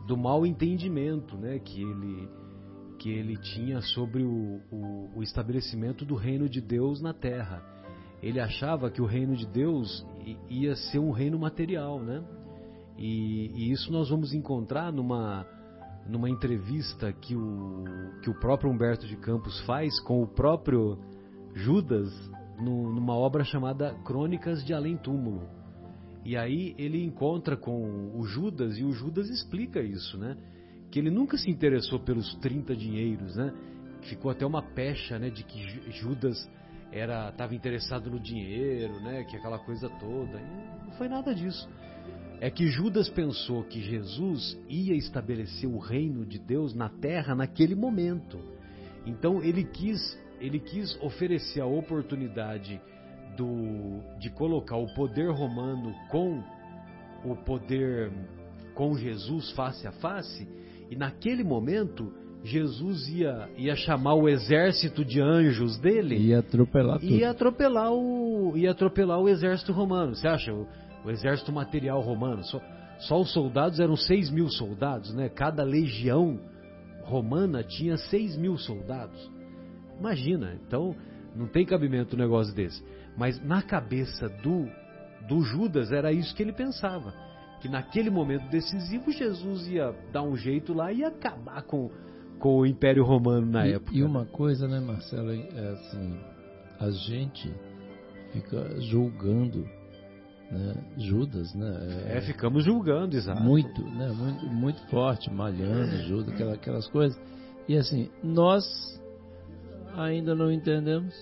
do 0.08 0.16
mal 0.16 0.46
entendimento, 0.46 1.36
né? 1.36 1.60
Que 1.60 1.82
ele, 1.82 2.30
que 2.98 3.10
ele 3.10 3.36
tinha 3.36 3.82
sobre 3.82 4.24
o, 4.24 4.62
o, 4.72 5.10
o 5.18 5.24
estabelecimento 5.24 6.06
do 6.06 6.16
reino 6.16 6.48
de 6.48 6.62
Deus 6.62 7.02
na 7.02 7.14
Terra. 7.14 7.62
Ele 8.22 8.40
achava 8.40 8.90
que 8.90 9.02
o 9.02 9.06
reino 9.06 9.36
de 9.36 9.46
Deus 9.46 10.06
ia 10.50 10.78
ser 10.78 11.00
um 11.00 11.12
reino 11.12 11.38
material, 11.38 12.00
né? 12.00 12.24
E, 12.98 13.52
e 13.56 13.72
isso 13.72 13.92
nós 13.92 14.10
vamos 14.10 14.34
encontrar 14.34 14.92
numa 14.92 15.46
numa 16.06 16.30
entrevista 16.30 17.14
que 17.14 17.36
o, 17.36 17.86
que 18.22 18.30
o 18.30 18.38
próprio 18.38 18.70
Humberto 18.70 19.08
de 19.08 19.16
Campos 19.16 19.58
faz 19.62 20.00
com 20.02 20.22
o 20.22 20.28
próprio 20.28 21.00
Judas 21.54 22.12
no, 22.60 22.94
numa 22.94 23.16
obra 23.16 23.44
chamada 23.44 23.94
Crônicas 24.04 24.66
de 24.66 24.74
Além 24.74 24.98
Túmulo. 24.98 25.48
E 26.26 26.38
aí 26.38 26.74
ele 26.78 27.04
encontra 27.04 27.58
com 27.58 28.12
o 28.16 28.26
Judas 28.26 28.78
e 28.78 28.84
o 28.84 28.92
Judas 28.92 29.30
explica 29.30 29.82
isso, 29.82 30.18
né? 30.18 30.38
Que 30.90 31.00
ele 31.00 31.10
nunca 31.10 31.38
se 31.38 31.50
interessou 31.50 32.00
pelos 32.00 32.36
30 32.36 32.76
dinheiros, 32.76 33.36
né? 33.36 33.54
Ficou 34.04 34.32
até 34.32 34.46
uma 34.46 34.62
pecha, 34.62 35.18
né, 35.18 35.30
de 35.30 35.44
que 35.44 35.90
Judas 35.92 36.50
era 36.92 37.30
estava 37.30 37.56
interessado 37.56 38.10
no 38.10 38.20
dinheiro, 38.20 39.00
né, 39.02 39.24
que 39.24 39.38
aquela 39.38 39.58
coisa 39.58 39.90
toda. 39.90 40.40
E 40.40 40.86
não 40.86 40.92
foi 40.98 41.08
nada 41.08 41.34
disso. 41.34 41.68
É 42.44 42.50
que 42.50 42.68
Judas 42.68 43.08
pensou 43.08 43.64
que 43.64 43.82
Jesus 43.82 44.60
ia 44.68 44.94
estabelecer 44.98 45.66
o 45.66 45.78
reino 45.78 46.26
de 46.26 46.38
Deus 46.38 46.76
na 46.76 46.90
terra 46.90 47.34
naquele 47.34 47.74
momento. 47.74 48.38
Então 49.06 49.42
ele 49.42 49.64
quis 49.64 50.20
ele 50.42 50.60
quis 50.60 50.94
oferecer 51.02 51.62
a 51.62 51.66
oportunidade 51.66 52.82
do, 53.38 54.02
de 54.20 54.30
colocar 54.30 54.76
o 54.76 54.94
poder 54.94 55.32
romano 55.32 55.96
com 56.12 56.44
o 57.24 57.34
poder 57.34 58.12
com 58.76 58.94
Jesus 58.98 59.52
face 59.52 59.88
a 59.88 59.94
face, 59.94 60.46
e 60.92 60.98
naquele 60.98 61.46
momento 61.46 62.12
Jesus 62.44 63.08
ia, 63.08 63.50
ia 63.56 63.76
chamar 63.78 64.16
o 64.16 64.28
exército 64.28 65.06
de 65.06 65.22
anjos 65.22 65.78
dele. 65.78 66.18
Ia 66.18 66.40
atropelar 66.40 67.00
tudo. 67.00 67.10
Ia 67.10 67.30
atropelar 67.30 67.94
o, 67.94 68.58
ia 68.58 68.72
atropelar 68.72 69.18
o 69.22 69.30
exército 69.30 69.72
romano. 69.72 70.14
Você 70.14 70.28
acha? 70.28 70.52
O, 71.06 71.10
exército 71.10 71.52
material 71.52 72.02
romano. 72.02 72.44
Só, 72.44 72.62
só 73.00 73.22
os 73.22 73.32
soldados 73.32 73.80
eram 73.80 73.96
6 73.96 74.30
mil 74.30 74.50
soldados, 74.50 75.14
né? 75.14 75.30
Cada 75.30 75.64
legião 75.64 76.40
romana 77.04 77.64
tinha 77.64 77.98
6 77.98 78.38
mil 78.38 78.58
soldados. 78.58 79.32
Imagina, 80.00 80.58
então 80.66 80.96
não 81.36 81.48
tem 81.48 81.66
cabimento 81.66 82.16
um 82.16 82.20
negócio 82.20 82.54
desse. 82.54 82.84
Mas 83.18 83.44
na 83.44 83.62
cabeça 83.62 84.28
do, 84.28 84.68
do 85.28 85.42
Judas 85.42 85.92
era 85.92 86.12
isso 86.12 86.36
que 86.36 86.44
ele 86.44 86.54
pensava. 86.54 87.14
Que 87.62 87.70
naquele 87.70 88.10
momento 88.10 88.50
decisivo 88.50 89.12
Jesus 89.12 89.68
ia 89.68 89.94
dar 90.12 90.24
um 90.24 90.36
jeito 90.36 90.74
lá 90.74 90.92
e 90.92 91.04
acabar 91.04 91.62
com, 91.64 91.90
com 92.40 92.58
o 92.60 92.66
Império 92.66 93.04
Romano 93.04 93.46
na 93.46 93.68
e, 93.68 93.74
época. 93.74 93.96
E 93.96 94.04
uma 94.04 94.26
coisa, 94.26 94.68
né, 94.68 94.80
Marcelo, 94.80 95.32
é 95.32 95.70
assim, 95.70 96.20
a 96.80 96.90
gente 96.90 97.54
fica 98.32 98.80
julgando 98.82 99.66
né, 100.52 100.76
Judas, 100.98 101.54
né? 101.54 102.06
É, 102.08 102.18
é, 102.18 102.22
ficamos 102.22 102.64
julgando, 102.64 103.16
exato. 103.16 103.42
Muito, 103.42 103.84
né? 103.84 104.12
Muito, 104.12 104.46
muito 104.48 104.82
forte, 104.88 105.32
malhando 105.32 105.96
Judas, 106.04 106.34
aquelas, 106.34 106.54
aquelas 106.54 106.88
coisas. 106.88 107.20
E 107.68 107.78
assim, 107.78 108.10
nós 108.24 108.66
ainda 109.96 110.36
não 110.36 110.52
entendemos. 110.52 111.14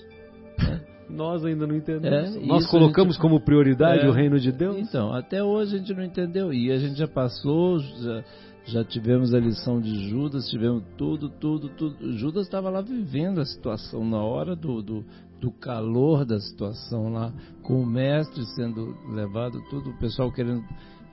Né? 0.57 0.81
Nós 1.11 1.43
ainda 1.43 1.67
não 1.67 1.75
entendemos. 1.75 2.37
É, 2.37 2.39
Nós 2.45 2.65
colocamos 2.67 3.15
gente... 3.15 3.21
como 3.21 3.41
prioridade 3.41 4.05
é, 4.05 4.09
o 4.09 4.13
reino 4.13 4.39
de 4.39 4.49
Deus? 4.49 4.77
Então, 4.77 5.11
até 5.13 5.43
hoje 5.43 5.75
a 5.75 5.77
gente 5.79 5.93
não 5.93 6.03
entendeu. 6.03 6.53
E 6.53 6.71
a 6.71 6.77
gente 6.77 6.97
já 6.97 7.07
passou, 7.07 7.79
já, 7.79 8.23
já 8.65 8.83
tivemos 8.85 9.33
a 9.33 9.39
lição 9.39 9.81
de 9.81 10.09
Judas, 10.09 10.49
tivemos 10.49 10.83
tudo, 10.97 11.29
tudo, 11.29 11.67
tudo. 11.69 12.13
Judas 12.13 12.45
estava 12.45 12.69
lá 12.69 12.81
vivendo 12.81 13.41
a 13.41 13.45
situação 13.45 14.05
na 14.05 14.23
hora 14.23 14.55
do, 14.55 14.81
do, 14.81 15.05
do, 15.41 15.51
calor 15.51 16.23
da 16.23 16.39
situação 16.39 17.11
lá, 17.11 17.33
com 17.63 17.81
o 17.81 17.85
mestre 17.85 18.45
sendo 18.55 18.95
levado, 19.11 19.61
tudo, 19.69 19.89
o 19.89 19.97
pessoal 19.97 20.31
querendo. 20.31 20.63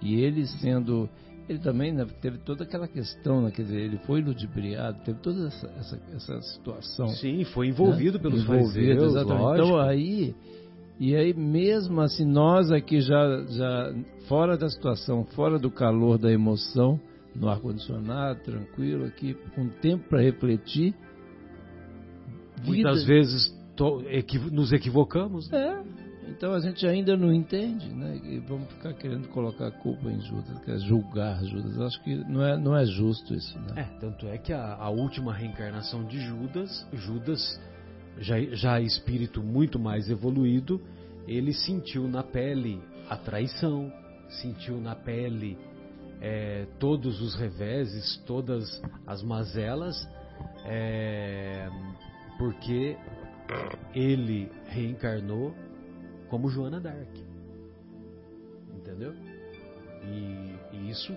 E 0.00 0.20
ele 0.20 0.46
sendo 0.46 1.08
ele 1.48 1.58
também 1.60 1.92
né, 1.92 2.06
teve 2.20 2.36
toda 2.38 2.64
aquela 2.64 2.86
questão, 2.86 3.40
né, 3.40 3.50
quer 3.50 3.62
dizer, 3.62 3.80
ele 3.80 3.96
foi 3.98 4.20
ludibriado, 4.20 4.98
teve 5.02 5.18
toda 5.20 5.46
essa, 5.46 5.66
essa, 5.78 5.98
essa 6.14 6.42
situação. 6.42 7.08
Sim, 7.08 7.42
foi 7.44 7.68
envolvido 7.68 8.18
né? 8.18 8.22
pelos 8.22 8.42
envolvido, 8.42 8.72
fariseus, 8.72 9.12
exatamente. 9.12 9.54
Então 9.54 9.80
aí, 9.80 10.34
e 11.00 11.16
aí 11.16 11.32
mesmo 11.32 12.02
assim, 12.02 12.26
nós 12.26 12.70
aqui 12.70 13.00
já, 13.00 13.44
já 13.48 13.94
fora 14.28 14.58
da 14.58 14.68
situação, 14.68 15.24
fora 15.24 15.58
do 15.58 15.70
calor 15.70 16.18
da 16.18 16.30
emoção, 16.30 17.00
no 17.34 17.48
ar-condicionado, 17.48 18.40
tranquilo, 18.40 19.06
aqui, 19.06 19.34
com 19.54 19.68
tempo 19.68 20.06
para 20.08 20.20
refletir. 20.20 20.94
Muitas 22.64 23.04
vezes 23.04 23.57
nos 24.50 24.72
equivocamos. 24.72 25.48
Né? 25.50 25.58
É, 25.58 26.30
então 26.30 26.52
a 26.52 26.60
gente 26.60 26.86
ainda 26.86 27.16
não 27.16 27.32
entende, 27.32 27.88
né? 27.88 28.20
E 28.22 28.38
vamos 28.40 28.68
ficar 28.72 28.92
querendo 28.94 29.28
colocar 29.28 29.68
a 29.68 29.70
culpa 29.70 30.10
em 30.10 30.20
Judas, 30.20 30.58
quer 30.64 30.78
julgar 30.80 31.42
Judas. 31.44 31.80
Acho 31.80 32.02
que 32.02 32.16
não 32.16 32.44
é, 32.44 32.56
não 32.56 32.76
é 32.76 32.84
justo 32.84 33.34
isso, 33.34 33.58
né? 33.58 33.74
É, 33.76 33.98
tanto 33.98 34.26
é 34.26 34.38
que 34.38 34.52
a, 34.52 34.74
a 34.74 34.88
última 34.90 35.32
reencarnação 35.32 36.04
de 36.04 36.20
Judas, 36.20 36.86
Judas, 36.92 37.60
já, 38.18 38.40
já 38.54 38.80
espírito 38.80 39.42
muito 39.42 39.78
mais 39.78 40.10
evoluído, 40.10 40.80
ele 41.26 41.52
sentiu 41.52 42.08
na 42.08 42.22
pele 42.22 42.80
a 43.08 43.16
traição, 43.16 43.92
sentiu 44.28 44.80
na 44.80 44.94
pele 44.94 45.56
é, 46.20 46.66
todos 46.78 47.20
os 47.20 47.34
reveses, 47.34 48.16
todas 48.26 48.82
as 49.06 49.22
mazelas, 49.22 49.96
é, 50.64 51.68
porque 52.38 52.96
ele 53.94 54.50
reencarnou 54.66 55.54
como 56.28 56.48
Joana 56.48 56.80
Dark. 56.80 57.16
Entendeu? 58.74 59.14
E, 60.04 60.76
e 60.76 60.90
isso, 60.90 61.14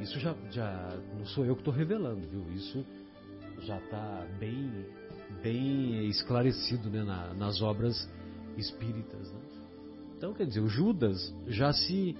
isso 0.00 0.18
já, 0.18 0.34
já 0.50 0.96
não 1.18 1.26
sou 1.26 1.44
eu 1.44 1.54
que 1.54 1.60
estou 1.60 1.74
revelando, 1.74 2.26
viu? 2.26 2.44
Isso 2.54 2.84
já 3.60 3.78
está 3.78 4.26
bem, 4.38 4.86
bem 5.42 6.06
esclarecido 6.08 6.90
né, 6.90 7.02
na, 7.02 7.34
nas 7.34 7.60
obras 7.60 8.08
espíritas. 8.56 9.32
Né? 9.32 9.40
Então, 10.16 10.32
quer 10.32 10.46
dizer, 10.46 10.60
o 10.60 10.68
Judas 10.68 11.34
já 11.46 11.72
se, 11.72 12.16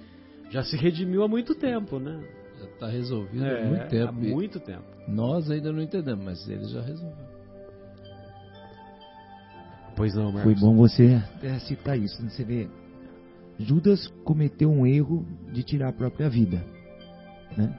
já 0.49 0.63
se 0.63 0.77
redimiu 0.77 1.23
há 1.23 1.27
muito 1.27 1.55
tempo, 1.55 1.99
né? 1.99 2.23
Já 2.59 2.65
está 2.65 2.87
resolvido 2.87 3.45
é, 3.45 3.61
há 3.61 3.65
muito 3.65 3.87
tempo. 3.89 4.09
Há 4.09 4.11
muito 4.11 4.59
tempo. 4.59 4.85
Nós 5.07 5.49
ainda 5.49 5.71
não 5.71 5.81
entendemos, 5.81 6.23
mas 6.23 6.49
ele 6.49 6.65
já 6.65 6.81
resolveu. 6.81 7.36
Pois 9.97 10.13
não, 10.13 10.31
Marcos. 10.31 10.43
Foi 10.43 10.55
bom 10.55 10.75
você 10.75 11.19
é, 11.41 11.59
citar 11.59 11.97
isso. 11.97 12.21
Você 12.29 12.43
vê, 12.43 12.69
Judas 13.59 14.07
cometeu 14.23 14.69
um 14.69 14.85
erro 14.85 15.25
de 15.51 15.63
tirar 15.63 15.89
a 15.89 15.93
própria 15.93 16.29
vida. 16.29 16.63
Né? 17.57 17.75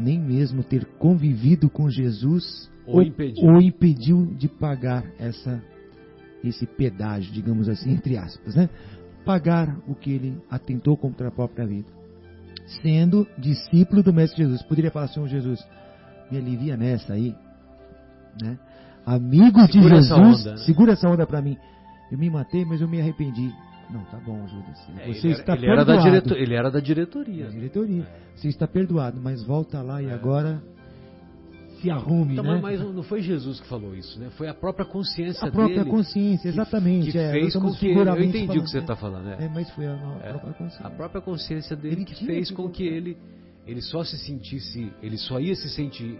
Nem 0.00 0.18
mesmo 0.18 0.64
ter 0.64 0.84
convivido 0.98 1.70
com 1.70 1.88
Jesus 1.88 2.68
ou, 2.84 2.96
ou, 2.96 3.02
impediu. 3.02 3.60
impediu 3.60 4.26
de 4.34 4.48
pagar 4.48 5.04
essa, 5.16 5.62
esse 6.42 6.66
pedágio, 6.66 7.32
digamos 7.32 7.68
assim, 7.68 7.92
entre 7.92 8.18
aspas. 8.18 8.56
Né? 8.56 8.68
Pagar 9.24 9.78
o 9.86 9.94
que 9.94 10.10
ele 10.10 10.42
atentou 10.50 10.96
contra 10.96 11.28
a 11.28 11.30
própria 11.30 11.64
vida. 11.64 11.88
Sendo 12.82 13.28
discípulo 13.38 14.02
do 14.02 14.12
Mestre 14.12 14.42
Jesus. 14.42 14.60
Poderia 14.64 14.90
falar, 14.90 15.06
Senhor 15.06 15.28
Jesus, 15.28 15.64
me 16.28 16.36
alivia 16.36 16.76
nessa 16.76 17.12
aí. 17.12 17.32
Né? 18.42 18.58
Amigo 19.04 19.60
segura 19.66 19.66
de 19.66 19.80
Jesus, 19.80 20.06
essa 20.06 20.16
onda, 20.16 20.50
né? 20.50 20.56
segura 20.58 20.92
essa 20.92 21.08
onda 21.08 21.26
para 21.26 21.42
mim. 21.42 21.56
Eu 22.10 22.18
me 22.18 22.30
matei, 22.30 22.64
mas 22.64 22.80
eu 22.80 22.88
me 22.88 23.00
arrependi. 23.00 23.52
Não, 23.90 24.04
tá 24.04 24.18
bom, 24.18 24.46
Judas. 24.46 24.78
É, 24.98 25.12
você 25.12 25.28
ele 25.28 25.34
está 25.34 25.52
era, 25.52 25.60
ele 25.60 25.66
perdoado. 25.66 25.90
Era 25.92 26.02
diretor, 26.02 26.36
ele 26.38 26.54
era 26.54 26.70
da 26.70 26.80
diretoria. 26.80 27.44
Da 27.44 27.50
diretoria. 27.50 28.02
É. 28.02 28.36
Você 28.36 28.48
está 28.48 28.66
perdoado, 28.66 29.20
mas 29.20 29.44
volta 29.44 29.82
lá 29.82 30.02
e 30.02 30.06
é. 30.06 30.12
agora 30.12 30.62
se 31.82 31.90
arrume, 31.90 32.34
então, 32.34 32.44
né? 32.44 32.60
Mas 32.62 32.80
não 32.80 33.02
foi 33.02 33.20
Jesus 33.20 33.60
que 33.60 33.66
falou 33.66 33.94
isso, 33.94 34.18
né? 34.18 34.30
Foi 34.38 34.48
a 34.48 34.54
própria 34.54 34.86
consciência 34.86 35.48
a 35.48 35.50
própria 35.50 35.78
dele 35.78 35.90
consciência, 35.90 36.48
exatamente. 36.48 37.06
Que, 37.06 37.12
que 37.12 37.18
é, 37.18 37.32
fez 37.32 37.54
com 37.54 37.72
que 37.74 37.90
eu 37.90 38.22
entendi 38.22 38.46
falando, 38.46 38.60
o 38.60 38.62
que 38.62 38.70
você 38.70 38.78
está 38.78 38.94
falando, 38.94 39.24
né? 39.24 39.36
É, 39.40 39.48
mas 39.48 39.68
foi 39.70 39.86
a, 39.86 39.94
a, 39.94 39.98
própria 39.98 40.52
consciência. 40.52 40.86
A 40.86 40.90
própria 40.90 41.20
consciência 41.20 41.76
dele 41.76 41.96
ele 41.96 42.04
que 42.04 42.24
fez 42.24 42.48
que 42.50 42.54
com 42.54 42.70
que 42.70 42.86
ele 42.86 43.18
ele 43.66 43.80
só 43.80 44.04
se 44.04 44.16
sentisse, 44.18 44.92
ele 45.02 45.16
só 45.16 45.40
ia 45.40 45.54
se 45.54 45.68
sentir 45.70 46.18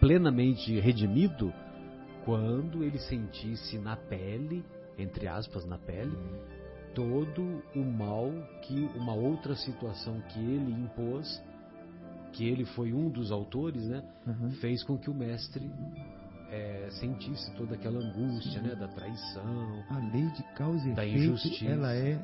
plenamente 0.00 0.78
redimido 0.80 1.52
quando 2.24 2.82
ele 2.82 2.98
sentisse 2.98 3.78
na 3.78 3.96
pele, 3.96 4.64
entre 4.98 5.28
aspas, 5.28 5.64
na 5.66 5.78
pele, 5.78 6.16
todo 6.94 7.62
o 7.74 7.80
mal 7.80 8.30
que 8.62 8.88
uma 8.94 9.14
outra 9.14 9.54
situação 9.54 10.20
que 10.28 10.38
ele 10.38 10.72
impôs, 10.72 11.42
que 12.32 12.48
ele 12.48 12.64
foi 12.64 12.92
um 12.92 13.10
dos 13.10 13.30
autores, 13.30 13.84
né, 13.84 14.02
uhum. 14.26 14.50
fez 14.52 14.82
com 14.82 14.96
que 14.96 15.10
o 15.10 15.14
mestre 15.14 15.70
é, 16.50 16.88
sentisse 16.92 17.50
toda 17.56 17.74
aquela 17.74 17.98
angústia, 17.98 18.60
né, 18.62 18.74
da 18.74 18.88
traição, 18.88 19.84
a 19.90 19.98
lei 20.12 20.26
de 20.30 20.42
causa 20.54 20.88
e 20.88 20.94
da 20.94 21.04
efeito, 21.04 21.24
injustiça. 21.24 21.66
ela 21.66 21.94
é 21.94 22.18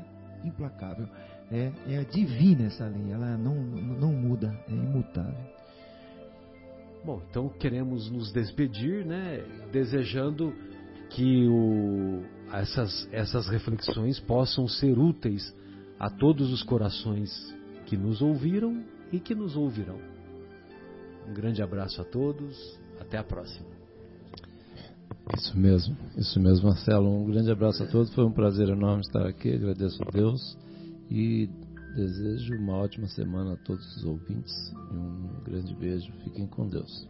implacável, 0.44 1.09
é, 1.51 1.72
é 1.88 2.05
divina 2.05 2.66
essa 2.66 2.86
lei, 2.86 3.12
ela 3.12 3.36
não 3.36 3.55
não 3.55 4.12
muda, 4.12 4.57
é 4.68 4.72
imutável. 4.72 5.59
Bom, 7.05 7.22
então 7.30 7.48
queremos 7.48 8.11
nos 8.11 8.30
despedir, 8.30 9.07
né, 9.07 9.42
desejando 9.72 10.53
que 11.11 11.46
o, 11.48 12.22
essas, 12.53 13.09
essas 13.11 13.48
reflexões 13.48 14.20
possam 14.20 14.68
ser 14.68 14.98
úteis 14.98 15.55
a 15.98 16.11
todos 16.11 16.53
os 16.53 16.62
corações 16.62 17.30
que 17.86 17.96
nos 17.96 18.20
ouviram 18.20 18.84
e 19.11 19.18
que 19.18 19.34
nos 19.34 19.57
ouvirão. 19.57 19.98
Um 21.28 21.32
grande 21.32 21.62
abraço 21.62 22.01
a 22.01 22.05
todos, 22.05 22.78
até 23.01 23.18
a 23.18 23.24
próxima. 23.24 23.66
Isso 25.36 25.57
mesmo, 25.59 25.96
isso 26.16 26.40
mesmo, 26.40 26.68
Marcelo. 26.68 27.09
Um 27.09 27.30
grande 27.30 27.51
abraço 27.51 27.82
a 27.82 27.86
todos, 27.86 28.12
foi 28.14 28.24
um 28.24 28.32
prazer 28.32 28.68
enorme 28.68 29.01
estar 29.01 29.26
aqui, 29.26 29.53
agradeço 29.53 30.03
a 30.03 30.11
Deus 30.11 30.57
e 31.11 31.48
Desejo 31.95 32.57
uma 32.57 32.74
ótima 32.74 33.07
semana 33.09 33.55
a 33.55 33.57
todos 33.57 33.97
os 33.97 34.05
ouvintes 34.05 34.53
e 34.93 34.97
um 34.97 35.43
grande 35.45 35.74
beijo. 35.74 36.12
Fiquem 36.24 36.47
com 36.47 36.68
Deus. 36.68 37.09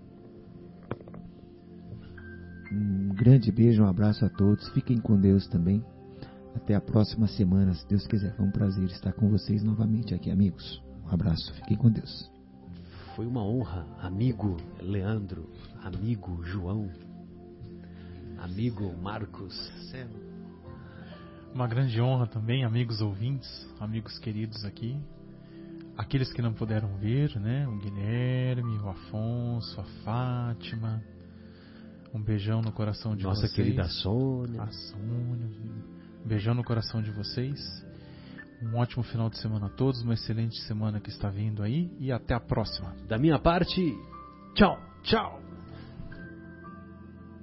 Um 2.72 3.08
grande 3.14 3.52
beijo, 3.52 3.82
um 3.82 3.86
abraço 3.86 4.24
a 4.24 4.28
todos. 4.28 4.68
Fiquem 4.70 4.98
com 4.98 5.20
Deus 5.20 5.46
também. 5.48 5.84
Até 6.54 6.74
a 6.74 6.80
próxima 6.80 7.26
semana, 7.26 7.74
se 7.74 7.86
Deus 7.88 8.06
quiser. 8.06 8.34
Foi 8.36 8.46
um 8.46 8.50
prazer 8.50 8.84
estar 8.86 9.12
com 9.12 9.28
vocês 9.28 9.62
novamente 9.62 10.14
aqui, 10.14 10.30
amigos. 10.30 10.82
Um 11.04 11.10
abraço, 11.10 11.52
fiquem 11.54 11.76
com 11.76 11.90
Deus. 11.90 12.30
Foi 13.14 13.26
uma 13.26 13.44
honra, 13.44 13.86
amigo 13.98 14.56
Leandro, 14.80 15.50
amigo 15.82 16.42
João, 16.42 16.88
amigo 18.38 18.96
Marcos. 18.96 19.70
Uma 21.54 21.66
grande 21.66 22.00
honra 22.00 22.26
também, 22.26 22.64
amigos 22.64 23.00
ouvintes, 23.00 23.48
amigos 23.80 24.18
queridos 24.18 24.64
aqui. 24.64 24.96
Aqueles 25.96 26.32
que 26.32 26.40
não 26.40 26.54
puderam 26.54 26.96
ver, 26.96 27.38
né? 27.38 27.66
O 27.66 27.76
Guilherme, 27.76 28.78
o 28.78 28.88
Afonso, 28.88 29.80
a 29.80 29.84
Fátima. 30.04 31.02
Um 32.14 32.22
beijão 32.22 32.62
no 32.62 32.72
coração 32.72 33.16
de 33.16 33.24
Nossa 33.24 33.42
vocês. 33.42 33.50
Nossa 33.50 33.62
querida 33.62 33.84
Sônia. 33.88 34.62
A 34.62 34.70
Sônia. 34.70 35.50
Um 36.24 36.28
beijão 36.28 36.54
no 36.54 36.64
coração 36.64 37.02
de 37.02 37.10
vocês. 37.10 37.60
Um 38.62 38.76
ótimo 38.76 39.02
final 39.02 39.28
de 39.28 39.38
semana 39.38 39.66
a 39.66 39.70
todos, 39.70 40.02
uma 40.02 40.14
excelente 40.14 40.58
semana 40.62 41.00
que 41.00 41.10
está 41.10 41.30
vindo 41.30 41.62
aí 41.62 41.90
e 41.98 42.12
até 42.12 42.34
a 42.34 42.40
próxima. 42.40 42.94
Da 43.08 43.18
minha 43.18 43.38
parte, 43.38 43.80
tchau, 44.54 44.78
tchau. 45.02 45.49